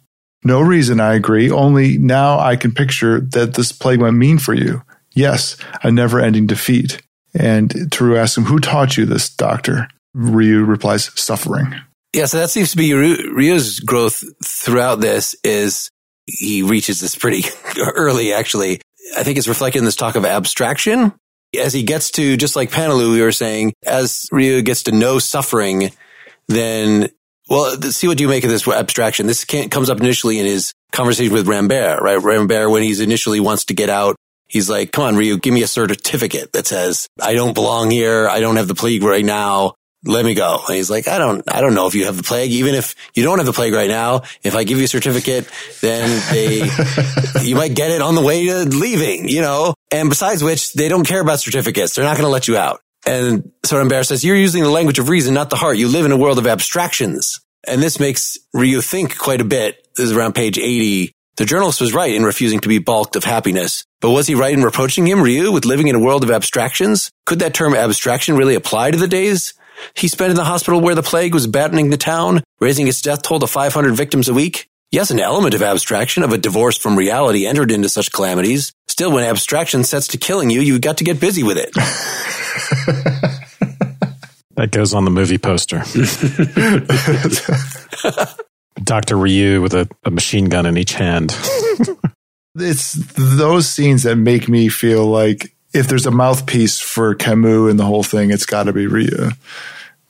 No 0.44 0.62
reason, 0.62 1.00
I 1.02 1.16
agree. 1.16 1.52
Only 1.52 1.98
now 1.98 2.40
I 2.40 2.56
can 2.56 2.72
picture 2.72 3.20
that 3.20 3.56
this 3.56 3.74
plague 3.74 4.00
might 4.00 4.12
mean 4.12 4.40
for 4.40 4.54
you. 4.54 4.84
Yes, 5.14 5.58
a 5.84 5.92
never 5.92 6.20
ending 6.22 6.48
defeat. 6.48 7.02
And 7.34 7.70
Tarrou 7.70 8.18
asks 8.18 8.38
him, 8.38 8.46
Who 8.46 8.60
taught 8.60 8.96
you 8.96 9.06
this, 9.06 9.30
doctor? 9.30 9.90
Rieux 10.16 10.66
replies, 10.66 11.12
Suffering. 11.20 11.76
Yeah, 12.14 12.26
so 12.26 12.38
that 12.38 12.50
seems 12.50 12.72
to 12.72 12.78
be 12.78 12.90
Rieux's 12.90 13.82
growth 13.82 14.24
throughout 14.44 15.00
this 15.00 15.36
is 15.44 15.92
he 16.26 16.64
reaches 16.64 17.00
this 17.00 17.16
pretty 17.16 17.48
early, 17.96 18.34
actually. 18.34 18.82
I 19.18 19.24
think 19.24 19.38
it's 19.38 19.48
reflected 19.48 19.80
in 19.80 19.86
this 19.86 19.96
talk 19.96 20.16
of 20.16 20.26
abstraction. 20.26 21.14
As 21.58 21.74
he 21.74 21.84
gets 21.84 22.12
to, 22.12 22.38
just 22.38 22.56
like 22.56 22.72
Paneloux, 22.72 23.14
we 23.14 23.22
were 23.22 23.32
saying, 23.32 23.74
as 23.86 24.28
Rieux 24.32 24.64
gets 24.64 24.84
to 24.84 24.92
know 24.92 25.20
suffering, 25.20 25.92
then, 26.48 27.10
well, 27.50 27.82
see 27.82 28.08
what 28.08 28.18
do 28.18 28.24
you 28.24 28.30
make 28.30 28.44
of 28.44 28.50
this 28.50 28.68
abstraction? 28.68 29.26
This 29.26 29.46
comes 29.46 29.90
up 29.90 30.00
initially 30.00 30.40
in 30.40 30.46
his 30.46 30.74
conversation 30.92 31.34
with 31.34 31.48
Rambert, 31.48 32.02
right? 32.02 32.22
Rambert, 32.22 32.70
when 32.70 32.84
he's 32.84 33.00
initially 33.00 33.40
wants 33.40 33.66
to 33.66 33.74
get 33.74 33.90
out, 33.90 34.16
he's 34.48 34.70
like, 34.70 34.92
come 34.92 35.06
on, 35.06 35.16
Rieux, 35.16 35.42
give 35.42 35.54
me 35.54 35.64
a 35.64 35.68
certificate 35.68 36.54
that 36.54 36.68
says, 36.68 37.08
I 37.20 37.34
don't 37.34 37.54
belong 37.54 37.90
here. 37.90 38.28
I 38.28 38.40
don't 38.40 38.58
have 38.58 38.68
the 38.68 38.76
plague 38.76 39.04
right 39.04 39.26
now 39.26 39.74
let 40.06 40.24
me 40.24 40.34
go. 40.34 40.60
And 40.68 40.76
he's 40.76 40.90
like, 40.90 41.08
I 41.08 41.18
don't, 41.18 41.44
I 41.54 41.62
don't 41.62 41.74
know 41.74 41.88
if 41.88 41.96
you 41.96 42.06
have 42.06 42.18
the 42.18 42.24
plague. 42.24 42.52
Even 42.52 42.76
if 42.76 42.96
you 43.16 43.24
don't 43.24 43.40
have 43.40 43.46
the 43.46 43.54
plague 43.54 43.74
right 43.74 43.90
now, 43.90 44.22
if 44.44 44.56
I 44.56 44.64
give 44.64 44.78
you 44.78 44.86
a 44.86 44.88
certificate, 44.88 45.50
then 45.82 46.22
they, 46.32 46.70
you 47.44 47.56
might 47.56 47.76
get 47.76 47.92
it 47.92 48.02
on 48.02 48.16
the 48.16 48.22
way 48.22 48.46
to 48.48 48.66
leaving, 48.66 49.28
you 49.28 49.42
know? 49.42 49.74
And 49.92 50.10
besides 50.10 50.44
which, 50.44 50.74
they 50.74 50.88
don't 50.88 51.08
care 51.08 51.22
about 51.22 51.40
certificates. 51.40 51.96
They're 51.96 52.06
not 52.06 52.18
going 52.18 52.28
to 52.28 52.32
let 52.32 52.48
you 52.48 52.58
out. 52.58 52.82
And 53.06 53.52
Sorambert 53.66 54.06
says, 54.06 54.24
you're 54.24 54.36
using 54.36 54.64
the 54.64 54.70
language 54.70 55.00
of 55.00 55.10
reason, 55.10 55.34
not 55.34 55.50
the 55.50 55.56
heart. 55.56 55.78
You 55.78 55.88
live 55.88 56.06
in 56.06 56.12
a 56.12 56.18
world 56.18 56.38
of 56.38 56.46
abstractions. 56.46 57.40
And 57.68 57.82
this 57.82 58.00
makes 58.00 58.38
Rieux 58.56 58.84
think 58.84 59.18
quite 59.18 59.42
a 59.42 59.46
bit. 59.46 59.88
This 59.96 60.06
is 60.06 60.16
around 60.16 60.34
page 60.34 60.58
80. 60.58 61.12
The 61.38 61.46
journalist 61.46 61.82
was 61.82 61.94
right 61.94 62.14
in 62.14 62.24
refusing 62.24 62.60
to 62.60 62.70
be 62.70 62.80
balked 62.80 63.16
of 63.16 63.24
happiness. 63.24 63.86
But 64.02 64.12
was 64.12 64.28
he 64.28 64.36
right 64.36 64.54
in 64.54 64.64
reproaching 64.64 65.08
him, 65.08 65.20
Rieux, 65.20 65.52
with 65.52 65.66
living 65.66 65.88
in 65.88 65.96
a 65.96 66.00
world 66.00 66.24
of 66.24 66.32
abstractions? 66.32 67.10
Could 67.26 67.40
that 67.40 67.54
term 67.54 67.74
abstraction 67.74 68.36
really 68.36 68.56
apply 68.56 68.92
to 68.92 68.98
the 68.98 69.08
days 69.08 69.54
he 69.96 70.08
spent 70.08 70.32
in 70.32 70.36
the 70.36 70.44
hospital 70.44 70.82
where 70.82 70.96
the 70.96 71.04
plague 71.04 71.34
was 71.34 71.48
battening 71.48 71.90
the 71.90 71.98
town, 71.98 72.44
raising 72.60 72.88
its 72.88 73.02
death 73.02 73.22
toll 73.22 73.40
to 73.40 73.48
500 73.48 73.96
victims 73.96 74.28
a 74.28 74.34
week. 74.34 74.70
Yes, 74.92 75.12
an 75.12 75.20
element 75.20 75.54
of 75.54 75.62
abstraction, 75.62 76.24
of 76.24 76.34
a 76.34 76.38
divorce 76.38 76.76
from 76.76 76.98
reality 76.98 77.46
entered 77.46 77.70
into 77.70 77.90
such 77.90 78.12
calamities. 78.12 78.74
Still, 78.88 79.12
when 79.12 79.24
abstraction 79.24 79.84
sets 79.84 80.08
to 80.08 80.18
killing 80.18 80.50
you, 80.50 80.62
you've 80.62 80.82
got 80.82 80.98
to 80.98 81.04
get 81.04 81.20
busy 81.20 81.44
with 81.44 81.58
it. 81.58 81.72
that 84.56 84.72
goes 84.72 84.96
on 84.96 85.06
the 85.06 85.12
movie 85.12 85.38
poster. 85.38 85.78
Dr. 88.84 89.16
Rieux 89.16 89.62
with 89.62 89.76
a, 89.76 89.88
a 90.04 90.10
machine 90.10 90.46
gun 90.46 90.66
in 90.66 90.76
each 90.76 90.94
hand. 90.94 91.38
it's 92.56 92.94
those 93.14 93.70
scenes 93.70 94.02
that 94.04 94.16
make 94.16 94.50
me 94.50 94.70
feel 94.70 95.06
like 95.06 95.56
if 95.72 95.88
there's 95.88 96.08
a 96.08 96.12
mouthpiece 96.12 96.80
for 96.80 97.14
Camus 97.14 97.70
in 97.70 97.78
the 97.78 97.86
whole 97.86 98.02
thing, 98.02 98.32
it's 98.32 98.48
got 98.48 98.64
to 98.64 98.74
be 98.74 98.88
Rieux. 98.88 99.34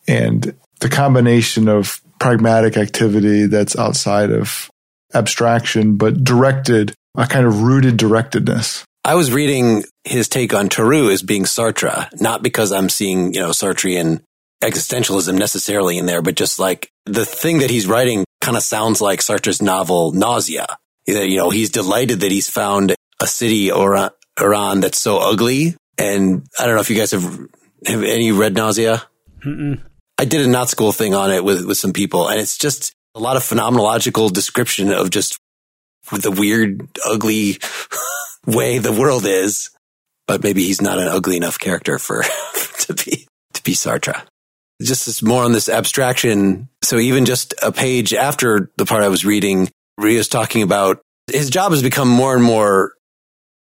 And 0.07 0.55
the 0.79 0.87
combination 0.87 1.67
of 1.67 1.99
pragmatic 2.19 2.77
activity 2.77 3.45
that's 3.47 3.77
outside 3.77 4.31
of 4.31 4.69
abstraction, 5.13 5.97
but 5.97 6.23
directed, 6.23 6.93
a 7.17 7.25
kind 7.25 7.45
of 7.45 7.61
rooted 7.61 7.97
directedness. 7.97 8.83
I 9.03 9.15
was 9.15 9.31
reading 9.31 9.83
his 10.03 10.27
take 10.27 10.53
on 10.53 10.69
Tarrou 10.69 11.11
as 11.11 11.23
being 11.23 11.45
Sartre, 11.45 12.09
not 12.21 12.43
because 12.43 12.71
I'm 12.71 12.89
seeing, 12.89 13.33
you 13.33 13.39
know, 13.39 13.49
Sartrean 13.49 14.21
existentialism 14.61 15.37
necessarily 15.37 15.97
in 15.97 16.05
there, 16.05 16.21
but 16.21 16.35
just 16.35 16.59
like 16.59 16.91
the 17.05 17.25
thing 17.25 17.59
that 17.59 17.69
he's 17.69 17.87
writing 17.87 18.25
kind 18.41 18.57
of 18.57 18.63
sounds 18.63 19.01
like 19.01 19.21
Sartre's 19.21 19.61
novel 19.61 20.11
Nausea. 20.11 20.67
You 21.07 21.37
know, 21.37 21.49
he's 21.49 21.69
delighted 21.71 22.19
that 22.19 22.31
he's 22.31 22.49
found 22.49 22.93
a 23.21 23.25
city 23.25 23.71
or 23.71 24.11
Oran 24.39 24.81
that's 24.81 25.01
so 25.01 25.17
ugly. 25.17 25.75
And 25.97 26.45
I 26.59 26.65
don't 26.65 26.75
know 26.75 26.81
if 26.81 26.89
you 26.89 26.95
guys 26.95 27.11
have, 27.11 27.23
have 27.85 28.03
any 28.03 28.31
read 28.31 28.53
Nausea? 28.53 29.03
Mm-mm. 29.43 29.81
I 30.19 30.25
did 30.25 30.41
a 30.45 30.49
not 30.49 30.67
school 30.67 30.91
thing 30.91 31.13
on 31.13 31.31
it 31.31 31.45
with, 31.45 31.65
with 31.65 31.77
some 31.77 31.93
people 31.93 32.27
and 32.27 32.41
it's 32.41 32.57
just 32.57 32.93
a 33.15 33.21
lot 33.21 33.37
of 33.37 33.43
phenomenological 33.43 34.33
description 34.33 34.91
of 34.91 35.11
just 35.11 35.39
the 36.11 36.29
weird, 36.29 36.89
ugly 37.05 37.57
way 38.45 38.79
the 38.79 38.91
world 38.91 39.25
is. 39.25 39.69
But 40.27 40.43
maybe 40.43 40.65
he's 40.65 40.81
not 40.81 40.99
an 40.99 41.07
ugly 41.07 41.37
enough 41.37 41.57
character 41.57 41.97
for, 41.97 42.23
to 42.79 42.93
be, 42.93 43.27
to 43.53 43.63
be 43.63 43.71
Sartre. 43.71 44.21
Just 44.81 45.23
more 45.23 45.45
on 45.45 45.53
this 45.53 45.69
abstraction. 45.69 46.67
So 46.83 46.97
even 46.97 47.23
just 47.23 47.53
a 47.63 47.71
page 47.71 48.13
after 48.13 48.71
the 48.75 48.85
part 48.85 49.03
I 49.03 49.07
was 49.07 49.23
reading, 49.23 49.69
Rieux's 49.97 50.27
talking 50.27 50.63
about 50.63 50.99
his 51.31 51.49
job 51.49 51.71
has 51.71 51.81
become 51.81 52.09
more 52.09 52.35
and 52.35 52.43
more 52.43 52.91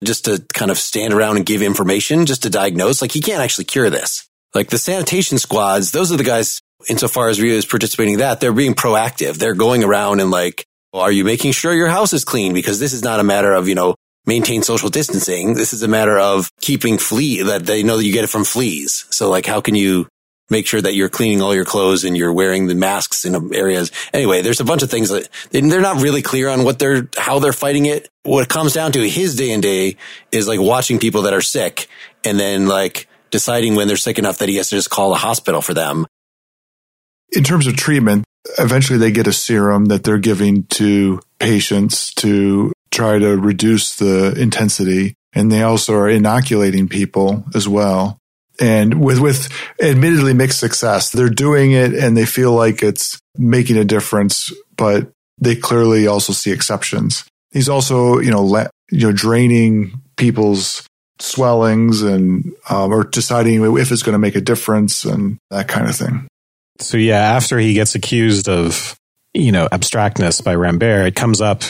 just 0.05 0.27
to 0.27 0.45
kind 0.55 0.71
of 0.71 0.79
stand 0.79 1.13
around 1.13 1.39
and 1.39 1.47
give 1.47 1.61
information, 1.61 2.25
just 2.25 2.45
to 2.45 2.51
diagnose. 2.51 3.03
Like 3.03 3.11
he 3.11 3.21
can't 3.21 3.43
actually 3.43 3.65
cure 3.65 3.91
this. 3.91 4.29
Like 4.57 4.71
the 4.71 4.79
sanitation 4.79 5.37
squads, 5.37 5.93
those 5.93 6.11
are 6.11 6.17
the 6.17 6.25
guys, 6.25 6.63
insofar 6.89 7.29
as 7.29 7.39
Rieux 7.39 7.59
is 7.59 7.67
participating 7.67 8.15
in 8.15 8.21
that, 8.21 8.41
they're 8.41 8.55
being 8.55 8.73
proactive. 8.73 9.35
They're 9.35 9.55
going 9.55 9.85
around 9.85 10.21
and 10.21 10.31
like, 10.31 10.65
well, 10.95 11.03
are 11.03 11.13
you 11.13 11.25
making 11.25 11.53
sure 11.53 11.75
your 11.75 11.89
house 11.89 12.15
is 12.15 12.25
clean? 12.25 12.55
Because 12.55 12.81
this 12.81 12.95
is 12.95 13.03
not 13.03 13.21
a 13.21 13.23
matter 13.23 13.53
of, 13.53 13.69
you 13.69 13.75
know, 13.75 13.97
maintain 14.25 14.63
social 14.63 14.89
distancing. 14.89 15.53
This 15.53 15.75
is 15.75 15.83
a 15.83 15.89
matter 15.89 16.19
of 16.19 16.51
keeping 16.63 16.97
flea 16.97 17.43
that 17.43 17.67
they 17.67 17.83
know 17.83 17.99
that 17.99 18.05
you 18.07 18.15
get 18.15 18.25
it 18.25 18.31
from 18.31 18.45
fleas. 18.45 19.05
So 19.11 19.29
like, 19.29 19.45
how 19.45 19.61
can 19.61 19.75
you 19.75 20.09
make 20.49 20.67
sure 20.67 20.81
that 20.81 20.95
you're 20.95 21.11
cleaning 21.11 21.43
all 21.43 21.55
your 21.55 21.67
clothes 21.67 22.05
and 22.05 22.17
you're 22.17 22.33
wearing 22.33 22.67
the 22.67 22.75
masks 22.75 23.25
in 23.25 23.53
areas. 23.55 23.91
Anyway, 24.13 24.43
there's 24.43 24.61
a 24.61 24.65
bunch 24.65 24.83
of 24.83 24.91
things 24.91 25.09
that 25.09 25.29
they're 25.51 25.81
not 25.81 26.01
really 26.01 26.23
clear 26.23 26.49
on 26.49 26.63
what 26.63 26.79
they're, 26.79 27.09
how 27.19 27.41
they're 27.41 27.53
fighting 27.53 27.87
it. 27.87 28.09
What 28.23 28.43
it 28.43 28.49
comes 28.49 28.73
down 28.73 28.93
to 28.93 29.09
his 29.09 29.35
day 29.35 29.51
and 29.51 29.63
day 29.63 29.97
is 30.31 30.49
like 30.49 30.61
watching 30.61 30.99
people 30.99 31.23
that 31.23 31.35
are 31.35 31.41
sick 31.41 31.89
and 32.25 32.39
then 32.39 32.69
like 32.69 33.09
deciding 33.31 33.75
when 33.75 33.89
they're 33.89 33.97
sick 33.97 34.19
enough 34.19 34.39
that 34.39 34.49
he 34.49 34.57
has 34.57 34.69
to 34.71 34.77
just 34.77 34.91
call 34.91 35.11
the 35.11 35.17
hospital 35.17 35.61
for 35.61 35.75
them. 35.75 36.07
In 37.33 37.43
terms 37.43 37.67
of 37.67 37.77
treatment, 37.77 38.25
eventually 38.59 38.99
they 38.99 39.11
get 39.11 39.27
a 39.27 39.33
serum 39.33 39.87
that 39.87 40.05
they're 40.05 40.19
giving 40.19 40.65
to 40.65 41.21
patients 41.39 42.15
to 42.15 42.73
try 42.91 43.19
to 43.19 43.37
reduce 43.37 43.97
the 43.97 44.35
intensity. 44.41 45.15
And 45.35 45.53
they 45.53 45.63
also 45.63 45.95
are 45.95 46.09
inoculating 46.09 46.89
people 46.89 47.45
as 47.55 47.69
well 47.69 48.19
and 48.61 49.01
with 49.03 49.19
with 49.21 49.49
admittedly 49.81 50.35
mixed 50.35 50.61
success. 50.61 51.11
They're 51.11 51.29
doing 51.29 51.73
it 51.73 51.95
and 51.95 52.17
they 52.17 52.27
feel 52.27 52.53
like 52.53 52.83
it's 52.83 53.19
making 53.37 53.77
a 53.77 53.85
difference, 53.85 54.53
but 54.77 55.11
they 55.39 55.57
clearly 55.57 56.07
also 56.07 56.33
see 56.33 56.53
exceptions. 56.53 57.25
He's 57.51 57.69
also, 57.69 58.19
you 58.19 58.31
know, 58.31 58.43
le- 58.43 58.71
you 58.91 59.07
know, 59.07 59.13
draining 59.13 60.01
people's 60.17 60.87
swellings 61.19 62.03
and 62.03 62.55
um, 62.69 62.93
or 62.93 63.05
deciding 63.05 63.63
if 63.79 63.91
it's 63.91 64.03
going 64.03 64.15
to 64.15 64.19
make 64.19 64.37
a 64.37 64.41
difference 64.41 65.05
and 65.05 65.39
that 65.51 65.69
kind 65.69 65.89
of 65.89 65.97
thing. 65.97 66.27
So 66.79 66.97
yeah, 66.97 67.21
after 67.21 67.59
he 67.59 67.75
gets 67.75 67.95
accused 67.95 68.49
of 68.49 68.99
you 69.35 69.53
know 69.53 69.69
abstractness 69.73 70.41
by 70.41 70.55
Rambert, 70.55 71.07
it 71.07 71.17
comes 71.17 71.41
up 71.41 71.63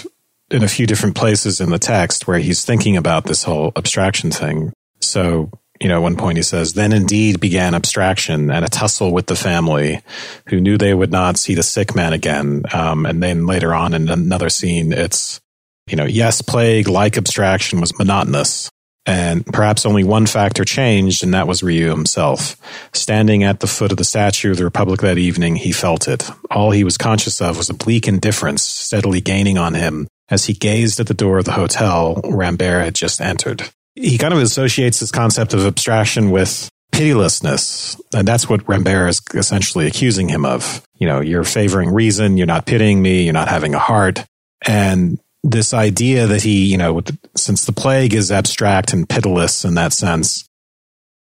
in 0.51 0.63
a 0.63 0.69
few 0.69 0.87
different 0.87 1.17
places 1.17 1.61
in 1.61 1.71
the 1.71 1.79
text 1.79 2.27
where 2.27 2.39
he's 2.39 2.65
thinking 2.65 2.97
about 2.97 3.25
this 3.25 3.43
whole 3.43 3.73
abstraction 3.77 4.31
thing. 4.31 4.73
So 5.01 5.51
you 5.81 5.89
know, 5.89 5.97
at 5.97 6.03
one 6.03 6.17
point 6.17 6.39
he 6.39 6.43
says, 6.43 6.73
then 6.73 6.93
indeed 6.93 7.41
began 7.41 7.75
abstraction 7.75 8.51
and 8.51 8.65
a 8.65 8.69
tussle 8.69 9.13
with 9.13 9.27
the 9.27 9.37
family 9.37 10.01
who 10.49 10.61
knew 10.61 10.79
they 10.79 10.95
would 10.95 11.13
not 11.13 11.37
see 11.37 11.55
the 11.55 11.63
sick 11.63 11.95
man 11.95 12.13
again. 12.13 12.63
Um, 12.73 13.05
and 13.05 13.23
then 13.23 13.47
later 13.47 13.75
on 13.75 13.93
in 13.93 14.09
another 14.09 14.49
scene, 14.49 14.93
it's, 14.93 15.41
you 15.87 15.97
know, 15.97 16.05
yes, 16.05 16.41
plague, 16.41 16.89
like 16.89 17.17
abstraction, 17.17 17.81
was 17.81 17.99
monotonous. 17.99 18.71
And 19.07 19.47
perhaps 19.47 19.87
only 19.87 20.03
one 20.03 20.27
factor 20.27 20.65
changed, 20.65 21.23
and 21.23 21.33
that 21.33 21.47
was 21.47 21.63
Rieux 21.63 21.91
himself. 21.91 22.57
Standing 22.93 23.45
at 23.45 23.61
the 23.61 23.69
foot 23.69 23.93
of 23.93 23.99
the 23.99 24.05
statue 24.05 24.51
of 24.51 24.57
the 24.57 24.65
Republic 24.65 25.01
that 25.01 25.17
evening, 25.17 25.55
he 25.55 25.71
felt 25.71 26.09
it. 26.09 26.29
All 26.51 26.73
he 26.73 26.83
was 26.83 26.99
conscious 26.99 27.41
of 27.41 27.57
was 27.57 27.71
a 27.71 27.75
bleak 27.75 28.09
indifference 28.09 28.63
steadily 28.63 29.21
gaining 29.21 29.59
on 29.59 29.75
him 29.75 30.09
as 30.29 30.47
he 30.47 30.55
gazed 30.55 30.99
at 30.99 31.07
the 31.07 31.15
door 31.15 31.39
of 31.39 31.45
the 31.45 31.53
hotel 31.53 32.21
Rambert 32.25 32.85
had 32.85 32.95
just 32.97 33.21
entered 33.21 33.71
he 33.97 34.19
kind 34.19 34.35
of 34.35 34.41
associates 34.41 35.01
this 35.01 35.11
concept 35.11 35.55
of 35.55 35.67
abstraction 35.67 36.31
with 36.31 36.69
pitilessness. 36.93 38.01
And 38.15 38.29
that's 38.29 38.49
what 38.49 38.69
Rambert 38.69 39.09
is 39.09 39.23
essentially 39.35 39.87
accusing 39.87 40.29
him 40.29 40.45
of. 40.45 40.87
You 40.99 41.07
know, 41.07 41.21
you're 41.21 41.45
favoring 41.45 41.93
reason, 41.93 42.37
you're 42.37 42.47
not 42.47 42.67
pitying 42.67 43.03
me, 43.03 43.25
you're 43.25 43.33
not 43.33 43.49
having 43.49 43.75
a 43.75 43.79
heart. 43.79 44.25
And 44.67 45.19
this 45.49 45.73
idea 45.73 46.27
that 46.27 46.43
he, 46.43 46.65
you 46.65 46.77
know, 46.77 47.01
since 47.37 47.65
the 47.65 47.73
plague 47.73 48.15
is 48.15 48.33
abstract 48.33 48.93
and 48.93 49.09
pitiless 49.09 49.65
in 49.65 49.75
that 49.75 49.93
sense, 49.93 50.49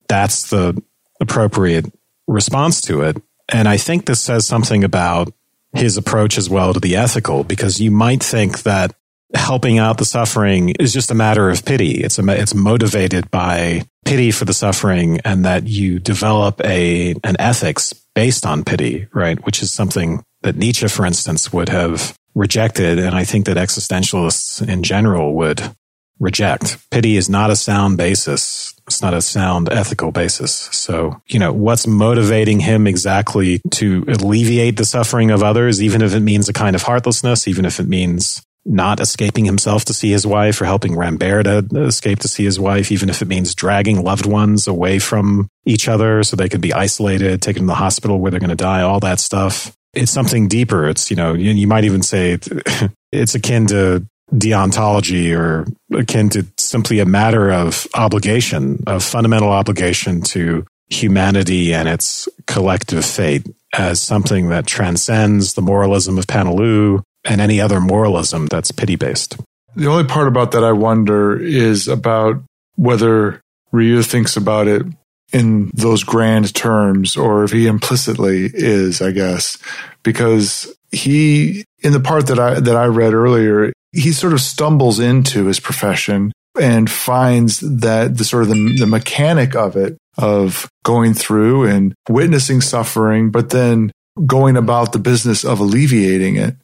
that's 0.07 0.49
the 0.49 0.81
appropriate 1.19 1.85
response 2.27 2.79
to 2.81 3.01
it. 3.01 3.21
And 3.49 3.67
I 3.67 3.77
think 3.77 4.05
this 4.05 4.21
says 4.21 4.45
something 4.45 4.83
about 4.83 5.33
his 5.73 5.97
approach 5.97 6.37
as 6.37 6.49
well 6.49 6.73
to 6.73 6.79
the 6.79 6.95
ethical, 6.95 7.43
because 7.43 7.81
you 7.81 7.91
might 7.91 8.23
think 8.23 8.63
that 8.63 8.95
helping 9.33 9.79
out 9.79 9.97
the 9.97 10.05
suffering 10.05 10.69
is 10.79 10.93
just 10.93 11.11
a 11.11 11.15
matter 11.15 11.49
of 11.49 11.65
pity. 11.65 12.03
It's 12.03 12.19
a, 12.19 12.29
it's 12.29 12.53
motivated 12.53 13.29
by 13.29 13.83
pity 14.05 14.31
for 14.31 14.45
the 14.45 14.53
suffering 14.53 15.19
and 15.25 15.43
that 15.43 15.67
you 15.67 15.99
develop 15.99 16.61
a, 16.63 17.15
an 17.23 17.35
ethics 17.39 17.93
based 18.15 18.45
on 18.45 18.63
pity, 18.63 19.07
right? 19.11 19.43
Which 19.45 19.61
is 19.61 19.71
something 19.71 20.23
that 20.43 20.55
Nietzsche, 20.55 20.87
for 20.87 21.05
instance, 21.05 21.51
would 21.51 21.69
have 21.69 22.15
rejected. 22.35 22.99
And 22.99 23.15
I 23.15 23.23
think 23.23 23.45
that 23.45 23.57
existentialists 23.57 24.67
in 24.67 24.83
general 24.83 25.33
would 25.35 25.75
reject. 26.19 26.77
Pity 26.89 27.17
is 27.17 27.29
not 27.29 27.49
a 27.49 27.55
sound 27.55 27.97
basis. 27.97 28.73
It's 28.87 29.01
not 29.01 29.13
a 29.13 29.21
sound 29.21 29.69
ethical 29.71 30.11
basis. 30.11 30.53
So, 30.71 31.21
you 31.27 31.39
know, 31.39 31.53
what's 31.53 31.87
motivating 31.87 32.59
him 32.59 32.87
exactly 32.87 33.61
to 33.71 34.05
alleviate 34.07 34.77
the 34.77 34.85
suffering 34.85 35.31
of 35.31 35.43
others, 35.43 35.81
even 35.81 36.01
if 36.01 36.13
it 36.13 36.19
means 36.19 36.49
a 36.49 36.53
kind 36.53 36.75
of 36.75 36.83
heartlessness, 36.83 37.47
even 37.47 37.65
if 37.65 37.79
it 37.79 37.87
means 37.87 38.41
not 38.65 38.99
escaping 38.99 39.45
himself 39.45 39.85
to 39.85 39.93
see 39.93 40.09
his 40.09 40.25
wife 40.25 40.61
or 40.61 40.65
helping 40.65 40.95
Rambert 40.95 41.45
to 41.45 41.83
escape 41.83 42.19
to 42.19 42.27
see 42.27 42.45
his 42.45 42.59
wife, 42.59 42.91
even 42.91 43.09
if 43.09 43.21
it 43.21 43.27
means 43.27 43.55
dragging 43.55 44.03
loved 44.03 44.25
ones 44.25 44.67
away 44.67 44.99
from 44.99 45.49
each 45.65 45.89
other 45.89 46.23
so 46.23 46.35
they 46.35 46.49
could 46.49 46.61
be 46.61 46.73
isolated, 46.73 47.41
taken 47.41 47.63
to 47.63 47.67
the 47.67 47.75
hospital 47.75 48.19
where 48.19 48.31
they're 48.31 48.39
going 48.39 48.49
to 48.49 48.55
die, 48.55 48.81
all 48.81 49.01
that 49.01 49.19
stuff. 49.19 49.75
It's 49.93 50.11
something 50.11 50.47
deeper. 50.47 50.87
It's, 50.87 51.09
you 51.09 51.15
know, 51.15 51.33
you 51.33 51.67
might 51.67 51.83
even 51.83 52.01
say 52.01 52.39
it's 53.11 53.35
akin 53.35 53.67
to 53.67 54.05
deontology 54.31 55.37
or 55.37 55.65
akin 55.95 56.29
to 56.29 56.45
simply 56.57 56.99
a 56.99 57.05
matter 57.05 57.51
of 57.51 57.87
obligation, 57.93 58.83
of 58.87 59.03
fundamental 59.03 59.49
obligation 59.49 60.21
to 60.21 60.65
humanity 60.89 61.73
and 61.73 61.87
its 61.87 62.27
collective 62.47 63.05
fate 63.05 63.47
as 63.73 64.01
something 64.01 64.49
that 64.49 64.65
transcends 64.65 65.53
the 65.53 65.61
moralism 65.61 66.17
of 66.17 66.27
Paneloux 66.27 67.01
and 67.25 67.41
any 67.41 67.61
other 67.61 67.79
moralism 67.79 68.47
that's 68.47 68.71
pity 68.71 68.95
based. 68.95 69.37
The 69.75 69.87
only 69.87 70.03
part 70.03 70.27
about 70.27 70.51
that 70.51 70.63
I 70.63 70.71
wonder 70.71 71.39
is 71.39 71.87
about 71.87 72.43
whether 72.75 73.41
Rieux 73.71 74.03
thinks 74.03 74.37
about 74.37 74.67
it 74.67 74.85
in 75.33 75.71
those 75.73 76.03
grand 76.03 76.53
terms 76.53 77.17
or 77.17 77.43
if 77.43 77.51
he 77.51 77.67
implicitly 77.67 78.49
is, 78.53 79.01
I 79.01 79.11
guess, 79.11 79.57
because 80.03 80.73
he, 80.91 81.65
in 81.79 81.91
the 81.91 81.99
part 81.99 82.27
that 82.27 82.39
I, 82.39 82.59
that 82.59 82.75
I 82.75 82.85
read 82.85 83.13
earlier, 83.13 83.73
he 83.91 84.11
sort 84.11 84.33
of 84.33 84.41
stumbles 84.41 84.99
into 84.99 85.45
his 85.45 85.59
profession 85.59 86.31
and 86.59 86.89
finds 86.89 87.59
that 87.59 88.17
the 88.17 88.23
sort 88.23 88.43
of 88.43 88.49
the, 88.49 88.75
the 88.77 88.87
mechanic 88.87 89.55
of 89.55 89.75
it, 89.75 89.97
of 90.17 90.69
going 90.83 91.15
through 91.15 91.65
and 91.65 91.95
witnessing 92.07 92.61
suffering, 92.61 93.31
but 93.31 93.49
then 93.49 93.91
going 94.27 94.55
about 94.55 94.93
the 94.93 94.99
business 94.99 95.43
of 95.43 95.59
alleviating 95.59 96.35
it 96.35 96.55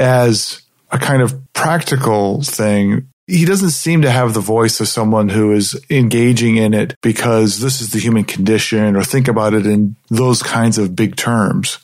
as 0.00 0.62
a 0.90 0.98
kind 0.98 1.22
of 1.22 1.40
practical 1.52 2.42
thing. 2.42 3.08
He 3.26 3.44
doesn't 3.44 3.70
seem 3.70 4.02
to 4.02 4.10
have 4.10 4.34
the 4.34 4.40
voice 4.40 4.78
of 4.80 4.88
someone 4.88 5.28
who 5.28 5.52
is 5.52 5.80
engaging 5.90 6.56
in 6.56 6.74
it 6.74 6.94
because 7.02 7.58
this 7.58 7.80
is 7.80 7.90
the 7.90 7.98
human 7.98 8.24
condition 8.24 8.94
or 8.94 9.02
think 9.02 9.26
about 9.26 9.52
it 9.54 9.66
in 9.66 9.96
those 10.08 10.42
kinds 10.42 10.78
of 10.78 10.94
big 10.94 11.16
terms. 11.16 11.78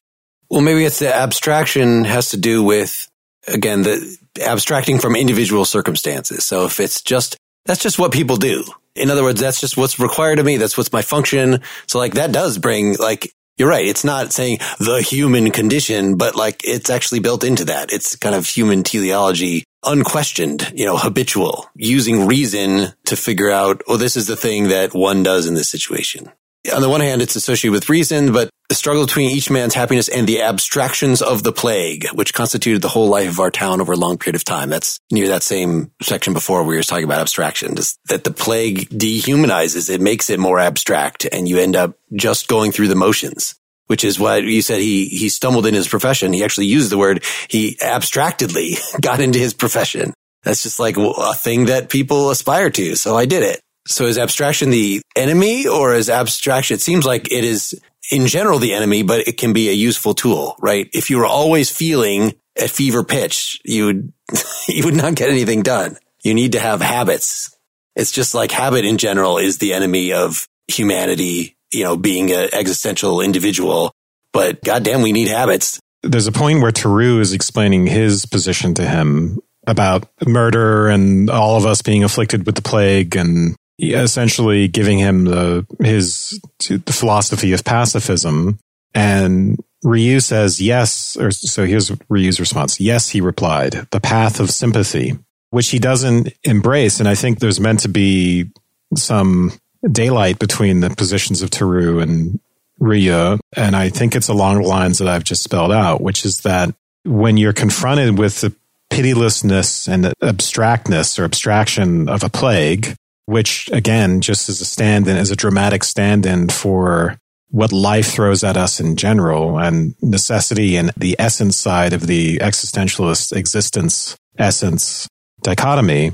Well, 0.48 0.60
maybe 0.60 0.84
it's 0.84 1.00
the 1.00 1.14
abstraction 1.14 2.04
has 2.04 2.30
to 2.30 2.36
do 2.36 2.62
with, 2.62 3.08
again, 3.48 3.82
the 3.82 4.18
abstracting 4.40 4.98
from 5.00 5.16
individual 5.16 5.64
circumstances. 5.64 6.46
So 6.46 6.66
if 6.66 6.78
it's 6.78 7.02
just, 7.02 7.36
that's 7.64 7.82
just 7.82 7.98
what 7.98 8.12
people 8.12 8.36
do. 8.36 8.64
In 8.94 9.10
other 9.10 9.22
words, 9.22 9.40
that's 9.40 9.60
just 9.60 9.76
what's 9.76 9.98
required 9.98 10.38
of 10.38 10.44
me. 10.44 10.58
That's 10.58 10.76
what's 10.76 10.92
my 10.92 11.02
function. 11.02 11.62
So 11.86 11.98
like 11.98 12.14
that 12.14 12.32
does 12.32 12.58
bring 12.58 12.96
like 12.98 13.32
you're 13.56 13.68
right. 13.68 13.86
It's 13.86 14.04
not 14.04 14.32
saying 14.32 14.58
the 14.78 15.00
human 15.02 15.50
condition, 15.50 16.16
but 16.16 16.36
like 16.36 16.60
it's 16.64 16.90
actually 16.90 17.20
built 17.20 17.44
into 17.44 17.66
that. 17.66 17.92
It's 17.92 18.16
kind 18.16 18.34
of 18.34 18.46
human 18.46 18.82
teleology, 18.82 19.64
unquestioned, 19.84 20.72
you 20.74 20.86
know, 20.86 20.96
habitual, 20.96 21.68
using 21.74 22.26
reason 22.26 22.92
to 23.06 23.16
figure 23.16 23.50
out, 23.50 23.82
oh, 23.88 23.96
this 23.96 24.16
is 24.16 24.26
the 24.26 24.36
thing 24.36 24.68
that 24.68 24.94
one 24.94 25.22
does 25.22 25.46
in 25.46 25.54
this 25.54 25.68
situation. 25.68 26.30
On 26.72 26.80
the 26.80 26.88
one 26.88 27.00
hand, 27.00 27.22
it's 27.22 27.34
associated 27.34 27.72
with 27.72 27.88
reason, 27.88 28.32
but 28.32 28.48
the 28.68 28.76
struggle 28.76 29.04
between 29.04 29.30
each 29.30 29.50
man's 29.50 29.74
happiness 29.74 30.08
and 30.08 30.28
the 30.28 30.42
abstractions 30.42 31.20
of 31.20 31.42
the 31.42 31.52
plague, 31.52 32.06
which 32.12 32.32
constituted 32.32 32.82
the 32.82 32.88
whole 32.88 33.08
life 33.08 33.30
of 33.30 33.40
our 33.40 33.50
town 33.50 33.80
over 33.80 33.94
a 33.94 33.96
long 33.96 34.16
period 34.16 34.36
of 34.36 34.44
time. 34.44 34.70
That's 34.70 35.00
near 35.10 35.28
that 35.28 35.42
same 35.42 35.90
section 36.00 36.32
before 36.32 36.62
we 36.62 36.76
were 36.76 36.82
talking 36.84 37.04
about 37.04 37.20
abstractions, 37.20 37.98
that 38.08 38.22
the 38.22 38.30
plague 38.30 38.88
dehumanizes. 38.90 39.90
It 39.90 40.00
makes 40.00 40.30
it 40.30 40.38
more 40.38 40.60
abstract 40.60 41.26
and 41.32 41.48
you 41.48 41.58
end 41.58 41.74
up 41.74 41.98
just 42.14 42.46
going 42.46 42.70
through 42.70 42.88
the 42.88 42.94
motions 42.94 43.56
which 43.86 44.04
is 44.04 44.18
what 44.18 44.44
you 44.44 44.62
said 44.62 44.80
he 44.80 45.06
he 45.06 45.28
stumbled 45.28 45.66
in 45.66 45.74
his 45.74 45.88
profession. 45.88 46.32
He 46.32 46.44
actually 46.44 46.66
used 46.66 46.90
the 46.90 46.98
word 46.98 47.24
he 47.48 47.78
abstractedly 47.80 48.76
got 49.00 49.20
into 49.20 49.38
his 49.38 49.54
profession. 49.54 50.14
That's 50.42 50.62
just 50.62 50.80
like 50.80 50.96
a 50.96 51.34
thing 51.34 51.66
that 51.66 51.88
people 51.88 52.30
aspire 52.30 52.70
to. 52.70 52.96
So 52.96 53.16
I 53.16 53.26
did 53.26 53.42
it. 53.42 53.60
So 53.86 54.06
is 54.06 54.18
abstraction 54.18 54.70
the 54.70 55.02
enemy 55.16 55.66
or 55.66 55.94
is 55.94 56.08
abstraction? 56.08 56.76
It 56.76 56.80
seems 56.80 57.04
like 57.04 57.30
it 57.32 57.44
is 57.44 57.80
in 58.10 58.26
general 58.26 58.58
the 58.58 58.74
enemy, 58.74 59.02
but 59.02 59.26
it 59.26 59.36
can 59.38 59.52
be 59.52 59.68
a 59.68 59.72
useful 59.72 60.14
tool, 60.14 60.56
right? 60.60 60.88
If 60.92 61.10
you 61.10 61.18
were 61.18 61.26
always 61.26 61.70
feeling 61.70 62.34
at 62.60 62.70
fever 62.70 63.04
pitch, 63.04 63.60
you 63.64 63.86
would, 63.86 64.12
you 64.68 64.84
would 64.84 64.94
not 64.94 65.14
get 65.14 65.30
anything 65.30 65.62
done. 65.62 65.96
You 66.22 66.34
need 66.34 66.52
to 66.52 66.60
have 66.60 66.80
habits. 66.80 67.56
It's 67.96 68.12
just 68.12 68.34
like 68.34 68.50
habit 68.50 68.84
in 68.84 68.98
general 68.98 69.38
is 69.38 69.58
the 69.58 69.72
enemy 69.74 70.12
of 70.12 70.46
humanity, 70.68 71.56
you 71.72 71.84
know, 71.84 71.96
being 71.96 72.30
an 72.32 72.48
existential 72.52 73.20
individual. 73.20 73.92
But 74.32 74.62
goddamn, 74.62 75.02
we 75.02 75.12
need 75.12 75.28
habits. 75.28 75.80
There's 76.02 76.26
a 76.26 76.32
point 76.32 76.60
where 76.60 76.72
Tarrou 76.72 77.20
is 77.20 77.32
explaining 77.32 77.86
his 77.86 78.26
position 78.26 78.74
to 78.74 78.86
him 78.86 79.40
about 79.66 80.08
murder 80.26 80.88
and 80.88 81.30
all 81.30 81.56
of 81.56 81.66
us 81.66 81.82
being 81.82 82.02
afflicted 82.02 82.44
with 82.46 82.56
the 82.56 82.62
plague 82.62 83.16
and 83.16 83.54
essentially 83.78 84.68
giving 84.68 84.98
him 84.98 85.24
the 85.24 85.66
his 85.80 86.40
the 86.58 86.92
philosophy 86.92 87.52
of 87.52 87.64
pacifism. 87.64 88.58
And 88.94 89.58
Rieux 89.84 90.22
says 90.22 90.60
yes, 90.60 91.16
or 91.18 91.30
so 91.30 91.64
here's 91.64 91.90
Rieux's 91.90 92.40
response. 92.40 92.80
Yes, 92.80 93.08
he 93.08 93.20
replied, 93.20 93.86
the 93.90 94.00
path 94.00 94.40
of 94.40 94.50
sympathy, 94.50 95.18
which 95.50 95.70
he 95.70 95.78
doesn't 95.78 96.32
embrace. 96.44 97.00
And 97.00 97.08
I 97.08 97.14
think 97.14 97.38
there's 97.38 97.60
meant 97.60 97.80
to 97.80 97.88
be 97.88 98.50
some 98.96 99.52
daylight 99.90 100.38
between 100.38 100.80
the 100.80 100.90
positions 100.90 101.42
of 101.42 101.50
Tarrou 101.50 102.02
and 102.02 102.40
Rieux. 102.80 103.38
And 103.56 103.76
I 103.76 103.88
think 103.88 104.14
it's 104.14 104.28
along 104.28 104.62
the 104.62 104.68
lines 104.68 104.98
that 104.98 105.08
I've 105.08 105.24
just 105.24 105.42
spelled 105.42 105.72
out, 105.72 106.00
which 106.00 106.24
is 106.24 106.38
that 106.40 106.74
when 107.04 107.36
you're 107.36 107.52
confronted 107.52 108.18
with 108.18 108.40
the 108.40 108.54
pitilessness 108.90 109.88
and 109.88 110.12
abstractness 110.22 111.18
or 111.18 111.24
abstraction 111.24 112.08
of 112.08 112.22
a 112.22 112.28
plague, 112.28 112.94
which 113.26 113.68
again, 113.72 114.20
just 114.20 114.48
as 114.48 114.60
a 114.60 114.64
stand 114.64 115.08
in, 115.08 115.16
as 115.16 115.30
a 115.30 115.36
dramatic 115.36 115.84
stand 115.84 116.26
in 116.26 116.48
for 116.48 117.16
what 117.48 117.72
life 117.72 118.12
throws 118.12 118.42
at 118.42 118.56
us 118.56 118.80
in 118.80 118.96
general 118.96 119.58
and 119.58 119.94
necessity 120.00 120.76
and 120.76 120.90
the 120.96 121.14
essence 121.18 121.56
side 121.56 121.92
of 121.92 122.06
the 122.06 122.38
existentialist 122.38 123.34
existence 123.36 124.16
essence 124.38 125.06
dichotomy. 125.42 126.12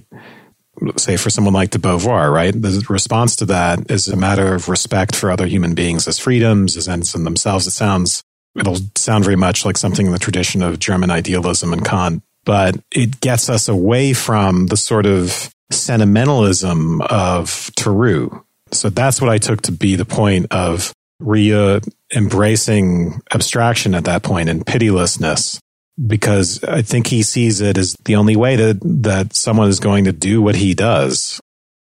Say 0.96 1.16
for 1.16 1.30
someone 1.30 1.54
like 1.54 1.70
de 1.70 1.78
Beauvoir, 1.78 2.32
right? 2.32 2.52
The 2.52 2.84
response 2.88 3.36
to 3.36 3.46
that 3.46 3.90
is 3.90 4.08
a 4.08 4.16
matter 4.16 4.54
of 4.54 4.68
respect 4.68 5.16
for 5.16 5.30
other 5.30 5.46
human 5.46 5.74
beings 5.74 6.06
as 6.06 6.18
freedoms, 6.18 6.76
as 6.76 6.88
ends 6.88 7.14
in 7.14 7.24
themselves. 7.24 7.66
It 7.66 7.72
sounds, 7.72 8.22
it'll 8.56 8.78
sound 8.96 9.24
very 9.24 9.36
much 9.36 9.64
like 9.64 9.76
something 9.76 10.06
in 10.06 10.12
the 10.12 10.18
tradition 10.18 10.62
of 10.62 10.78
German 10.78 11.10
idealism 11.10 11.72
and 11.72 11.84
Kant, 11.84 12.22
but 12.44 12.76
it 12.92 13.20
gets 13.20 13.48
us 13.48 13.68
away 13.68 14.12
from 14.12 14.66
the 14.68 14.76
sort 14.76 15.06
of 15.06 15.52
sentimentalism 15.70 17.00
of 17.02 17.70
Tarrou. 17.76 18.44
So 18.70 18.90
that's 18.90 19.20
what 19.20 19.30
I 19.30 19.38
took 19.38 19.62
to 19.62 19.72
be 19.72 19.96
the 19.96 20.04
point 20.04 20.46
of 20.50 20.92
Rieux 21.20 21.80
embracing 22.14 23.20
abstraction 23.32 23.94
at 23.94 24.04
that 24.04 24.22
point 24.22 24.48
and 24.48 24.64
pitilessness, 24.64 25.60
because 26.06 26.62
I 26.64 26.82
think 26.82 27.08
he 27.08 27.22
sees 27.22 27.60
it 27.60 27.78
as 27.78 27.96
the 28.04 28.16
only 28.16 28.36
way 28.36 28.56
that, 28.56 28.80
that 28.82 29.34
someone 29.34 29.68
is 29.68 29.80
going 29.80 30.04
to 30.04 30.12
do 30.12 30.40
what 30.40 30.54
he 30.54 30.74
does, 30.74 31.40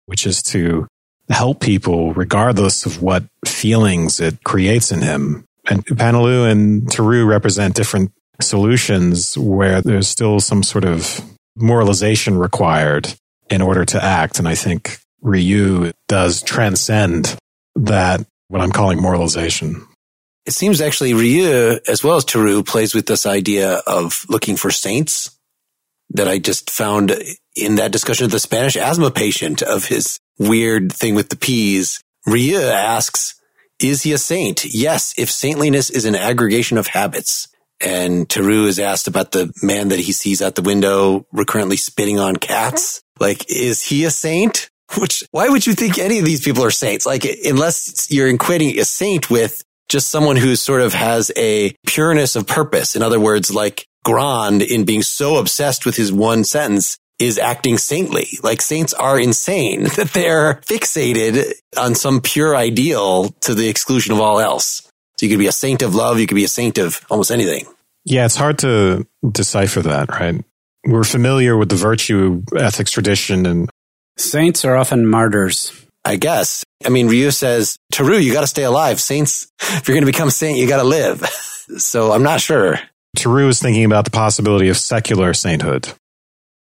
which 0.06 0.26
is 0.26 0.42
to 0.44 0.86
help 1.30 1.60
people 1.60 2.12
regardless 2.12 2.86
of 2.86 3.02
what 3.02 3.24
feelings 3.44 4.20
it 4.20 4.44
creates 4.44 4.92
in 4.92 5.02
him. 5.02 5.44
And 5.68 5.84
Paneloux 5.86 6.50
and 6.50 6.82
Tarrou 6.82 7.26
represent 7.26 7.74
different 7.74 8.12
solutions 8.40 9.38
where 9.38 9.80
there's 9.80 10.08
still 10.08 10.40
some 10.40 10.62
sort 10.62 10.84
of 10.84 11.22
moralization 11.56 12.36
required 12.36 13.14
in 13.50 13.62
order 13.62 13.84
to 13.84 14.02
act. 14.02 14.38
And 14.38 14.48
I 14.48 14.54
think 14.54 14.98
Rieux 15.22 15.92
does 16.08 16.42
transcend 16.42 17.36
that, 17.76 18.26
what 18.48 18.60
I'm 18.60 18.72
calling 18.72 19.00
moralization. 19.00 19.86
It 20.46 20.52
seems 20.52 20.80
actually 20.80 21.12
Rieux, 21.12 21.80
as 21.88 22.04
well 22.04 22.16
as 22.16 22.24
Tarrou, 22.24 22.66
plays 22.66 22.94
with 22.94 23.06
this 23.06 23.24
idea 23.24 23.82
of 23.86 24.26
looking 24.28 24.56
for 24.56 24.70
saints 24.70 25.30
that 26.10 26.28
I 26.28 26.38
just 26.38 26.70
found 26.70 27.16
in 27.56 27.76
that 27.76 27.92
discussion 27.92 28.26
of 28.26 28.30
the 28.30 28.40
Spanish 28.40 28.76
asthma 28.76 29.10
patient 29.10 29.62
of 29.62 29.86
his 29.86 30.20
weird 30.38 30.92
thing 30.92 31.14
with 31.14 31.30
the 31.30 31.36
peas. 31.36 32.02
Rieux 32.28 32.70
asks, 32.70 33.34
is 33.80 34.02
he 34.02 34.12
a 34.12 34.18
saint? 34.18 34.64
Yes, 34.64 35.14
if 35.16 35.30
saintliness 35.30 35.90
is 35.90 36.04
an 36.04 36.14
aggregation 36.14 36.78
of 36.78 36.88
habits. 36.88 37.48
And 37.80 38.28
Tarrou 38.28 38.66
is 38.66 38.78
asked 38.78 39.08
about 39.08 39.32
the 39.32 39.52
man 39.62 39.88
that 39.88 39.98
he 39.98 40.12
sees 40.12 40.40
out 40.40 40.54
the 40.54 40.62
window 40.62 41.26
recurrently 41.32 41.76
spitting 41.76 42.18
on 42.18 42.36
cats. 42.36 43.02
Like, 43.18 43.50
is 43.50 43.82
he 43.82 44.04
a 44.04 44.10
saint? 44.10 44.70
Which, 44.98 45.24
why 45.32 45.48
would 45.48 45.66
you 45.66 45.74
think 45.74 45.98
any 45.98 46.18
of 46.18 46.24
these 46.24 46.44
people 46.44 46.64
are 46.64 46.70
saints? 46.70 47.04
Like, 47.04 47.24
unless 47.44 48.10
you're 48.10 48.32
equating 48.32 48.78
a 48.78 48.84
saint 48.84 49.28
with 49.28 49.64
just 49.88 50.10
someone 50.10 50.36
who 50.36 50.56
sort 50.56 50.80
of 50.80 50.94
has 50.94 51.30
a 51.36 51.74
pureness 51.86 52.36
of 52.36 52.46
purpose. 52.46 52.96
In 52.96 53.02
other 53.02 53.20
words, 53.20 53.52
like 53.52 53.86
Grand 54.04 54.62
in 54.62 54.84
being 54.84 55.02
so 55.02 55.36
obsessed 55.36 55.86
with 55.86 55.96
his 55.96 56.12
one 56.12 56.44
sentence 56.44 56.98
is 57.18 57.38
acting 57.38 57.78
saintly. 57.78 58.28
Like 58.42 58.60
saints 58.60 58.92
are 58.92 59.18
insane 59.18 59.84
that 59.96 60.10
they're 60.12 60.56
fixated 60.66 61.52
on 61.76 61.94
some 61.94 62.20
pure 62.20 62.56
ideal 62.56 63.30
to 63.40 63.54
the 63.54 63.68
exclusion 63.68 64.12
of 64.12 64.20
all 64.20 64.40
else. 64.40 64.82
So 65.16 65.26
you 65.26 65.30
could 65.30 65.38
be 65.38 65.46
a 65.46 65.52
saint 65.52 65.82
of 65.82 65.94
love. 65.94 66.18
You 66.18 66.26
could 66.26 66.34
be 66.34 66.44
a 66.44 66.48
saint 66.48 66.78
of 66.78 67.00
almost 67.08 67.30
anything. 67.30 67.66
Yeah, 68.04 68.26
it's 68.26 68.36
hard 68.36 68.58
to 68.58 69.06
decipher 69.30 69.80
that, 69.82 70.10
right? 70.10 70.44
We're 70.86 71.04
familiar 71.04 71.56
with 71.56 71.70
the 71.70 71.76
virtue 71.76 72.42
ethics 72.54 72.90
tradition 72.90 73.46
and 73.46 73.70
saints 74.18 74.64
are 74.64 74.76
often 74.76 75.06
martyrs. 75.06 75.83
I 76.04 76.16
guess. 76.16 76.64
I 76.84 76.90
mean, 76.90 77.08
Rieux 77.08 77.32
says, 77.32 77.78
Tarrou, 77.92 78.22
you 78.22 78.32
got 78.32 78.42
to 78.42 78.46
stay 78.46 78.64
alive. 78.64 79.00
Saints, 79.00 79.50
if 79.60 79.88
you're 79.88 79.94
going 79.94 80.06
to 80.06 80.12
become 80.12 80.30
saint, 80.30 80.58
you 80.58 80.68
got 80.68 80.78
to 80.78 80.84
live. 80.84 81.20
so 81.78 82.12
I'm 82.12 82.22
not 82.22 82.40
sure. 82.40 82.78
Tarrou 83.16 83.48
is 83.48 83.60
thinking 83.60 83.84
about 83.84 84.04
the 84.04 84.10
possibility 84.10 84.68
of 84.68 84.76
secular 84.76 85.32
sainthood 85.32 85.88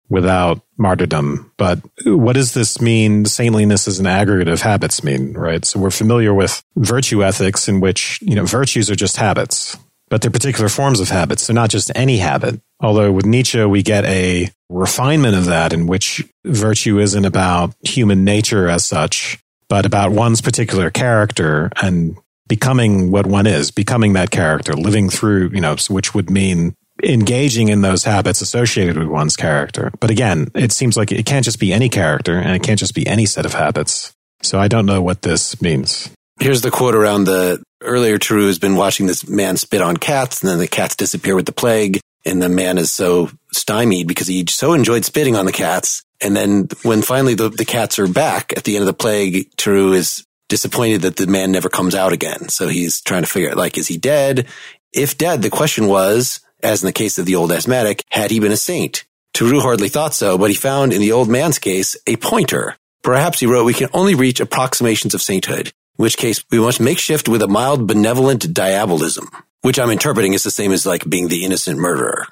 without 0.09 0.62
martyrdom. 0.78 1.53
But 1.57 1.80
what 2.05 2.32
does 2.32 2.55
this 2.55 2.80
mean? 2.80 3.26
Saintliness 3.26 3.86
as 3.86 4.01
an 4.01 4.07
aggregate 4.07 4.49
of 4.49 4.62
habits 4.62 5.05
mean, 5.05 5.34
right? 5.34 5.64
So 5.64 5.78
we're 5.78 5.91
familiar 5.91 6.32
with 6.32 6.62
virtue 6.76 7.22
ethics 7.22 7.68
in 7.68 7.80
which, 7.80 8.20
you 8.22 8.34
know, 8.34 8.47
virtues 8.47 8.91
are 8.91 8.97
just 8.97 9.18
habits, 9.18 9.76
but 10.09 10.23
they're 10.23 10.31
particular 10.31 10.69
forms 10.69 11.01
of 11.01 11.09
habits. 11.09 11.47
They're 11.47 11.55
not 11.55 11.71
just 11.71 11.91
any 11.95 12.19
habit. 12.19 12.61
Although 12.81 13.13
with 13.13 13.27
Nietzsche, 13.27 13.65
we 13.65 13.83
get 13.83 14.05
a 14.05 14.51
refinement 14.69 15.37
of 15.37 15.47
that 15.47 15.73
in 15.73 15.87
which 15.87 16.25
virtue 16.45 16.99
isn't 16.99 17.25
about 17.25 17.75
human 17.83 18.25
nature 18.25 18.69
as 18.69 18.85
such, 18.85 19.39
but 19.69 19.87
about 19.87 20.13
one's 20.13 20.41
particular 20.41 20.91
character 20.91 21.71
and 21.83 22.17
becoming 22.47 23.11
what 23.11 23.27
one 23.27 23.47
is, 23.47 23.71
becoming 23.71 24.15
that 24.15 24.31
character, 24.31 24.73
living 24.75 25.11
through, 25.11 25.51
you 25.53 25.61
know, 25.61 25.77
which 25.89 26.15
would 26.15 26.31
mean 26.31 26.75
engaging 27.03 27.69
in 27.69 27.83
those 27.83 28.05
habits 28.05 28.41
associated 28.41 28.99
with 28.99 29.07
one's 29.07 29.37
character. 29.37 29.93
But 30.01 30.11
again, 30.11 30.51
it 30.55 30.73
seems 30.73 30.97
like 30.97 31.13
it 31.13 31.27
can't 31.27 31.45
just 31.45 31.61
be 31.61 31.73
any 31.73 31.89
character 31.89 32.37
and 32.37 32.55
it 32.55 32.63
can't 32.63 32.79
just 32.79 32.95
be 32.95 33.07
any 33.07 33.27
set 33.27 33.47
of 33.47 33.55
habits. 33.55 34.13
So 34.43 34.59
I 34.59 34.69
don't 34.69 34.87
know 34.87 35.03
what 35.03 35.23
this 35.23 35.61
means. 35.61 36.11
Here's 36.41 36.63
the 36.63 36.71
quote 36.71 36.95
around 36.95 37.25
the 37.25 37.63
earlier 37.81 38.18
Tarrou 38.18 38.47
has 38.47 38.59
been 38.59 38.76
watching 38.76 39.07
this 39.07 39.29
man 39.29 39.57
spit 39.57 39.83
on 39.83 39.97
cats 39.97 40.43
and 40.43 40.51
then 40.51 40.59
the 40.59 40.68
cats 40.68 40.97
disappear 40.97 41.37
with 41.37 41.47
the 41.47 41.53
plague. 41.53 42.01
And 42.24 42.43
the 42.43 42.49
man 42.49 42.79
is 42.79 42.93
so 42.93 43.31
stymied 43.53 44.09
because 44.09 44.26
he 44.26 44.45
so 44.49 44.72
enjoyed 44.72 45.05
spitting 45.05 45.37
on 45.37 45.47
the 45.47 45.53
cats. 45.53 46.03
And 46.20 46.37
then 46.37 46.68
when 46.83 47.01
finally 47.03 47.35
the, 47.35 47.49
the 47.49 47.64
cats 47.64 47.99
are 47.99 48.09
back 48.09 48.53
at 48.57 48.64
the 48.64 48.76
end 48.76 48.83
of 48.83 48.87
the 48.87 48.93
plague, 48.93 49.51
Tarrou 49.57 49.95
is 49.95 50.24
disappointed 50.49 51.03
that 51.03 51.16
the 51.16 51.26
man 51.26 51.53
never 51.53 51.68
comes 51.68 51.95
out 51.95 52.12
again. 52.12 52.49
So 52.49 52.68
he's 52.68 53.01
trying 53.01 53.22
to 53.22 53.29
figure 53.29 53.51
out, 53.51 53.57
like, 53.57 53.79
is 53.79 53.87
he 53.87 53.97
dead? 53.97 54.47
If 54.93 55.16
dead, 55.16 55.43
the 55.43 55.51
question 55.51 55.87
was, 55.87 56.41
as 56.62 56.83
in 56.83 56.87
the 56.87 56.93
case 56.93 57.18
of 57.18 57.26
the 57.26 57.37
old 57.37 57.53
asthmatic, 57.53 58.03
had 58.11 58.31
he 58.31 58.41
been 58.41 58.53
a 58.53 58.57
saint? 58.57 59.05
Tarrou 59.35 59.62
hardly 59.62 59.89
thought 59.89 60.14
so, 60.14 60.37
but 60.37 60.51
he 60.51 60.57
found 60.57 60.93
in 60.93 61.01
the 61.01 61.12
old 61.12 61.29
man's 61.29 61.59
case 61.59 61.97
a 62.07 62.16
pointer. 62.16 62.76
Perhaps 63.03 63.39
he 63.39 63.47
wrote, 63.47 63.64
we 63.64 63.74
can 63.74 63.89
only 63.93 64.14
reach 64.14 64.41
approximations 64.41 65.14
of 65.14 65.22
sainthood, 65.22 65.68
in 65.68 65.72
which 65.99 66.16
case 66.16 66.42
we 66.51 66.61
must 66.61 66.80
make 66.80 66.99
shift 66.99 67.28
with 67.28 67.42
a 67.42 67.49
mild 67.49 67.86
benevolent 67.86 68.55
diabolism, 68.55 69.28
which 69.62 69.78
I'm 69.78 69.90
interpreting 69.90 70.32
as 70.34 70.44
the 70.44 70.51
same 70.51 70.72
as 70.72 70.86
like 70.86 71.09
being 71.11 71.28
the 71.28 71.44
innocent 71.44 71.78
murderer. 71.78 72.26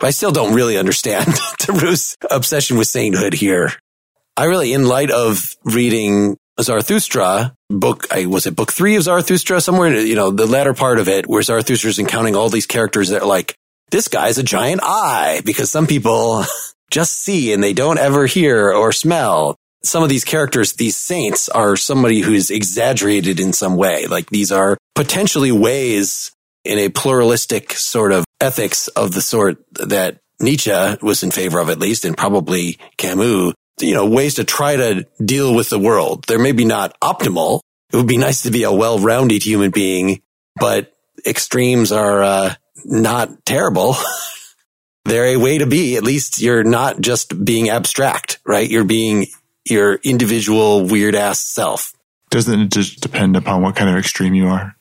But 0.00 0.08
I 0.08 0.10
still 0.10 0.32
don't 0.32 0.54
really 0.54 0.76
understand 0.76 1.26
Tarrou's 1.58 2.16
obsession 2.28 2.76
with 2.76 2.88
sainthood 2.88 3.32
here. 3.32 3.72
I 4.36 4.44
really, 4.46 4.72
in 4.72 4.88
light 4.88 5.12
of 5.12 5.54
reading 5.64 6.36
Zarathustra 6.60 7.54
book, 7.70 8.08
I 8.10 8.26
was 8.26 8.46
it 8.46 8.56
book 8.56 8.72
three 8.72 8.96
of 8.96 9.04
Zarathustra 9.04 9.60
somewhere, 9.60 9.94
you 9.94 10.16
know, 10.16 10.30
the 10.30 10.46
latter 10.46 10.74
part 10.74 10.98
of 10.98 11.08
it 11.08 11.28
where 11.28 11.40
Zarathustra's 11.40 12.00
encountering 12.00 12.34
all 12.34 12.48
these 12.48 12.66
characters 12.66 13.10
that 13.10 13.22
are 13.22 13.28
like, 13.28 13.54
this 13.92 14.08
guy's 14.08 14.38
a 14.38 14.42
giant 14.42 14.80
eye 14.82 15.40
because 15.44 15.70
some 15.70 15.86
people 15.86 16.44
just 16.90 17.14
see 17.14 17.52
and 17.52 17.62
they 17.62 17.72
don't 17.72 17.98
ever 17.98 18.26
hear 18.26 18.72
or 18.72 18.90
smell. 18.90 19.56
Some 19.84 20.02
of 20.02 20.08
these 20.08 20.24
characters, 20.24 20.74
these 20.74 20.96
saints 20.96 21.48
are 21.48 21.76
somebody 21.76 22.20
who's 22.20 22.50
exaggerated 22.50 23.38
in 23.38 23.52
some 23.52 23.76
way. 23.76 24.06
Like 24.06 24.30
these 24.30 24.50
are 24.50 24.78
potentially 24.94 25.52
ways 25.52 26.32
in 26.64 26.78
a 26.78 26.88
pluralistic 26.88 27.72
sort 27.72 28.12
of 28.12 28.24
ethics 28.40 28.88
of 28.88 29.12
the 29.12 29.20
sort 29.20 29.58
that 29.72 30.18
Nietzsche 30.40 30.96
was 31.02 31.22
in 31.22 31.30
favor 31.30 31.58
of 31.58 31.68
at 31.68 31.78
least, 31.78 32.04
and 32.04 32.16
probably 32.16 32.78
Camus, 32.96 33.54
you 33.80 33.94
know, 33.94 34.08
ways 34.08 34.34
to 34.34 34.44
try 34.44 34.76
to 34.76 35.06
deal 35.22 35.54
with 35.54 35.70
the 35.70 35.78
world. 35.78 36.24
They're 36.26 36.38
maybe 36.38 36.64
not 36.64 36.98
optimal. 37.00 37.60
It 37.92 37.96
would 37.96 38.08
be 38.08 38.16
nice 38.16 38.42
to 38.42 38.50
be 38.50 38.64
a 38.64 38.72
well-rounded 38.72 39.42
human 39.42 39.70
being, 39.70 40.22
but 40.56 40.92
extremes 41.26 41.92
are, 41.92 42.22
uh, 42.22 42.54
not 42.84 43.44
terrible. 43.46 43.96
They're 45.04 45.26
a 45.26 45.36
way 45.36 45.58
to 45.58 45.66
be. 45.66 45.96
At 45.96 46.02
least 46.02 46.40
you're 46.40 46.64
not 46.64 47.00
just 47.00 47.44
being 47.44 47.68
abstract, 47.68 48.40
right? 48.46 48.68
You're 48.68 48.84
being 48.84 49.26
your 49.68 49.94
individual 50.04 50.84
weird 50.84 51.14
ass 51.14 51.40
self. 51.40 51.92
Doesn't 52.30 52.60
it 52.60 52.70
just 52.70 53.00
depend 53.00 53.36
upon 53.36 53.62
what 53.62 53.76
kind 53.76 53.90
of 53.90 53.96
extreme 53.96 54.34
you 54.34 54.48
are? 54.48 54.74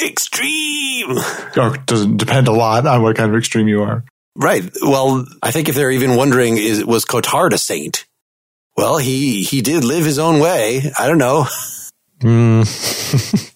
extreme! 0.00 1.18
Or 1.56 1.76
doesn't 1.86 2.18
depend 2.18 2.48
a 2.48 2.52
lot 2.52 2.86
on 2.86 3.02
what 3.02 3.16
kind 3.16 3.30
of 3.30 3.36
extreme 3.36 3.68
you 3.68 3.82
are. 3.82 4.04
Right. 4.36 4.70
Well, 4.82 5.26
I 5.42 5.50
think 5.50 5.68
if 5.68 5.74
they're 5.74 5.90
even 5.90 6.16
wondering, 6.16 6.56
is 6.56 6.84
was 6.84 7.04
Cottard 7.04 7.52
a 7.52 7.58
saint? 7.58 8.06
Well, 8.76 8.98
he 8.98 9.42
he 9.42 9.60
did 9.60 9.84
live 9.84 10.04
his 10.04 10.18
own 10.18 10.40
way. 10.40 10.92
I 10.96 11.08
don't 11.08 11.18
know. 11.18 11.46
Mm. 12.20 13.54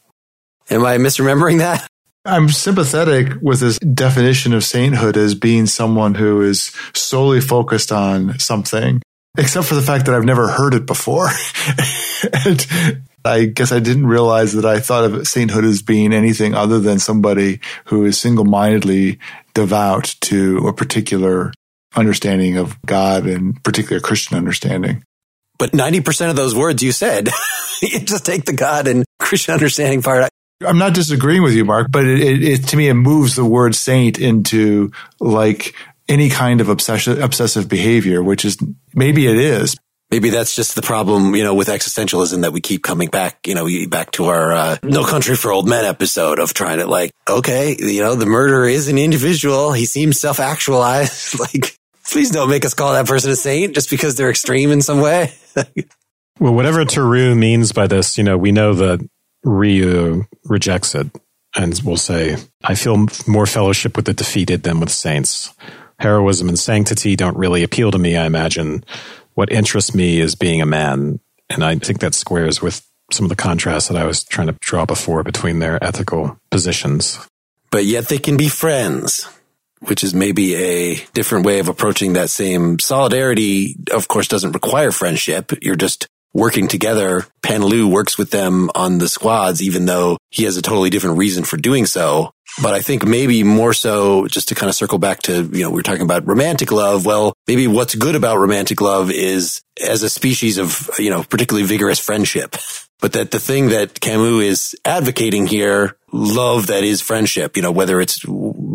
Am 0.70 0.84
I 0.84 0.96
misremembering 0.98 1.58
that? 1.58 1.86
I'm 2.24 2.48
sympathetic 2.48 3.34
with 3.40 3.60
this 3.60 3.78
definition 3.78 4.52
of 4.52 4.64
sainthood 4.64 5.16
as 5.16 5.34
being 5.34 5.66
someone 5.66 6.14
who 6.14 6.40
is 6.40 6.72
solely 6.94 7.40
focused 7.40 7.90
on 7.90 8.38
something, 8.38 9.02
except 9.36 9.66
for 9.66 9.74
the 9.74 9.82
fact 9.82 10.06
that 10.06 10.14
I've 10.14 10.24
never 10.24 10.48
heard 10.48 10.74
it 10.74 10.86
before. 10.86 11.28
and 12.44 12.66
I 13.24 13.46
guess 13.46 13.72
I 13.72 13.78
didn't 13.78 14.06
realize 14.06 14.52
that 14.54 14.64
I 14.64 14.80
thought 14.80 15.04
of 15.04 15.26
sainthood 15.26 15.64
as 15.64 15.82
being 15.82 16.12
anything 16.12 16.54
other 16.54 16.80
than 16.80 16.98
somebody 16.98 17.60
who 17.86 18.04
is 18.04 18.20
single 18.20 18.44
mindedly 18.44 19.18
devout 19.54 20.16
to 20.22 20.66
a 20.68 20.72
particular 20.72 21.52
understanding 21.94 22.56
of 22.56 22.80
God 22.82 23.26
and 23.26 23.62
particular 23.62 24.00
Christian 24.00 24.36
understanding. 24.36 25.04
But 25.58 25.72
90% 25.72 26.30
of 26.30 26.36
those 26.36 26.54
words 26.54 26.82
you 26.82 26.92
said, 26.92 27.28
you 27.82 28.00
just 28.00 28.26
take 28.26 28.44
the 28.44 28.52
God 28.52 28.88
and 28.88 29.04
Christian 29.18 29.54
understanding 29.54 30.02
part. 30.02 30.28
I'm 30.66 30.78
not 30.78 30.94
disagreeing 30.94 31.42
with 31.42 31.54
you, 31.54 31.64
Mark, 31.64 31.88
but 31.90 32.04
it, 32.04 32.20
it, 32.20 32.42
it, 32.42 32.68
to 32.68 32.76
me, 32.76 32.88
it 32.88 32.94
moves 32.94 33.36
the 33.36 33.44
word 33.44 33.74
saint 33.74 34.18
into 34.18 34.92
like 35.20 35.74
any 36.08 36.28
kind 36.28 36.60
of 36.60 36.68
obsessive, 36.68 37.20
obsessive 37.20 37.68
behavior, 37.68 38.22
which 38.22 38.44
is 38.44 38.58
maybe 38.94 39.26
it 39.26 39.36
is. 39.36 39.76
Maybe 40.10 40.28
that's 40.28 40.54
just 40.54 40.74
the 40.74 40.82
problem, 40.82 41.34
you 41.34 41.42
know, 41.42 41.54
with 41.54 41.68
existentialism 41.68 42.42
that 42.42 42.52
we 42.52 42.60
keep 42.60 42.82
coming 42.82 43.08
back, 43.08 43.46
you 43.46 43.54
know, 43.54 43.66
back 43.88 44.10
to 44.12 44.26
our 44.26 44.52
uh, 44.52 44.76
No 44.82 45.04
Country 45.04 45.36
for 45.36 45.50
Old 45.50 45.66
Men 45.66 45.86
episode 45.86 46.38
of 46.38 46.52
trying 46.52 46.80
to 46.80 46.86
like, 46.86 47.12
okay, 47.26 47.74
you 47.78 48.02
know, 48.02 48.14
the 48.14 48.26
murderer 48.26 48.68
is 48.68 48.88
an 48.88 48.98
individual. 48.98 49.72
He 49.72 49.86
seems 49.86 50.20
self 50.20 50.38
actualized. 50.38 51.40
like, 51.40 51.78
please 52.04 52.30
don't 52.30 52.50
make 52.50 52.66
us 52.66 52.74
call 52.74 52.92
that 52.92 53.06
person 53.06 53.30
a 53.30 53.36
saint 53.36 53.74
just 53.74 53.88
because 53.88 54.14
they're 54.14 54.28
extreme 54.28 54.70
in 54.70 54.82
some 54.82 55.00
way. 55.00 55.32
well, 56.38 56.52
whatever 56.52 56.84
Tarrou 56.84 57.34
means 57.34 57.72
by 57.72 57.86
this, 57.86 58.18
you 58.18 58.24
know, 58.24 58.36
we 58.36 58.52
know 58.52 58.74
that 58.74 59.00
Rieux 59.46 60.26
rejects 60.44 60.94
it 60.94 61.06
and 61.56 61.80
will 61.84 61.96
say, 61.96 62.36
I 62.62 62.74
feel 62.74 63.06
more 63.26 63.46
fellowship 63.46 63.96
with 63.96 64.04
the 64.04 64.12
defeated 64.12 64.62
than 64.62 64.80
with 64.80 64.90
saints. 64.90 65.54
Heroism 66.02 66.48
and 66.48 66.58
sanctity 66.58 67.14
don't 67.14 67.36
really 67.36 67.62
appeal 67.62 67.92
to 67.92 67.98
me, 67.98 68.16
I 68.16 68.26
imagine. 68.26 68.84
What 69.34 69.52
interests 69.52 69.94
me 69.94 70.20
is 70.20 70.34
being 70.34 70.60
a 70.60 70.66
man. 70.66 71.20
And 71.48 71.64
I 71.64 71.76
think 71.76 72.00
that 72.00 72.14
squares 72.14 72.60
with 72.60 72.84
some 73.12 73.24
of 73.24 73.30
the 73.30 73.36
contrasts 73.36 73.88
that 73.88 73.96
I 73.96 74.04
was 74.04 74.24
trying 74.24 74.48
to 74.48 74.56
draw 74.60 74.84
before 74.84 75.22
between 75.22 75.60
their 75.60 75.82
ethical 75.82 76.38
positions. 76.50 77.18
But 77.70 77.84
yet 77.84 78.08
they 78.08 78.18
can 78.18 78.36
be 78.36 78.48
friends, 78.48 79.28
which 79.80 80.02
is 80.02 80.12
maybe 80.12 80.54
a 80.56 80.96
different 81.14 81.46
way 81.46 81.60
of 81.60 81.68
approaching 81.68 82.14
that 82.14 82.30
same 82.30 82.78
solidarity. 82.80 83.76
Of 83.92 84.08
course, 84.08 84.26
doesn't 84.28 84.52
require 84.52 84.90
friendship. 84.90 85.52
You're 85.62 85.76
just 85.76 86.08
working 86.34 86.68
together. 86.68 87.26
Pan 87.42 87.60
Paneloux 87.60 87.90
works 87.90 88.18
with 88.18 88.30
them 88.30 88.70
on 88.74 88.98
the 88.98 89.08
squads, 89.08 89.62
even 89.62 89.86
though 89.86 90.16
he 90.30 90.44
has 90.44 90.56
a 90.56 90.62
totally 90.62 90.90
different 90.90 91.18
reason 91.18 91.44
for 91.44 91.56
doing 91.56 91.86
so. 91.86 92.32
But 92.60 92.74
I 92.74 92.80
think 92.80 93.06
maybe 93.06 93.44
more 93.44 93.72
so 93.72 94.26
just 94.26 94.48
to 94.48 94.54
kind 94.54 94.68
of 94.68 94.76
circle 94.76 94.98
back 94.98 95.22
to, 95.22 95.44
you 95.52 95.62
know, 95.62 95.70
we 95.70 95.80
are 95.80 95.84
talking 95.84 96.02
about 96.02 96.26
romantic 96.26 96.70
love. 96.70 97.06
Well, 97.06 97.32
maybe 97.46 97.66
what's 97.66 97.94
good 97.94 98.14
about 98.14 98.38
romantic 98.38 98.80
love 98.80 99.10
is 99.10 99.62
as 99.82 100.02
a 100.02 100.10
species 100.10 100.58
of, 100.58 100.90
you 100.98 101.08
know, 101.08 101.22
particularly 101.22 101.66
vigorous 101.66 101.98
friendship. 101.98 102.56
But 103.00 103.14
that 103.14 103.30
the 103.30 103.40
thing 103.40 103.70
that 103.70 104.00
Camus 104.00 104.44
is 104.44 104.76
advocating 104.84 105.46
here, 105.46 105.96
love 106.12 106.68
that 106.68 106.84
is 106.84 107.00
friendship, 107.00 107.56
you 107.56 107.62
know, 107.62 107.72
whether 107.72 108.00
it's 108.00 108.24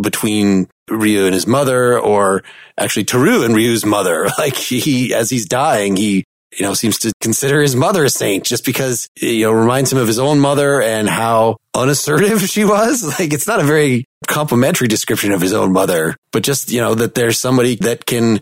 between 0.02 0.68
Rieux 0.90 1.26
and 1.26 1.34
his 1.34 1.48
mother 1.48 1.98
or 2.00 2.44
actually 2.78 3.06
Tarrou 3.06 3.46
and 3.46 3.56
Rieux's 3.56 3.86
mother. 3.86 4.28
Like 4.38 4.56
he, 4.56 5.14
as 5.14 5.30
he's 5.30 5.48
dying, 5.48 5.96
he 5.96 6.26
you 6.52 6.66
know, 6.66 6.74
seems 6.74 6.98
to 7.00 7.12
consider 7.22 7.62
his 7.62 7.76
mother 7.76 8.04
a 8.04 8.10
saint 8.10 8.44
just 8.46 8.66
because, 8.66 9.08
you 9.20 9.46
know, 9.46 9.52
reminds 9.52 9.92
him 9.92 9.98
of 9.98 10.08
his 10.08 10.20
own 10.20 10.40
mother 10.40 10.82
and 10.82 11.10
how 11.10 11.58
unassertive 11.74 12.42
she 12.50 12.64
was. 12.66 13.04
Like, 13.20 13.34
it's 13.34 13.48
not 13.48 13.60
a 13.60 13.64
very 13.64 14.06
complimentary 14.28 14.88
description 14.88 15.32
of 15.32 15.42
his 15.42 15.54
own 15.54 15.72
mother, 15.72 16.16
but 16.32 16.44
just, 16.44 16.72
you 16.72 16.82
know, 16.82 16.94
that 16.94 17.16
there's 17.16 17.40
somebody 17.40 17.76
that 17.78 18.06
can 18.06 18.42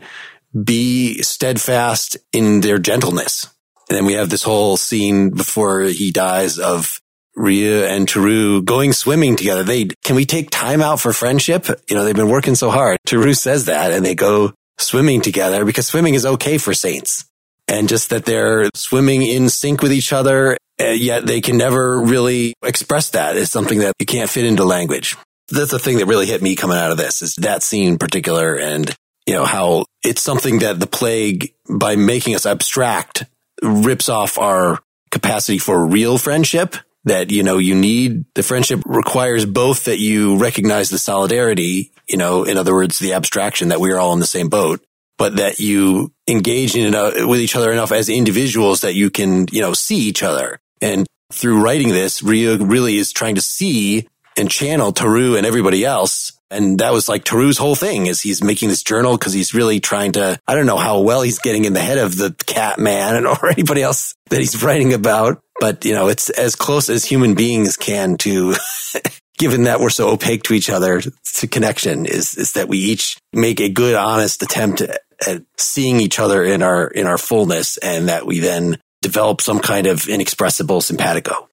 be 0.63 1.21
steadfast 1.21 2.17
in 2.33 2.61
their 2.61 2.77
gentleness. 2.77 3.47
And 3.89 3.97
then 3.97 4.05
we 4.05 4.13
have 4.13 4.29
this 4.29 4.43
whole 4.43 4.77
scene 4.77 5.29
before 5.29 5.81
he 5.81 6.11
dies 6.11 6.57
of 6.59 6.99
Rieux 7.37 7.87
and 7.87 8.07
Tarrou 8.07 8.63
going 8.63 8.93
swimming 8.93 9.35
together. 9.35 9.63
They, 9.63 9.85
can 10.03 10.15
we 10.15 10.25
take 10.25 10.49
time 10.49 10.81
out 10.81 10.99
for 10.99 11.13
friendship? 11.13 11.67
You 11.89 11.95
know, 11.95 12.03
they've 12.03 12.15
been 12.15 12.29
working 12.29 12.55
so 12.55 12.69
hard. 12.71 12.97
Tarrou 13.07 13.37
says 13.37 13.65
that 13.65 13.91
and 13.91 14.05
they 14.05 14.15
go 14.15 14.53
swimming 14.77 15.21
together 15.21 15.63
because 15.65 15.87
swimming 15.87 16.15
is 16.15 16.25
okay 16.25 16.57
for 16.57 16.73
saints. 16.73 17.25
And 17.67 17.89
just 17.89 18.09
that 18.11 18.25
they're 18.25 18.69
swimming 18.75 19.23
in 19.23 19.49
sync 19.49 19.81
with 19.81 19.91
each 19.91 20.13
other, 20.13 20.57
eh, 20.77 20.93
yet 20.93 21.25
they 21.25 21.41
can 21.41 21.57
never 21.57 21.99
really 21.99 22.53
express 22.63 23.09
that 23.11 23.37
as 23.37 23.51
something 23.51 23.79
that 23.79 23.93
you 23.99 24.05
can't 24.05 24.29
fit 24.29 24.45
into 24.45 24.63
language. 24.63 25.15
That's 25.49 25.71
the 25.71 25.79
thing 25.79 25.97
that 25.97 26.05
really 26.05 26.25
hit 26.25 26.41
me 26.41 26.55
coming 26.55 26.77
out 26.77 26.91
of 26.91 26.97
this 26.97 27.21
is 27.21 27.35
that 27.35 27.63
scene 27.63 27.93
in 27.93 27.97
particular 27.97 28.55
and, 28.55 28.93
you 29.25 29.33
know, 29.33 29.45
how 29.45 29.85
it's 30.03 30.21
something 30.21 30.59
that 30.59 30.79
the 30.79 30.87
plague, 30.87 31.53
by 31.69 31.95
making 31.95 32.35
us 32.35 32.45
abstract, 32.45 33.25
rips 33.61 34.09
off 34.09 34.37
our 34.37 34.79
capacity 35.11 35.57
for 35.57 35.85
real 35.85 36.17
friendship 36.17 36.75
that, 37.05 37.31
you 37.31 37.43
know, 37.43 37.57
you 37.57 37.75
need 37.75 38.25
the 38.33 38.43
friendship 38.43 38.81
requires 38.85 39.45
both 39.45 39.85
that 39.85 39.99
you 39.99 40.37
recognize 40.37 40.89
the 40.89 40.97
solidarity, 40.97 41.91
you 42.07 42.17
know, 42.17 42.43
in 42.43 42.57
other 42.57 42.73
words, 42.73 42.99
the 42.99 43.13
abstraction 43.13 43.69
that 43.69 43.79
we're 43.79 43.97
all 43.97 44.13
in 44.13 44.19
the 44.19 44.25
same 44.25 44.49
boat, 44.49 44.83
but 45.17 45.37
that 45.37 45.59
you 45.59 46.11
engage 46.27 46.75
in 46.75 46.87
enough, 46.87 47.13
with 47.25 47.39
each 47.39 47.55
other 47.55 47.71
enough 47.71 47.91
as 47.91 48.09
individuals 48.09 48.81
that 48.81 48.95
you 48.95 49.09
can, 49.09 49.47
you 49.51 49.61
know, 49.61 49.73
see 49.73 49.97
each 49.97 50.23
other. 50.23 50.59
And 50.81 51.05
through 51.31 51.61
writing 51.61 51.89
this, 51.89 52.21
Rieux 52.21 52.57
really 52.69 52.97
is 52.97 53.11
trying 53.11 53.35
to 53.35 53.41
see 53.41 54.07
and 54.37 54.49
channel 54.49 54.93
Tarrou 54.93 55.37
and 55.37 55.45
everybody 55.45 55.85
else. 55.85 56.33
And 56.51 56.79
that 56.79 56.93
was 56.93 57.09
like 57.09 57.23
Tarrou's 57.25 57.57
whole 57.57 57.75
thing 57.75 58.05
is 58.05 58.21
he's 58.21 58.43
making 58.43 58.69
this 58.69 58.83
journal 58.83 59.17
because 59.17 59.33
he's 59.33 59.53
really 59.53 59.79
trying 59.79 60.13
to, 60.13 60.39
I 60.47 60.55
don't 60.55 60.65
know 60.65 60.77
how 60.77 61.01
well 61.01 61.21
he's 61.21 61.39
getting 61.39 61.65
in 61.65 61.73
the 61.73 61.79
head 61.79 61.97
of 61.97 62.15
the 62.15 62.35
cat 62.45 62.79
man 62.79 63.15
and 63.15 63.27
or 63.27 63.49
anybody 63.49 63.81
else 63.81 64.15
that 64.29 64.39
he's 64.39 64.61
writing 64.61 64.93
about. 64.93 65.41
But, 65.59 65.85
you 65.85 65.93
know, 65.93 66.07
it's 66.09 66.29
as 66.29 66.55
close 66.55 66.89
as 66.89 67.05
human 67.05 67.33
beings 67.33 67.77
can 67.77 68.17
to, 68.17 68.55
given 69.37 69.63
that 69.63 69.79
we're 69.79 69.89
so 69.89 70.09
opaque 70.09 70.43
to 70.43 70.53
each 70.53 70.69
other, 70.69 71.01
to 71.01 71.47
connection 71.47 72.05
is, 72.05 72.35
is 72.35 72.53
that 72.53 72.67
we 72.67 72.77
each 72.77 73.17
make 73.33 73.59
a 73.59 73.69
good, 73.69 73.95
honest 73.95 74.43
attempt 74.43 74.81
at, 75.21 75.27
at 75.27 75.43
seeing 75.57 75.99
each 75.99 76.19
other 76.19 76.43
in 76.43 76.61
our, 76.61 76.87
in 76.87 77.07
our 77.07 77.17
fullness 77.17 77.77
and 77.77 78.09
that 78.09 78.25
we 78.25 78.39
then 78.39 78.77
develop 79.01 79.41
some 79.41 79.59
kind 79.59 79.87
of 79.87 80.07
inexpressible 80.07 80.81
simpatico. 80.81 81.49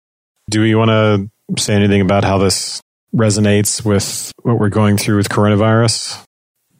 Do 0.50 0.60
we 0.62 0.74
want 0.74 0.90
to 0.90 1.30
say 1.62 1.74
anything 1.74 2.00
about 2.00 2.24
how 2.24 2.38
this 2.38 2.80
resonates 3.14 3.84
with 3.84 4.32
what 4.42 4.58
we're 4.58 4.68
going 4.68 4.96
through 4.96 5.18
with 5.18 5.28
coronavirus? 5.28 6.22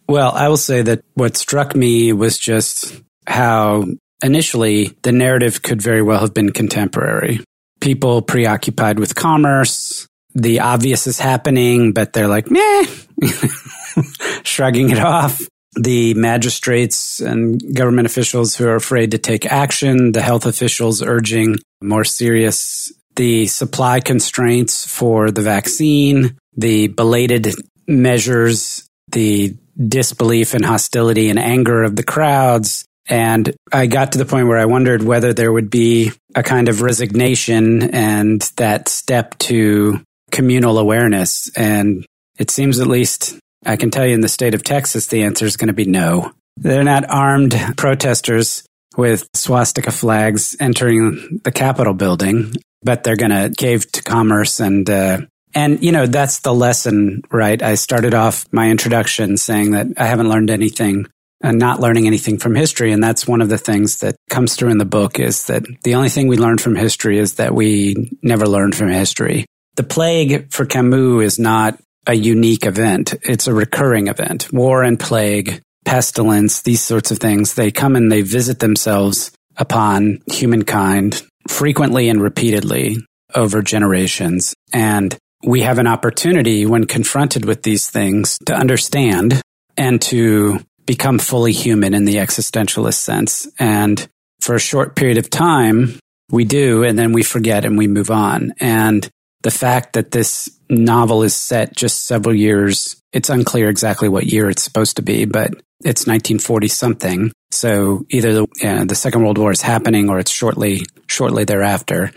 Well, 0.09 0.33
I 0.33 0.49
will 0.49 0.57
say 0.57 0.83
that 0.83 1.05
what 1.15 1.37
struck 1.37 1.75
me 1.75 2.13
was 2.13 2.39
just 2.39 3.01
how 3.27 3.87
initially 4.23 4.97
the 5.03 5.13
narrative 5.13 5.63
could 5.63 5.81
very 5.81 6.03
well 6.03 6.21
have 6.21 6.35
been 6.35 6.53
contemporary. 6.53 7.41
People 7.81 8.23
preoccupied 8.23 8.99
with 8.99 9.15
commerce, 9.15 10.07
the 10.35 10.61
obvious 10.61 11.07
is 11.07 11.19
happening, 11.19 11.93
but 11.93 12.13
they're 12.13 12.29
like, 12.29 12.51
meh, 12.51 12.87
shrugging 14.45 14.91
it 14.91 14.99
off. 14.99 15.41
The 15.75 16.15
magistrates 16.15 17.21
and 17.21 17.75
government 17.75 18.07
officials 18.07 18.55
who 18.55 18.67
are 18.69 18.77
afraid 18.77 19.13
to 19.13 19.19
take 19.19 19.47
action, 19.47 20.13
the 20.13 20.23
health 20.23 20.45
officials 20.45 21.03
urging 21.03 21.59
more 21.81 22.05
serious 22.05 22.93
the 23.17 23.47
supply 23.47 24.01
constraints 24.01 24.87
for 24.87 25.31
the 25.31 25.43
vaccine, 25.43 26.39
the 26.57 26.89
belated 26.89 27.55
measures, 27.87 28.87
the 29.09 29.57
disbelief 29.89 30.55
and 30.55 30.65
hostility 30.65 31.29
and 31.29 31.39
anger 31.39 31.83
of 31.83 31.97
the 31.97 32.03
crowds. 32.03 32.85
And 33.09 33.55
I 33.73 33.87
got 33.87 34.13
to 34.13 34.19
the 34.19 34.25
point 34.25 34.49
where 34.49 34.59
I 34.59 34.67
wondered 34.67 35.03
whether 35.03 35.33
there 35.33 35.53
would 35.53 35.71
be 35.71 36.13
a 36.35 36.43
kind 36.43 36.69
of 36.69 36.83
resignation 36.83 37.95
and 37.95 38.41
that 38.57 38.89
step 38.89 39.37
to 39.39 40.01
communal 40.31 40.79
awareness. 40.79 41.51
And 41.57 42.07
it 42.39 42.51
seems 42.51 42.81
at 42.81 42.87
least 42.87 43.39
I 43.65 43.77
can 43.77 43.91
tell 43.91 44.07
you 44.07 44.15
in 44.15 44.21
the 44.21 44.29
state 44.29 44.55
of 44.55 44.63
Texas, 44.63 45.07
the 45.07 45.23
answer 45.23 45.47
is 45.47 45.57
going 45.57 45.69
to 45.69 45.75
be 45.75 45.85
no. 45.85 46.33
They're 46.57 46.85
not 46.85 47.09
armed 47.09 47.55
protesters 47.77 48.65
with 48.97 49.29
swastika 49.35 49.91
flags 49.91 50.57
entering 50.61 51.41
the 51.45 51.53
Capitol 51.53 51.95
building 51.95 52.53
but 52.83 53.05
they're 53.05 53.17
going 53.17 53.31
to 53.31 53.55
cave 53.57 53.91
to 53.93 54.03
commerce 54.03 54.61
and 54.61 54.89
uh, 54.89 55.21
and 55.55 55.83
you 55.83 55.93
know 55.93 56.07
that's 56.07 56.41
the 56.41 56.55
lesson, 56.55 57.23
right? 57.31 57.63
I 57.63 57.75
started 57.75 58.15
off 58.15 58.47
my 58.53 58.71
introduction 58.71 59.37
saying 59.37 59.73
that 59.73 59.87
I 59.97 60.07
haven't 60.07 60.29
learned 60.29 60.51
anything 60.51 61.07
and 61.43 61.59
not 61.59 61.81
learning 61.81 62.07
anything 62.07 62.39
from 62.39 62.55
history, 62.55 62.93
and 62.93 63.03
that's 63.03 63.27
one 63.27 63.43
of 63.43 63.49
the 63.49 63.59
things 63.59 63.99
that 63.99 64.17
comes 64.31 64.57
through 64.57 64.71
in 64.71 64.79
the 64.79 64.85
book 64.85 65.19
is 65.19 65.47
that 65.47 65.65
the 65.83 65.95
only 65.95 66.09
thing 66.09 66.29
we 66.29 66.37
learn 66.37 66.59
from 66.59 66.75
history 66.75 67.19
is 67.19 67.35
that 67.35 67.55
we 67.55 68.11
never 68.23 68.47
learned 68.47 68.75
from 68.75 68.89
history. 68.89 69.45
The 69.77 69.83
plague 69.83 70.53
for 70.53 70.67
Camus 70.67 71.25
is 71.25 71.39
not 71.39 71.79
a 72.07 72.15
unique 72.15 72.67
event; 72.67 73.15
it's 73.23 73.47
a 73.47 73.55
recurring 73.55 74.09
event. 74.09 74.53
War 74.53 74.83
and 74.83 74.99
plague, 74.99 75.61
pestilence, 75.85 76.63
these 76.63 76.81
sorts 76.81 77.11
of 77.11 77.19
things, 77.19 77.55
they 77.55 77.71
come 77.71 77.97
and 77.97 78.11
they 78.11 78.23
visit 78.23 78.59
themselves 78.59 79.33
upon 79.57 80.23
humankind 80.27 81.23
frequently 81.49 82.09
and 82.09 82.23
repeatedly 82.23 82.97
over 83.35 83.63
generations. 83.63 84.55
And 84.73 85.17
we 85.45 85.63
have 85.63 85.79
an 85.79 85.87
opportunity 85.87 86.67
when 86.67 86.87
confronted 86.87 87.45
with 87.45 87.63
these 87.63 87.91
things 87.91 88.39
to 88.47 88.55
understand 88.55 89.43
and 89.77 90.01
to 90.03 90.61
become 90.87 91.19
fully 91.19 91.53
human 91.53 91.95
in 91.95 92.05
the 92.05 92.17
existentialist 92.17 92.95
sense. 92.95 93.49
And 93.59 94.07
for 94.41 94.55
a 94.55 94.61
short 94.61 94.97
period 94.97 95.19
of 95.19 95.31
time, 95.31 95.99
we 96.31 96.45
do, 96.45 96.85
and 96.85 96.99
then 96.99 97.13
we 97.13 97.23
forget 97.23 97.65
and 97.65 97.77
we 97.77 97.87
move 97.87 98.11
on. 98.11 98.55
And 98.61 99.09
the 99.43 99.51
fact 99.51 99.95
that 99.95 100.11
this 100.13 100.49
novel 100.73 101.23
is 101.23 101.37
set 101.37 101.77
just 101.77 102.07
several 102.07 102.35
years, 102.35 103.01
it's 103.13 103.31
unclear 103.31 103.69
exactly 103.69 104.09
what 104.09 104.27
year 104.27 104.51
it's 104.51 104.63
supposed 104.63 104.97
to 104.97 105.03
be, 105.03 105.25
but 105.25 105.51
it's 105.85 106.07
1940 106.07 106.69
something. 106.69 107.33
So 107.51 108.07
either 108.09 108.33
the, 108.33 108.47
uh, 108.65 108.85
the 108.85 108.95
Second 108.95 109.23
World 109.23 109.39
War 109.39 109.51
is 109.51 109.63
happening 109.63 110.09
or 110.09 110.19
it's 110.19 110.31
shortly, 110.31 110.83
shortly 111.07 111.45
thereafter. 111.45 112.13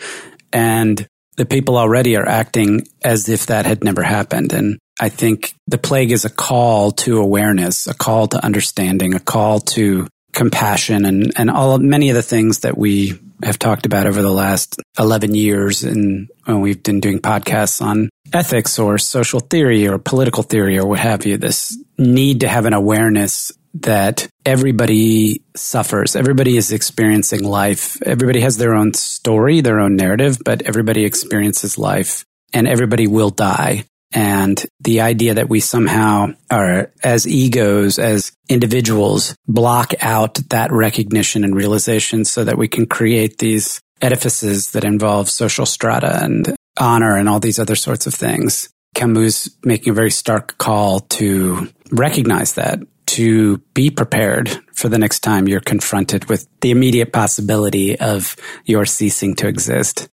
And 0.53 1.05
the 1.35 1.45
people 1.45 1.77
already 1.77 2.15
are 2.15 2.27
acting 2.27 2.87
as 3.03 3.27
if 3.27 3.47
that 3.47 3.65
had 3.65 3.83
never 3.83 4.03
happened. 4.03 4.53
And 4.53 4.79
I 4.99 5.09
think 5.09 5.53
the 5.67 5.77
plague 5.77 6.11
is 6.11 6.23
a 6.23 6.29
call 6.29 6.91
to 6.91 7.19
awareness, 7.19 7.87
a 7.87 7.93
call 7.93 8.27
to 8.27 8.43
understanding, 8.43 9.13
a 9.13 9.19
call 9.19 9.59
to 9.59 10.07
compassion 10.33 11.05
and, 11.05 11.33
and 11.35 11.49
all 11.49 11.77
many 11.77 12.09
of 12.09 12.15
the 12.15 12.21
things 12.21 12.59
that 12.59 12.77
we 12.77 13.19
have 13.43 13.59
talked 13.59 13.85
about 13.85 14.07
over 14.07 14.21
the 14.21 14.31
last 14.31 14.79
11 14.97 15.35
years. 15.35 15.83
And 15.83 16.29
when 16.45 16.61
we've 16.61 16.81
been 16.81 16.99
doing 16.99 17.19
podcasts 17.19 17.81
on 17.81 18.09
ethics 18.33 18.79
or 18.79 18.97
social 18.97 19.39
theory 19.39 19.87
or 19.87 19.97
political 19.97 20.43
theory 20.43 20.77
or 20.77 20.87
what 20.87 20.99
have 20.99 21.25
you, 21.25 21.37
this 21.37 21.77
need 21.97 22.41
to 22.41 22.47
have 22.47 22.65
an 22.65 22.73
awareness 22.73 23.51
that 23.75 24.27
everybody 24.45 25.41
suffers. 25.55 26.15
Everybody 26.15 26.57
is 26.57 26.71
experiencing 26.71 27.43
life. 27.43 28.01
Everybody 28.01 28.41
has 28.41 28.57
their 28.57 28.73
own 28.73 28.93
story, 28.93 29.61
their 29.61 29.79
own 29.79 29.95
narrative, 29.95 30.37
but 30.43 30.61
everybody 30.63 31.03
experiences 31.03 31.77
life 31.77 32.25
and 32.53 32.67
everybody 32.67 33.07
will 33.07 33.31
die. 33.31 33.83
And 34.13 34.63
the 34.79 35.01
idea 35.01 35.33
that 35.33 35.49
we 35.49 35.59
somehow 35.59 36.27
are, 36.49 36.93
as 37.03 37.27
egos, 37.27 37.99
as 37.99 38.31
individuals, 38.47 39.35
block 39.45 39.93
out 39.99 40.35
that 40.49 40.71
recognition 40.71 41.43
and 41.43 41.53
realization 41.53 42.23
so 42.23 42.45
that 42.45 42.57
we 42.57 42.69
can 42.69 42.85
create 42.85 43.39
these 43.39 43.81
edifices 44.01 44.71
that 44.71 44.85
involve 44.85 45.29
social 45.29 45.65
strata 45.65 46.23
and 46.23 46.55
honor 46.77 47.17
and 47.17 47.29
all 47.29 47.39
these 47.39 47.59
other 47.59 47.75
sorts 47.75 48.07
of 48.07 48.13
things. 48.13 48.69
Camus 48.93 49.49
making 49.63 49.91
a 49.91 49.93
very 49.93 50.11
stark 50.11 50.57
call 50.57 51.01
to 51.01 51.69
recognize 51.91 52.53
that, 52.53 52.79
to 53.07 53.57
be 53.73 53.89
prepared 53.89 54.49
for 54.73 54.89
the 54.89 54.97
next 54.97 55.19
time 55.19 55.47
you're 55.47 55.59
confronted 55.59 56.25
with 56.29 56.47
the 56.61 56.71
immediate 56.71 57.13
possibility 57.13 57.99
of 57.99 58.35
your 58.65 58.85
ceasing 58.85 59.35
to 59.35 59.47
exist, 59.47 60.07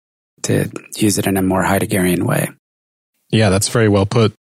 to 0.43 0.70
use 0.97 1.18
it 1.18 1.28
in 1.28 1.38
a 1.38 1.41
more 1.41 1.64
Heideggerian 1.64 2.24
way. 2.24 2.49
Yeah, 3.30 3.49
that's 3.49 3.70
very 3.70 3.88
well 3.88 4.05
put. 4.05 4.34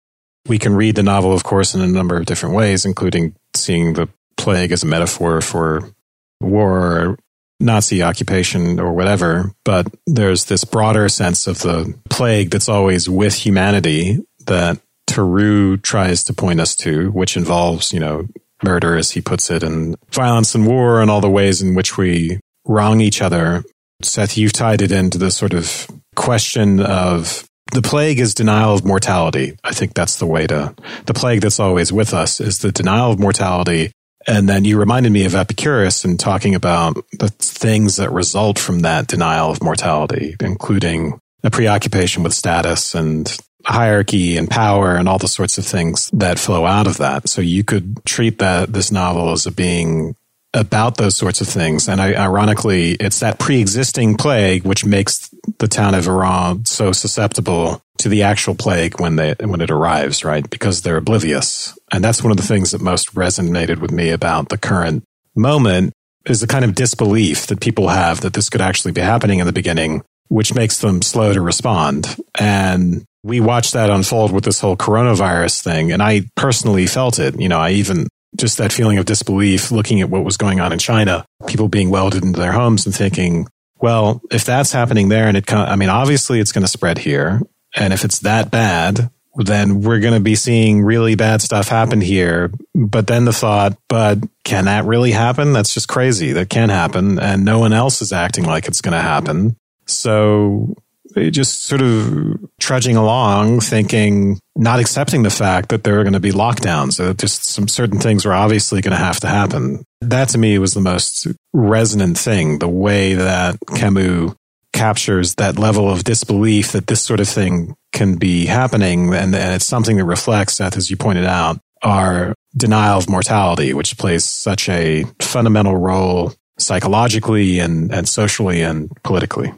We 0.47 0.59
can 0.59 0.75
read 0.75 0.95
the 0.95 1.03
novel, 1.03 1.33
of 1.33 1.43
course, 1.43 1.75
in 1.75 1.81
a 1.81 1.87
number 1.87 2.17
of 2.17 2.25
different 2.25 2.55
ways, 2.55 2.83
including 2.83 3.35
seeing 3.55 3.93
the 3.93 4.09
plague 4.37 4.71
as 4.71 4.83
a 4.83 4.87
metaphor 4.87 5.39
for 5.39 5.93
war 6.41 7.17
Nazi 7.61 8.03
occupation 8.03 8.79
or 8.79 8.93
whatever, 8.93 9.53
but 9.63 9.87
there's 10.07 10.45
this 10.45 10.63
broader 10.63 11.07
sense 11.09 11.47
of 11.47 11.59
the 11.59 11.97
plague 12.09 12.49
that's 12.49 12.69
always 12.69 13.09
with 13.09 13.35
humanity 13.35 14.19
that 14.47 14.79
Tarrou 15.07 15.81
tries 15.81 16.23
to 16.25 16.33
point 16.33 16.59
us 16.59 16.75
to, 16.77 17.11
which 17.11 17.37
involves, 17.37 17.93
you 17.93 17.99
know, 17.99 18.27
murder, 18.63 18.97
as 18.97 19.11
he 19.11 19.21
puts 19.21 19.49
it, 19.49 19.63
and 19.63 19.95
violence 20.11 20.55
and 20.55 20.65
war 20.65 21.01
and 21.01 21.09
all 21.09 21.21
the 21.21 21.29
ways 21.29 21.61
in 21.61 21.75
which 21.75 21.97
we 21.97 22.39
wrong 22.65 23.01
each 23.01 23.21
other. 23.21 23.63
Seth, 24.01 24.37
you've 24.37 24.53
tied 24.53 24.81
it 24.81 24.91
into 24.91 25.17
the 25.17 25.31
sort 25.31 25.53
of 25.53 25.87
question 26.15 26.79
of 26.79 27.47
the 27.71 27.81
plague 27.81 28.19
is 28.19 28.33
denial 28.33 28.73
of 28.73 28.85
mortality. 28.85 29.55
I 29.63 29.73
think 29.73 29.93
that's 29.93 30.17
the 30.17 30.25
way 30.25 30.47
to, 30.47 30.75
the 31.05 31.13
plague 31.13 31.41
that's 31.41 31.59
always 31.59 31.91
with 31.93 32.13
us 32.13 32.41
is 32.41 32.59
the 32.59 32.71
denial 32.71 33.11
of 33.11 33.19
mortality 33.19 33.91
And 34.27 34.47
then 34.47 34.65
you 34.65 34.77
reminded 34.77 35.11
me 35.11 35.25
of 35.25 35.35
Epicurus 35.35 36.05
and 36.05 36.19
talking 36.19 36.55
about 36.55 36.95
the 37.19 37.29
things 37.29 37.95
that 37.95 38.11
result 38.11 38.59
from 38.59 38.81
that 38.81 39.07
denial 39.07 39.51
of 39.51 39.63
mortality, 39.63 40.35
including 40.39 41.19
a 41.43 41.49
preoccupation 41.49 42.23
with 42.23 42.33
status 42.33 42.93
and 42.93 43.35
hierarchy 43.65 44.37
and 44.37 44.49
power 44.49 44.95
and 44.95 45.07
all 45.07 45.17
the 45.17 45.27
sorts 45.27 45.57
of 45.57 45.65
things 45.65 46.09
that 46.13 46.39
flow 46.39 46.65
out 46.65 46.87
of 46.87 46.97
that. 46.97 47.29
So 47.29 47.41
you 47.41 47.63
could 47.63 48.03
treat 48.05 48.39
that 48.39 48.73
this 48.73 48.91
novel 48.91 49.31
as 49.31 49.45
a 49.45 49.51
being 49.51 50.15
about 50.53 50.97
those 50.97 51.15
sorts 51.15 51.41
of 51.41 51.47
things. 51.47 51.87
And 51.87 52.01
ironically, 52.01 52.91
it's 52.93 53.19
that 53.21 53.39
pre-existing 53.39 54.17
plague 54.17 54.63
which 54.65 54.85
makes 54.85 55.29
the 55.59 55.67
town 55.67 55.95
of 55.95 56.07
Oran 56.07 56.65
so 56.65 56.91
susceptible 56.91 57.81
to 57.99 58.09
the 58.09 58.23
actual 58.23 58.55
plague 58.55 58.99
when 58.99 59.15
they 59.15 59.35
when 59.39 59.61
it 59.61 59.71
arrives, 59.71 60.23
right? 60.23 60.47
Because 60.49 60.81
they're 60.81 60.97
oblivious. 60.97 61.77
And 61.91 62.03
that's 62.03 62.23
one 62.23 62.31
of 62.31 62.37
the 62.37 62.43
things 62.43 62.71
that 62.71 62.81
most 62.81 63.13
resonated 63.15 63.79
with 63.79 63.91
me 63.91 64.09
about 64.09 64.49
the 64.49 64.57
current 64.57 65.03
moment 65.35 65.93
is 66.25 66.41
the 66.41 66.47
kind 66.47 66.65
of 66.65 66.75
disbelief 66.75 67.47
that 67.47 67.61
people 67.61 67.89
have 67.89 68.21
that 68.21 68.33
this 68.33 68.49
could 68.49 68.61
actually 68.61 68.91
be 68.91 69.01
happening 69.01 69.39
in 69.39 69.45
the 69.45 69.53
beginning, 69.53 70.03
which 70.27 70.53
makes 70.53 70.79
them 70.79 71.01
slow 71.01 71.33
to 71.33 71.41
respond. 71.41 72.15
And 72.39 73.05
we 73.23 73.39
watched 73.39 73.73
that 73.73 73.89
unfold 73.89 74.31
with 74.31 74.43
this 74.43 74.59
whole 74.59 74.75
coronavirus 74.75 75.63
thing. 75.63 75.91
And 75.91 76.01
I 76.01 76.23
personally 76.35 76.87
felt 76.87 77.19
it. 77.19 77.39
You 77.39 77.49
know, 77.49 77.59
I 77.59 77.71
even 77.71 78.07
just 78.37 78.57
that 78.57 78.71
feeling 78.71 78.97
of 78.97 79.05
disbelief 79.05 79.71
looking 79.71 80.01
at 80.01 80.09
what 80.09 80.23
was 80.23 80.37
going 80.37 80.59
on 80.59 80.71
in 80.71 80.79
China, 80.79 81.25
people 81.47 81.67
being 81.67 81.89
welded 81.89 82.23
into 82.23 82.39
their 82.39 82.51
homes 82.51 82.85
and 82.85 82.95
thinking, 82.95 83.47
well, 83.79 84.21
if 84.31 84.45
that's 84.45 84.71
happening 84.71 85.09
there 85.09 85.27
and 85.27 85.37
it, 85.37 85.51
I 85.51 85.75
mean, 85.75 85.89
obviously 85.89 86.39
it's 86.39 86.51
going 86.51 86.63
to 86.63 86.67
spread 86.67 86.97
here. 86.97 87.41
And 87.75 87.93
if 87.93 88.03
it's 88.03 88.19
that 88.19 88.51
bad, 88.51 89.09
then 89.35 89.81
we're 89.81 89.99
going 89.99 90.13
to 90.13 90.19
be 90.19 90.35
seeing 90.35 90.81
really 90.81 91.15
bad 91.15 91.41
stuff 91.41 91.69
happen 91.69 92.01
here. 92.01 92.51
But 92.75 93.07
then 93.07 93.25
the 93.25 93.33
thought, 93.33 93.77
but 93.87 94.19
can 94.43 94.65
that 94.65 94.85
really 94.85 95.11
happen? 95.11 95.53
That's 95.53 95.73
just 95.73 95.87
crazy. 95.87 96.33
That 96.33 96.49
can 96.49 96.69
happen. 96.69 97.17
And 97.19 97.45
no 97.45 97.59
one 97.59 97.73
else 97.73 98.01
is 98.01 98.11
acting 98.11 98.45
like 98.45 98.67
it's 98.67 98.81
going 98.81 98.93
to 98.93 99.01
happen. 99.01 99.55
So 99.87 100.75
just 101.15 101.65
sort 101.65 101.81
of 101.81 102.39
trudging 102.59 102.95
along, 102.95 103.61
thinking, 103.61 104.39
not 104.55 104.79
accepting 104.79 105.23
the 105.23 105.29
fact 105.29 105.69
that 105.69 105.83
there 105.83 105.99
are 105.99 106.03
going 106.03 106.13
to 106.13 106.19
be 106.19 106.31
lockdowns. 106.31 106.97
That 106.97 107.17
just 107.17 107.45
some 107.45 107.67
certain 107.67 107.99
things 107.99 108.25
are 108.25 108.33
obviously 108.33 108.81
going 108.81 108.97
to 108.97 109.03
have 109.03 109.19
to 109.21 109.27
happen. 109.27 109.83
That 110.01 110.29
to 110.29 110.37
me 110.37 110.57
was 110.59 110.73
the 110.73 110.81
most 110.81 111.27
resonant 111.53 112.17
thing. 112.17 112.59
The 112.59 112.67
way 112.67 113.13
that 113.15 113.57
Camus 113.75 114.33
captures 114.73 115.35
that 115.35 115.59
level 115.59 115.89
of 115.89 116.03
disbelief 116.03 116.71
that 116.71 116.87
this 116.87 117.01
sort 117.01 117.19
of 117.19 117.27
thing 117.27 117.75
can 117.91 118.15
be 118.15 118.45
happening, 118.45 119.13
and, 119.13 119.35
and 119.35 119.55
it's 119.55 119.65
something 119.65 119.97
that 119.97 120.05
reflects, 120.05 120.55
Seth, 120.55 120.77
as 120.77 120.89
you 120.89 120.97
pointed 120.97 121.25
out, 121.25 121.59
our 121.83 122.33
denial 122.55 122.97
of 122.97 123.09
mortality, 123.09 123.73
which 123.73 123.97
plays 123.97 124.23
such 124.23 124.69
a 124.69 125.05
fundamental 125.19 125.75
role 125.75 126.33
psychologically 126.57 127.59
and, 127.59 127.93
and 127.93 128.07
socially 128.07 128.61
and 128.61 128.91
politically. 129.03 129.53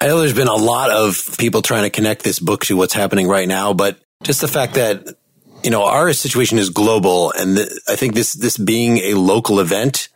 I 0.00 0.06
know 0.06 0.18
there's 0.20 0.34
been 0.34 0.48
a 0.48 0.54
lot 0.54 0.90
of 0.90 1.36
people 1.38 1.60
trying 1.60 1.82
to 1.82 1.90
connect 1.90 2.22
this 2.22 2.38
book 2.38 2.64
to 2.66 2.76
what's 2.76 2.94
happening 2.94 3.28
right 3.28 3.46
now, 3.46 3.74
but 3.74 3.98
just 4.22 4.40
the 4.40 4.48
fact 4.48 4.74
that, 4.74 5.06
you 5.62 5.70
know, 5.70 5.84
our 5.84 6.12
situation 6.14 6.58
is 6.58 6.70
global. 6.70 7.32
And 7.32 7.56
th- 7.56 7.68
I 7.86 7.96
think 7.96 8.14
this, 8.14 8.32
this 8.32 8.56
being 8.56 8.98
a 8.98 9.14
local 9.14 9.60
event 9.60 10.08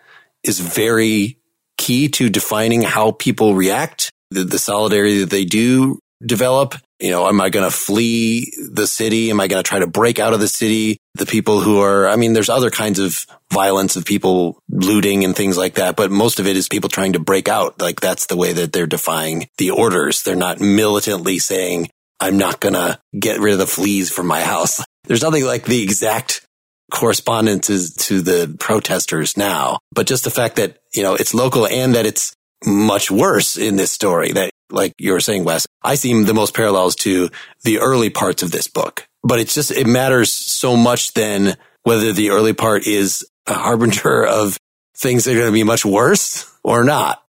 is 0.42 0.58
very 0.58 1.38
key 1.76 2.08
to 2.08 2.30
defining 2.30 2.80
how 2.80 3.10
people 3.12 3.54
react, 3.54 4.10
the, 4.30 4.44
the 4.44 4.58
solidarity 4.58 5.20
that 5.20 5.30
they 5.30 5.44
do 5.44 5.98
develop 6.26 6.76
you 7.00 7.10
know, 7.10 7.28
am 7.28 7.40
I 7.40 7.50
going 7.50 7.70
to 7.70 7.76
flee 7.76 8.50
the 8.56 8.86
city? 8.86 9.30
Am 9.30 9.40
I 9.40 9.48
going 9.48 9.62
to 9.62 9.68
try 9.68 9.80
to 9.80 9.86
break 9.86 10.18
out 10.18 10.32
of 10.32 10.40
the 10.40 10.48
city? 10.48 10.96
The 11.14 11.26
people 11.26 11.60
who 11.60 11.80
are, 11.80 12.08
I 12.08 12.16
mean, 12.16 12.32
there's 12.32 12.48
other 12.48 12.70
kinds 12.70 12.98
of 12.98 13.26
violence 13.52 13.96
of 13.96 14.06
people 14.06 14.58
looting 14.70 15.24
and 15.24 15.36
things 15.36 15.58
like 15.58 15.74
that, 15.74 15.96
but 15.96 16.10
most 16.10 16.40
of 16.40 16.46
it 16.46 16.56
is 16.56 16.68
people 16.68 16.88
trying 16.88 17.12
to 17.12 17.18
break 17.18 17.46
out. 17.46 17.80
Like 17.80 18.00
that's 18.00 18.26
the 18.26 18.36
way 18.36 18.54
that 18.54 18.72
they're 18.72 18.86
defying 18.86 19.48
the 19.58 19.70
orders. 19.70 20.22
They're 20.22 20.34
not 20.34 20.60
militantly 20.60 21.38
saying, 21.38 21.88
I'm 22.20 22.38
not 22.38 22.60
going 22.60 22.74
to 22.74 22.98
get 23.18 23.40
rid 23.40 23.52
of 23.52 23.58
the 23.58 23.66
fleas 23.66 24.10
from 24.10 24.26
my 24.26 24.40
house. 24.40 24.82
There's 25.04 25.22
nothing 25.22 25.44
like 25.44 25.64
the 25.64 25.82
exact 25.82 26.46
correspondences 26.90 27.94
to 27.94 28.22
the 28.22 28.56
protesters 28.58 29.36
now, 29.36 29.78
but 29.92 30.06
just 30.06 30.24
the 30.24 30.30
fact 30.30 30.56
that, 30.56 30.78
you 30.94 31.02
know, 31.02 31.16
it's 31.16 31.34
local 31.34 31.66
and 31.66 31.94
that 31.94 32.06
it's 32.06 32.34
much 32.64 33.10
worse 33.10 33.56
in 33.56 33.76
this 33.76 33.92
story 33.92 34.32
that 34.32 34.53
like 34.70 34.92
you 34.98 35.12
were 35.12 35.20
saying, 35.20 35.44
Wes, 35.44 35.66
I 35.82 35.94
see 35.94 36.22
the 36.22 36.34
most 36.34 36.54
parallels 36.54 36.96
to 36.96 37.30
the 37.62 37.78
early 37.78 38.10
parts 38.10 38.42
of 38.42 38.50
this 38.50 38.68
book. 38.68 39.06
But 39.22 39.40
it's 39.40 39.54
just, 39.54 39.70
it 39.70 39.86
matters 39.86 40.32
so 40.32 40.76
much 40.76 41.14
then 41.14 41.56
whether 41.82 42.12
the 42.12 42.30
early 42.30 42.52
part 42.52 42.86
is 42.86 43.26
a 43.46 43.54
harbinger 43.54 44.26
of 44.26 44.58
things 44.96 45.24
that 45.24 45.32
are 45.32 45.40
going 45.40 45.46
to 45.46 45.52
be 45.52 45.64
much 45.64 45.84
worse 45.84 46.50
or 46.62 46.84
not. 46.84 47.20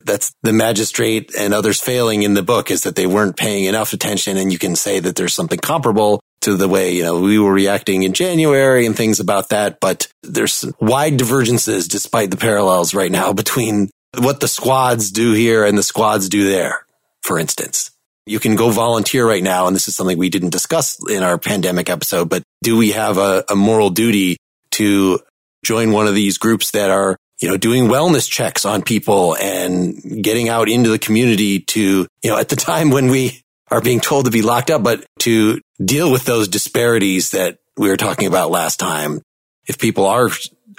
That's 0.00 0.34
the 0.42 0.52
magistrate 0.52 1.34
and 1.38 1.54
others 1.54 1.80
failing 1.80 2.24
in 2.24 2.34
the 2.34 2.42
book 2.42 2.70
is 2.70 2.82
that 2.82 2.94
they 2.94 3.06
weren't 3.06 3.38
paying 3.38 3.64
enough 3.64 3.94
attention. 3.94 4.36
And 4.36 4.52
you 4.52 4.58
can 4.58 4.76
say 4.76 5.00
that 5.00 5.16
there's 5.16 5.34
something 5.34 5.58
comparable 5.58 6.20
to 6.42 6.58
the 6.58 6.68
way, 6.68 6.92
you 6.92 7.02
know, 7.02 7.20
we 7.20 7.38
were 7.38 7.52
reacting 7.52 8.02
in 8.02 8.12
January 8.12 8.84
and 8.84 8.94
things 8.94 9.18
about 9.18 9.48
that. 9.48 9.80
But 9.80 10.08
there's 10.22 10.70
wide 10.78 11.16
divergences 11.16 11.88
despite 11.88 12.30
the 12.30 12.36
parallels 12.36 12.92
right 12.92 13.10
now 13.10 13.32
between 13.42 13.88
what 14.18 14.40
the 14.40 14.48
squads 14.48 15.10
do 15.10 15.32
here 15.32 15.64
and 15.64 15.76
the 15.76 15.82
squads 15.82 16.28
do 16.28 16.48
there 16.48 16.84
for 17.24 17.38
instance. 17.38 17.90
You 18.26 18.38
can 18.38 18.54
go 18.54 18.70
volunteer 18.70 19.26
right 19.26 19.42
now. 19.42 19.66
And 19.66 19.74
this 19.74 19.88
is 19.88 19.96
something 19.96 20.16
we 20.16 20.30
didn't 20.30 20.50
discuss 20.50 20.98
in 21.08 21.22
our 21.22 21.38
pandemic 21.38 21.90
episode, 21.90 22.28
but 22.28 22.42
do 22.62 22.76
we 22.76 22.92
have 22.92 23.18
a, 23.18 23.44
a 23.50 23.56
moral 23.56 23.90
duty 23.90 24.36
to 24.72 25.20
join 25.64 25.92
one 25.92 26.06
of 26.06 26.14
these 26.14 26.38
groups 26.38 26.70
that 26.72 26.90
are, 26.90 27.16
you 27.40 27.48
know, 27.48 27.56
doing 27.56 27.84
wellness 27.84 28.30
checks 28.30 28.64
on 28.64 28.82
people 28.82 29.36
and 29.36 30.22
getting 30.22 30.48
out 30.48 30.68
into 30.68 30.90
the 30.90 30.98
community 30.98 31.60
to, 31.60 32.06
you 32.22 32.30
know, 32.30 32.38
at 32.38 32.50
the 32.50 32.56
time 32.70 32.90
when 32.90 33.10
we 33.10 33.42
are 33.70 33.80
being 33.80 34.00
told 34.00 34.26
to 34.26 34.30
be 34.30 34.42
locked 34.42 34.70
up, 34.70 34.82
but 34.82 35.04
to 35.20 35.60
deal 35.82 36.12
with 36.12 36.24
those 36.24 36.48
disparities 36.48 37.30
that 37.32 37.58
we 37.76 37.88
were 37.88 37.96
talking 37.96 38.28
about 38.28 38.50
last 38.50 38.78
time. 38.78 39.20
If 39.66 39.78
people 39.78 40.04
are 40.06 40.30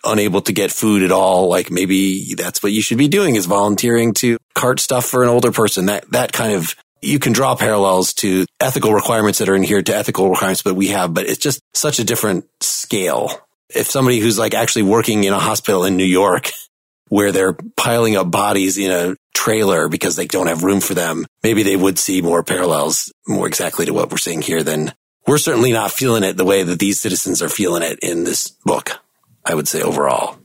unable 0.05 0.41
to 0.41 0.53
get 0.53 0.71
food 0.71 1.03
at 1.03 1.11
all, 1.11 1.49
like 1.49 1.71
maybe 1.71 2.35
that's 2.35 2.61
what 2.61 2.71
you 2.71 2.81
should 2.81 2.97
be 2.97 3.07
doing 3.07 3.35
is 3.35 3.45
volunteering 3.45 4.13
to 4.15 4.37
cart 4.53 4.79
stuff 4.79 5.05
for 5.05 5.23
an 5.23 5.29
older 5.29 5.51
person. 5.51 5.87
That, 5.87 6.09
that 6.11 6.33
kind 6.33 6.53
of, 6.53 6.75
you 7.01 7.19
can 7.19 7.33
draw 7.33 7.55
parallels 7.55 8.13
to 8.15 8.45
ethical 8.59 8.93
requirements 8.93 9.39
that 9.39 9.49
are 9.49 9.55
adhered 9.55 9.85
to 9.87 9.95
ethical 9.95 10.29
requirements 10.29 10.63
that 10.63 10.73
we 10.73 10.87
have, 10.87 11.13
but 11.13 11.25
it's 11.25 11.39
just 11.39 11.61
such 11.73 11.99
a 11.99 12.03
different 12.03 12.45
scale. 12.61 13.31
If 13.69 13.89
somebody 13.89 14.19
who's 14.19 14.39
like 14.39 14.53
actually 14.53 14.83
working 14.83 15.23
in 15.23 15.33
a 15.33 15.39
hospital 15.39 15.85
in 15.85 15.97
New 15.97 16.05
York 16.05 16.51
where 17.09 17.31
they're 17.31 17.57
piling 17.75 18.15
up 18.15 18.31
bodies 18.31 18.77
in 18.77 18.91
a 18.91 19.15
trailer 19.33 19.89
because 19.89 20.15
they 20.15 20.25
don't 20.25 20.47
have 20.47 20.63
room 20.63 20.81
for 20.81 20.93
them, 20.93 21.25
maybe 21.43 21.63
they 21.63 21.75
would 21.75 21.99
see 21.99 22.21
more 22.21 22.43
parallels 22.43 23.11
more 23.27 23.47
exactly 23.47 23.85
to 23.85 23.93
what 23.93 24.09
we're 24.09 24.17
seeing 24.17 24.41
here 24.41 24.63
than 24.63 24.93
we're 25.27 25.37
certainly 25.37 25.71
not 25.71 25.91
feeling 25.91 26.23
it 26.23 26.37
the 26.37 26.45
way 26.45 26.63
that 26.63 26.79
these 26.79 27.01
citizens 27.01 27.41
are 27.41 27.49
feeling 27.49 27.83
it 27.83 27.99
in 28.01 28.23
this 28.23 28.49
book. 28.63 28.99
I 29.45 29.53
would 29.53 29.67
say 29.67 29.81
overall. 29.81 30.37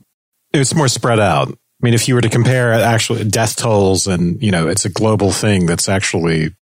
It's 0.53 0.75
more 0.75 0.87
spread 0.87 1.19
out. 1.19 1.49
I 1.49 1.55
mean, 1.81 1.93
if 1.93 2.07
you 2.07 2.13
were 2.13 2.21
to 2.21 2.29
compare 2.29 2.73
actual 2.73 3.23
death 3.23 3.55
tolls 3.55 4.05
and, 4.05 4.41
you 4.41 4.51
know, 4.51 4.67
it's 4.67 4.85
a 4.85 4.89
global 4.89 5.31
thing 5.31 5.65
that's 5.65 5.89
actually, 5.89 6.55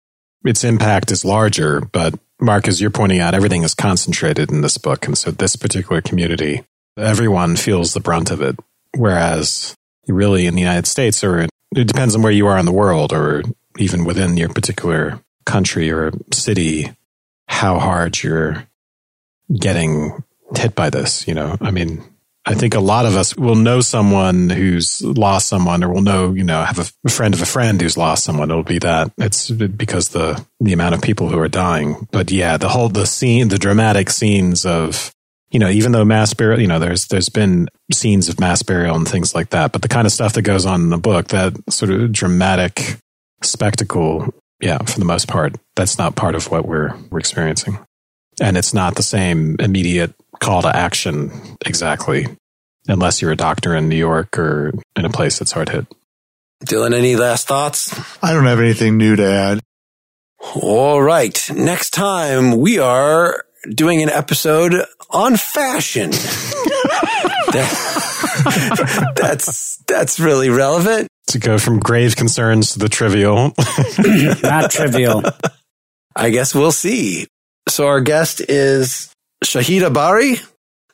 its 0.46 0.64
impact 0.64 1.12
is 1.12 1.26
larger. 1.26 1.82
But 1.82 2.18
Mark, 2.40 2.68
as 2.68 2.80
you're 2.80 2.90
pointing 2.90 3.20
out, 3.20 3.34
everything 3.34 3.64
is 3.64 3.74
concentrated 3.74 4.50
in 4.52 4.62
this 4.62 4.78
book. 4.78 5.06
And 5.06 5.18
so 5.18 5.32
this 5.32 5.58
particular 5.58 6.02
community, 6.02 6.64
everyone 6.98 7.58
feels 7.58 7.94
the 7.94 8.00
brunt 8.00 8.32
of 8.32 8.42
it. 8.42 8.58
Whereas 8.96 9.76
really 10.08 10.48
in 10.48 10.56
the 10.56 10.62
United 10.62 10.88
States 10.88 11.24
or 11.24 11.42
it 11.76 11.88
depends 11.88 12.16
on 12.16 12.22
where 12.22 12.32
you 12.32 12.48
are 12.48 12.58
in 12.58 12.66
the 12.66 12.72
world 12.72 13.12
or 13.12 13.44
even 13.78 14.06
within 14.06 14.38
your 14.38 14.50
particular 14.50 15.22
country 15.46 15.92
or 15.92 16.12
city, 16.34 16.96
how 17.48 17.78
hard 17.78 18.24
you're 18.24 18.68
getting 19.54 20.24
hit 20.56 20.76
by 20.76 20.90
this. 20.90 21.28
You 21.28 21.34
know, 21.34 21.58
I 21.60 21.72
mean, 21.72 22.04
I 22.50 22.56
think 22.56 22.74
a 22.74 22.80
lot 22.80 23.06
of 23.06 23.16
us 23.16 23.38
will 23.38 23.54
know 23.54 23.80
someone 23.80 24.50
who's 24.50 25.04
lost 25.04 25.48
someone 25.48 25.84
or 25.84 25.90
will 25.94 26.02
know, 26.02 26.34
you 26.34 26.44
know, 26.44 26.64
have 26.64 26.80
a 26.80 27.10
friend 27.10 27.36
of 27.36 27.44
a 27.44 27.46
friend 27.46 27.80
who's 27.80 27.96
lost 27.96 28.24
someone. 28.24 28.50
It'll 28.50 28.64
be 28.64 28.80
that 28.80 29.12
it's 29.20 29.52
because 29.52 30.10
the, 30.10 30.44
the 30.60 30.74
amount 30.74 30.96
of 30.96 31.02
people 31.04 31.30
who 31.30 31.38
are 31.38 31.48
dying. 31.48 32.08
But 32.10 32.32
yeah, 32.32 32.58
the 32.58 32.68
whole, 32.68 32.90
the 32.90 33.06
scene, 33.06 33.50
the 33.50 33.60
dramatic 33.60 34.10
scenes 34.10 34.66
of, 34.66 35.14
you 35.52 35.60
know, 35.60 35.70
even 35.70 35.92
though 35.92 36.04
mass 36.04 36.34
burial, 36.34 36.60
you 36.60 36.66
know, 36.66 36.80
there's, 36.80 37.06
there's 37.06 37.30
been 37.30 37.70
scenes 37.94 38.30
of 38.30 38.40
mass 38.40 38.64
burial 38.64 38.96
and 38.96 39.08
things 39.08 39.36
like 39.36 39.52
that, 39.52 39.72
but 39.72 39.84
the 39.84 39.88
kind 39.88 40.08
of 40.08 40.12
stuff 40.12 40.34
that 40.34 40.42
goes 40.42 40.66
on 40.66 40.82
in 40.82 40.90
the 40.90 40.98
book, 40.98 41.28
that 41.28 41.54
sort 41.70 41.92
of 41.92 42.12
dramatic 42.12 42.98
spectacle, 43.44 44.34
yeah, 44.60 44.80
for 44.80 44.98
the 44.98 45.06
most 45.06 45.28
part, 45.28 45.54
that's 45.76 46.00
not 46.00 46.16
part 46.16 46.34
of 46.34 46.50
what 46.50 46.66
we're, 46.66 46.96
we're 47.12 47.20
experiencing. 47.20 47.78
And 48.42 48.58
it's 48.58 48.74
not 48.74 48.96
the 48.96 49.04
same 49.04 49.58
immediate 49.60 50.16
call 50.40 50.62
to 50.64 50.76
action 50.76 51.32
exactly, 51.66 52.26
unless 52.90 53.22
you're 53.22 53.32
a 53.32 53.38
doctor 53.38 53.76
in 53.76 53.88
New 53.88 53.96
York 53.96 54.38
or 54.38 54.74
in 54.96 55.06
a 55.06 55.10
place 55.10 55.40
that's 55.40 55.52
hard 55.52 55.70
hit. 55.70 55.86
Dylan, 56.66 56.94
any 56.94 57.16
last 57.16 57.48
thoughts? 57.48 57.98
I 58.22 58.34
don't 58.34 58.46
have 58.46 58.60
anything 58.60 58.98
new 58.98 59.16
to 59.16 59.26
add. 59.26 59.62
All 60.56 61.02
right. 61.02 61.50
Next 61.54 61.92
time 61.92 62.58
we 62.58 62.80
are 62.80 63.46
doing 63.68 64.02
an 64.02 64.10
episode 64.10 64.74
on 65.10 65.38
fashion. 65.38 66.12
that, 67.52 69.14
that's 69.16 69.78
that's 69.88 70.20
really 70.20 70.50
relevant. 70.50 71.08
To 71.28 71.40
go 71.40 71.58
from 71.60 71.80
grave 71.80 72.16
concerns 72.16 72.74
to 72.74 72.80
the 72.80 72.90
trivial. 72.90 73.54
Not 74.44 74.72
trivial. 74.72 75.24
I 76.16 76.32
guess 76.32 76.56
we'll 76.56 76.72
see. 76.72 77.28
So 77.68 77.88
our 77.88 78.02
guest 78.02 78.42
is 78.42 79.14
Shahida 79.44 79.94
Bari. 79.94 80.38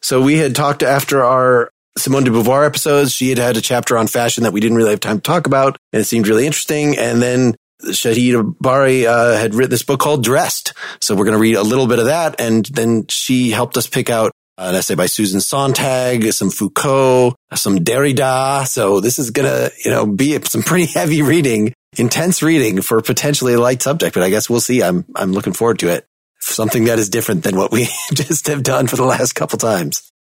So 0.01 0.21
we 0.21 0.37
had 0.37 0.55
talked 0.55 0.83
after 0.83 1.23
our 1.23 1.69
Simone 1.97 2.23
de 2.23 2.31
Beauvoir 2.31 2.65
episodes. 2.65 3.13
She 3.13 3.29
had 3.29 3.37
had 3.37 3.57
a 3.57 3.61
chapter 3.61 3.97
on 3.97 4.07
fashion 4.07 4.43
that 4.43 4.53
we 4.53 4.59
didn't 4.59 4.77
really 4.77 4.91
have 4.91 4.99
time 4.99 5.17
to 5.17 5.21
talk 5.21 5.47
about, 5.47 5.77
and 5.93 6.01
it 6.01 6.05
seemed 6.05 6.27
really 6.27 6.45
interesting. 6.45 6.97
And 6.97 7.21
then 7.21 7.55
Shahida 7.83 8.55
Bari 8.59 9.05
uh, 9.07 9.33
had 9.37 9.53
written 9.53 9.69
this 9.69 9.83
book 9.83 9.99
called 9.99 10.23
Dressed. 10.23 10.73
So 11.01 11.15
we're 11.15 11.25
going 11.25 11.37
to 11.37 11.41
read 11.41 11.55
a 11.55 11.63
little 11.63 11.87
bit 11.87 11.99
of 11.99 12.05
that. 12.05 12.39
And 12.39 12.65
then 12.65 13.05
she 13.09 13.51
helped 13.51 13.77
us 13.77 13.87
pick 13.87 14.09
out 14.09 14.31
an 14.57 14.75
essay 14.75 14.95
by 14.95 15.07
Susan 15.07 15.41
Sontag, 15.41 16.31
some 16.31 16.49
Foucault, 16.49 17.35
some 17.53 17.79
Derrida. 17.79 18.65
So 18.67 18.99
this 19.01 19.19
is 19.19 19.31
going 19.31 19.49
to, 19.49 19.71
you 19.83 19.91
know, 19.91 20.05
be 20.05 20.39
some 20.43 20.63
pretty 20.63 20.85
heavy 20.85 21.21
reading, 21.21 21.73
intense 21.97 22.41
reading 22.41 22.81
for 22.81 23.01
potentially 23.01 23.53
a 23.53 23.59
light 23.59 23.81
subject, 23.81 24.13
but 24.13 24.23
I 24.23 24.29
guess 24.29 24.49
we'll 24.49 24.61
see. 24.61 24.81
I'm, 24.81 25.05
I'm 25.15 25.33
looking 25.33 25.53
forward 25.53 25.79
to 25.79 25.89
it. 25.89 26.05
Something 26.39 26.85
that 26.85 26.99
is 26.99 27.09
different 27.09 27.43
than 27.43 27.57
what 27.57 27.71
we 27.71 27.87
just 28.13 28.47
have 28.47 28.63
done 28.63 28.87
for 28.87 28.95
the 28.95 29.05
last 29.05 29.33
couple 29.33 29.57
times. 29.57 30.11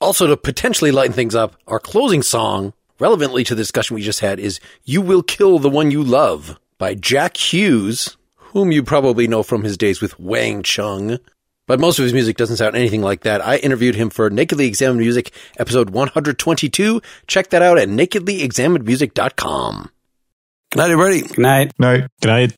Also, 0.00 0.26
to 0.26 0.36
potentially 0.36 0.90
lighten 0.90 1.12
things 1.12 1.34
up, 1.34 1.56
our 1.66 1.78
closing 1.78 2.22
song, 2.22 2.72
relevantly 2.98 3.44
to 3.44 3.54
the 3.54 3.62
discussion 3.62 3.94
we 3.94 4.02
just 4.02 4.20
had, 4.20 4.38
is 4.38 4.60
You 4.84 5.00
Will 5.00 5.22
Kill 5.22 5.58
the 5.58 5.70
One 5.70 5.90
You 5.90 6.02
Love 6.02 6.58
by 6.78 6.94
Jack 6.94 7.36
Hues, 7.36 8.16
whom 8.36 8.72
you 8.72 8.82
probably 8.82 9.26
know 9.26 9.42
from 9.42 9.64
his 9.64 9.76
days 9.76 10.00
with 10.00 10.18
Wang 10.18 10.62
Chung. 10.62 11.18
But 11.66 11.80
most 11.80 11.98
of 11.98 12.02
his 12.02 12.12
music 12.12 12.36
doesn't 12.36 12.58
sound 12.58 12.76
anything 12.76 13.00
like 13.00 13.22
that. 13.22 13.44
I 13.44 13.56
interviewed 13.56 13.94
him 13.94 14.10
for 14.10 14.28
Nakedly 14.28 14.66
Examined 14.66 15.00
Music, 15.00 15.32
episode 15.58 15.90
122. 15.90 17.00
Check 17.26 17.50
that 17.50 17.62
out 17.62 17.78
at 17.78 17.88
nakedlyexaminedmusic.com. 17.88 19.90
Good 20.70 20.78
night, 20.78 20.90
everybody. 20.90 21.22
Good 21.22 21.38
night. 21.38 21.72
Night. 21.78 22.04
Good 22.20 22.28
night. 22.28 22.54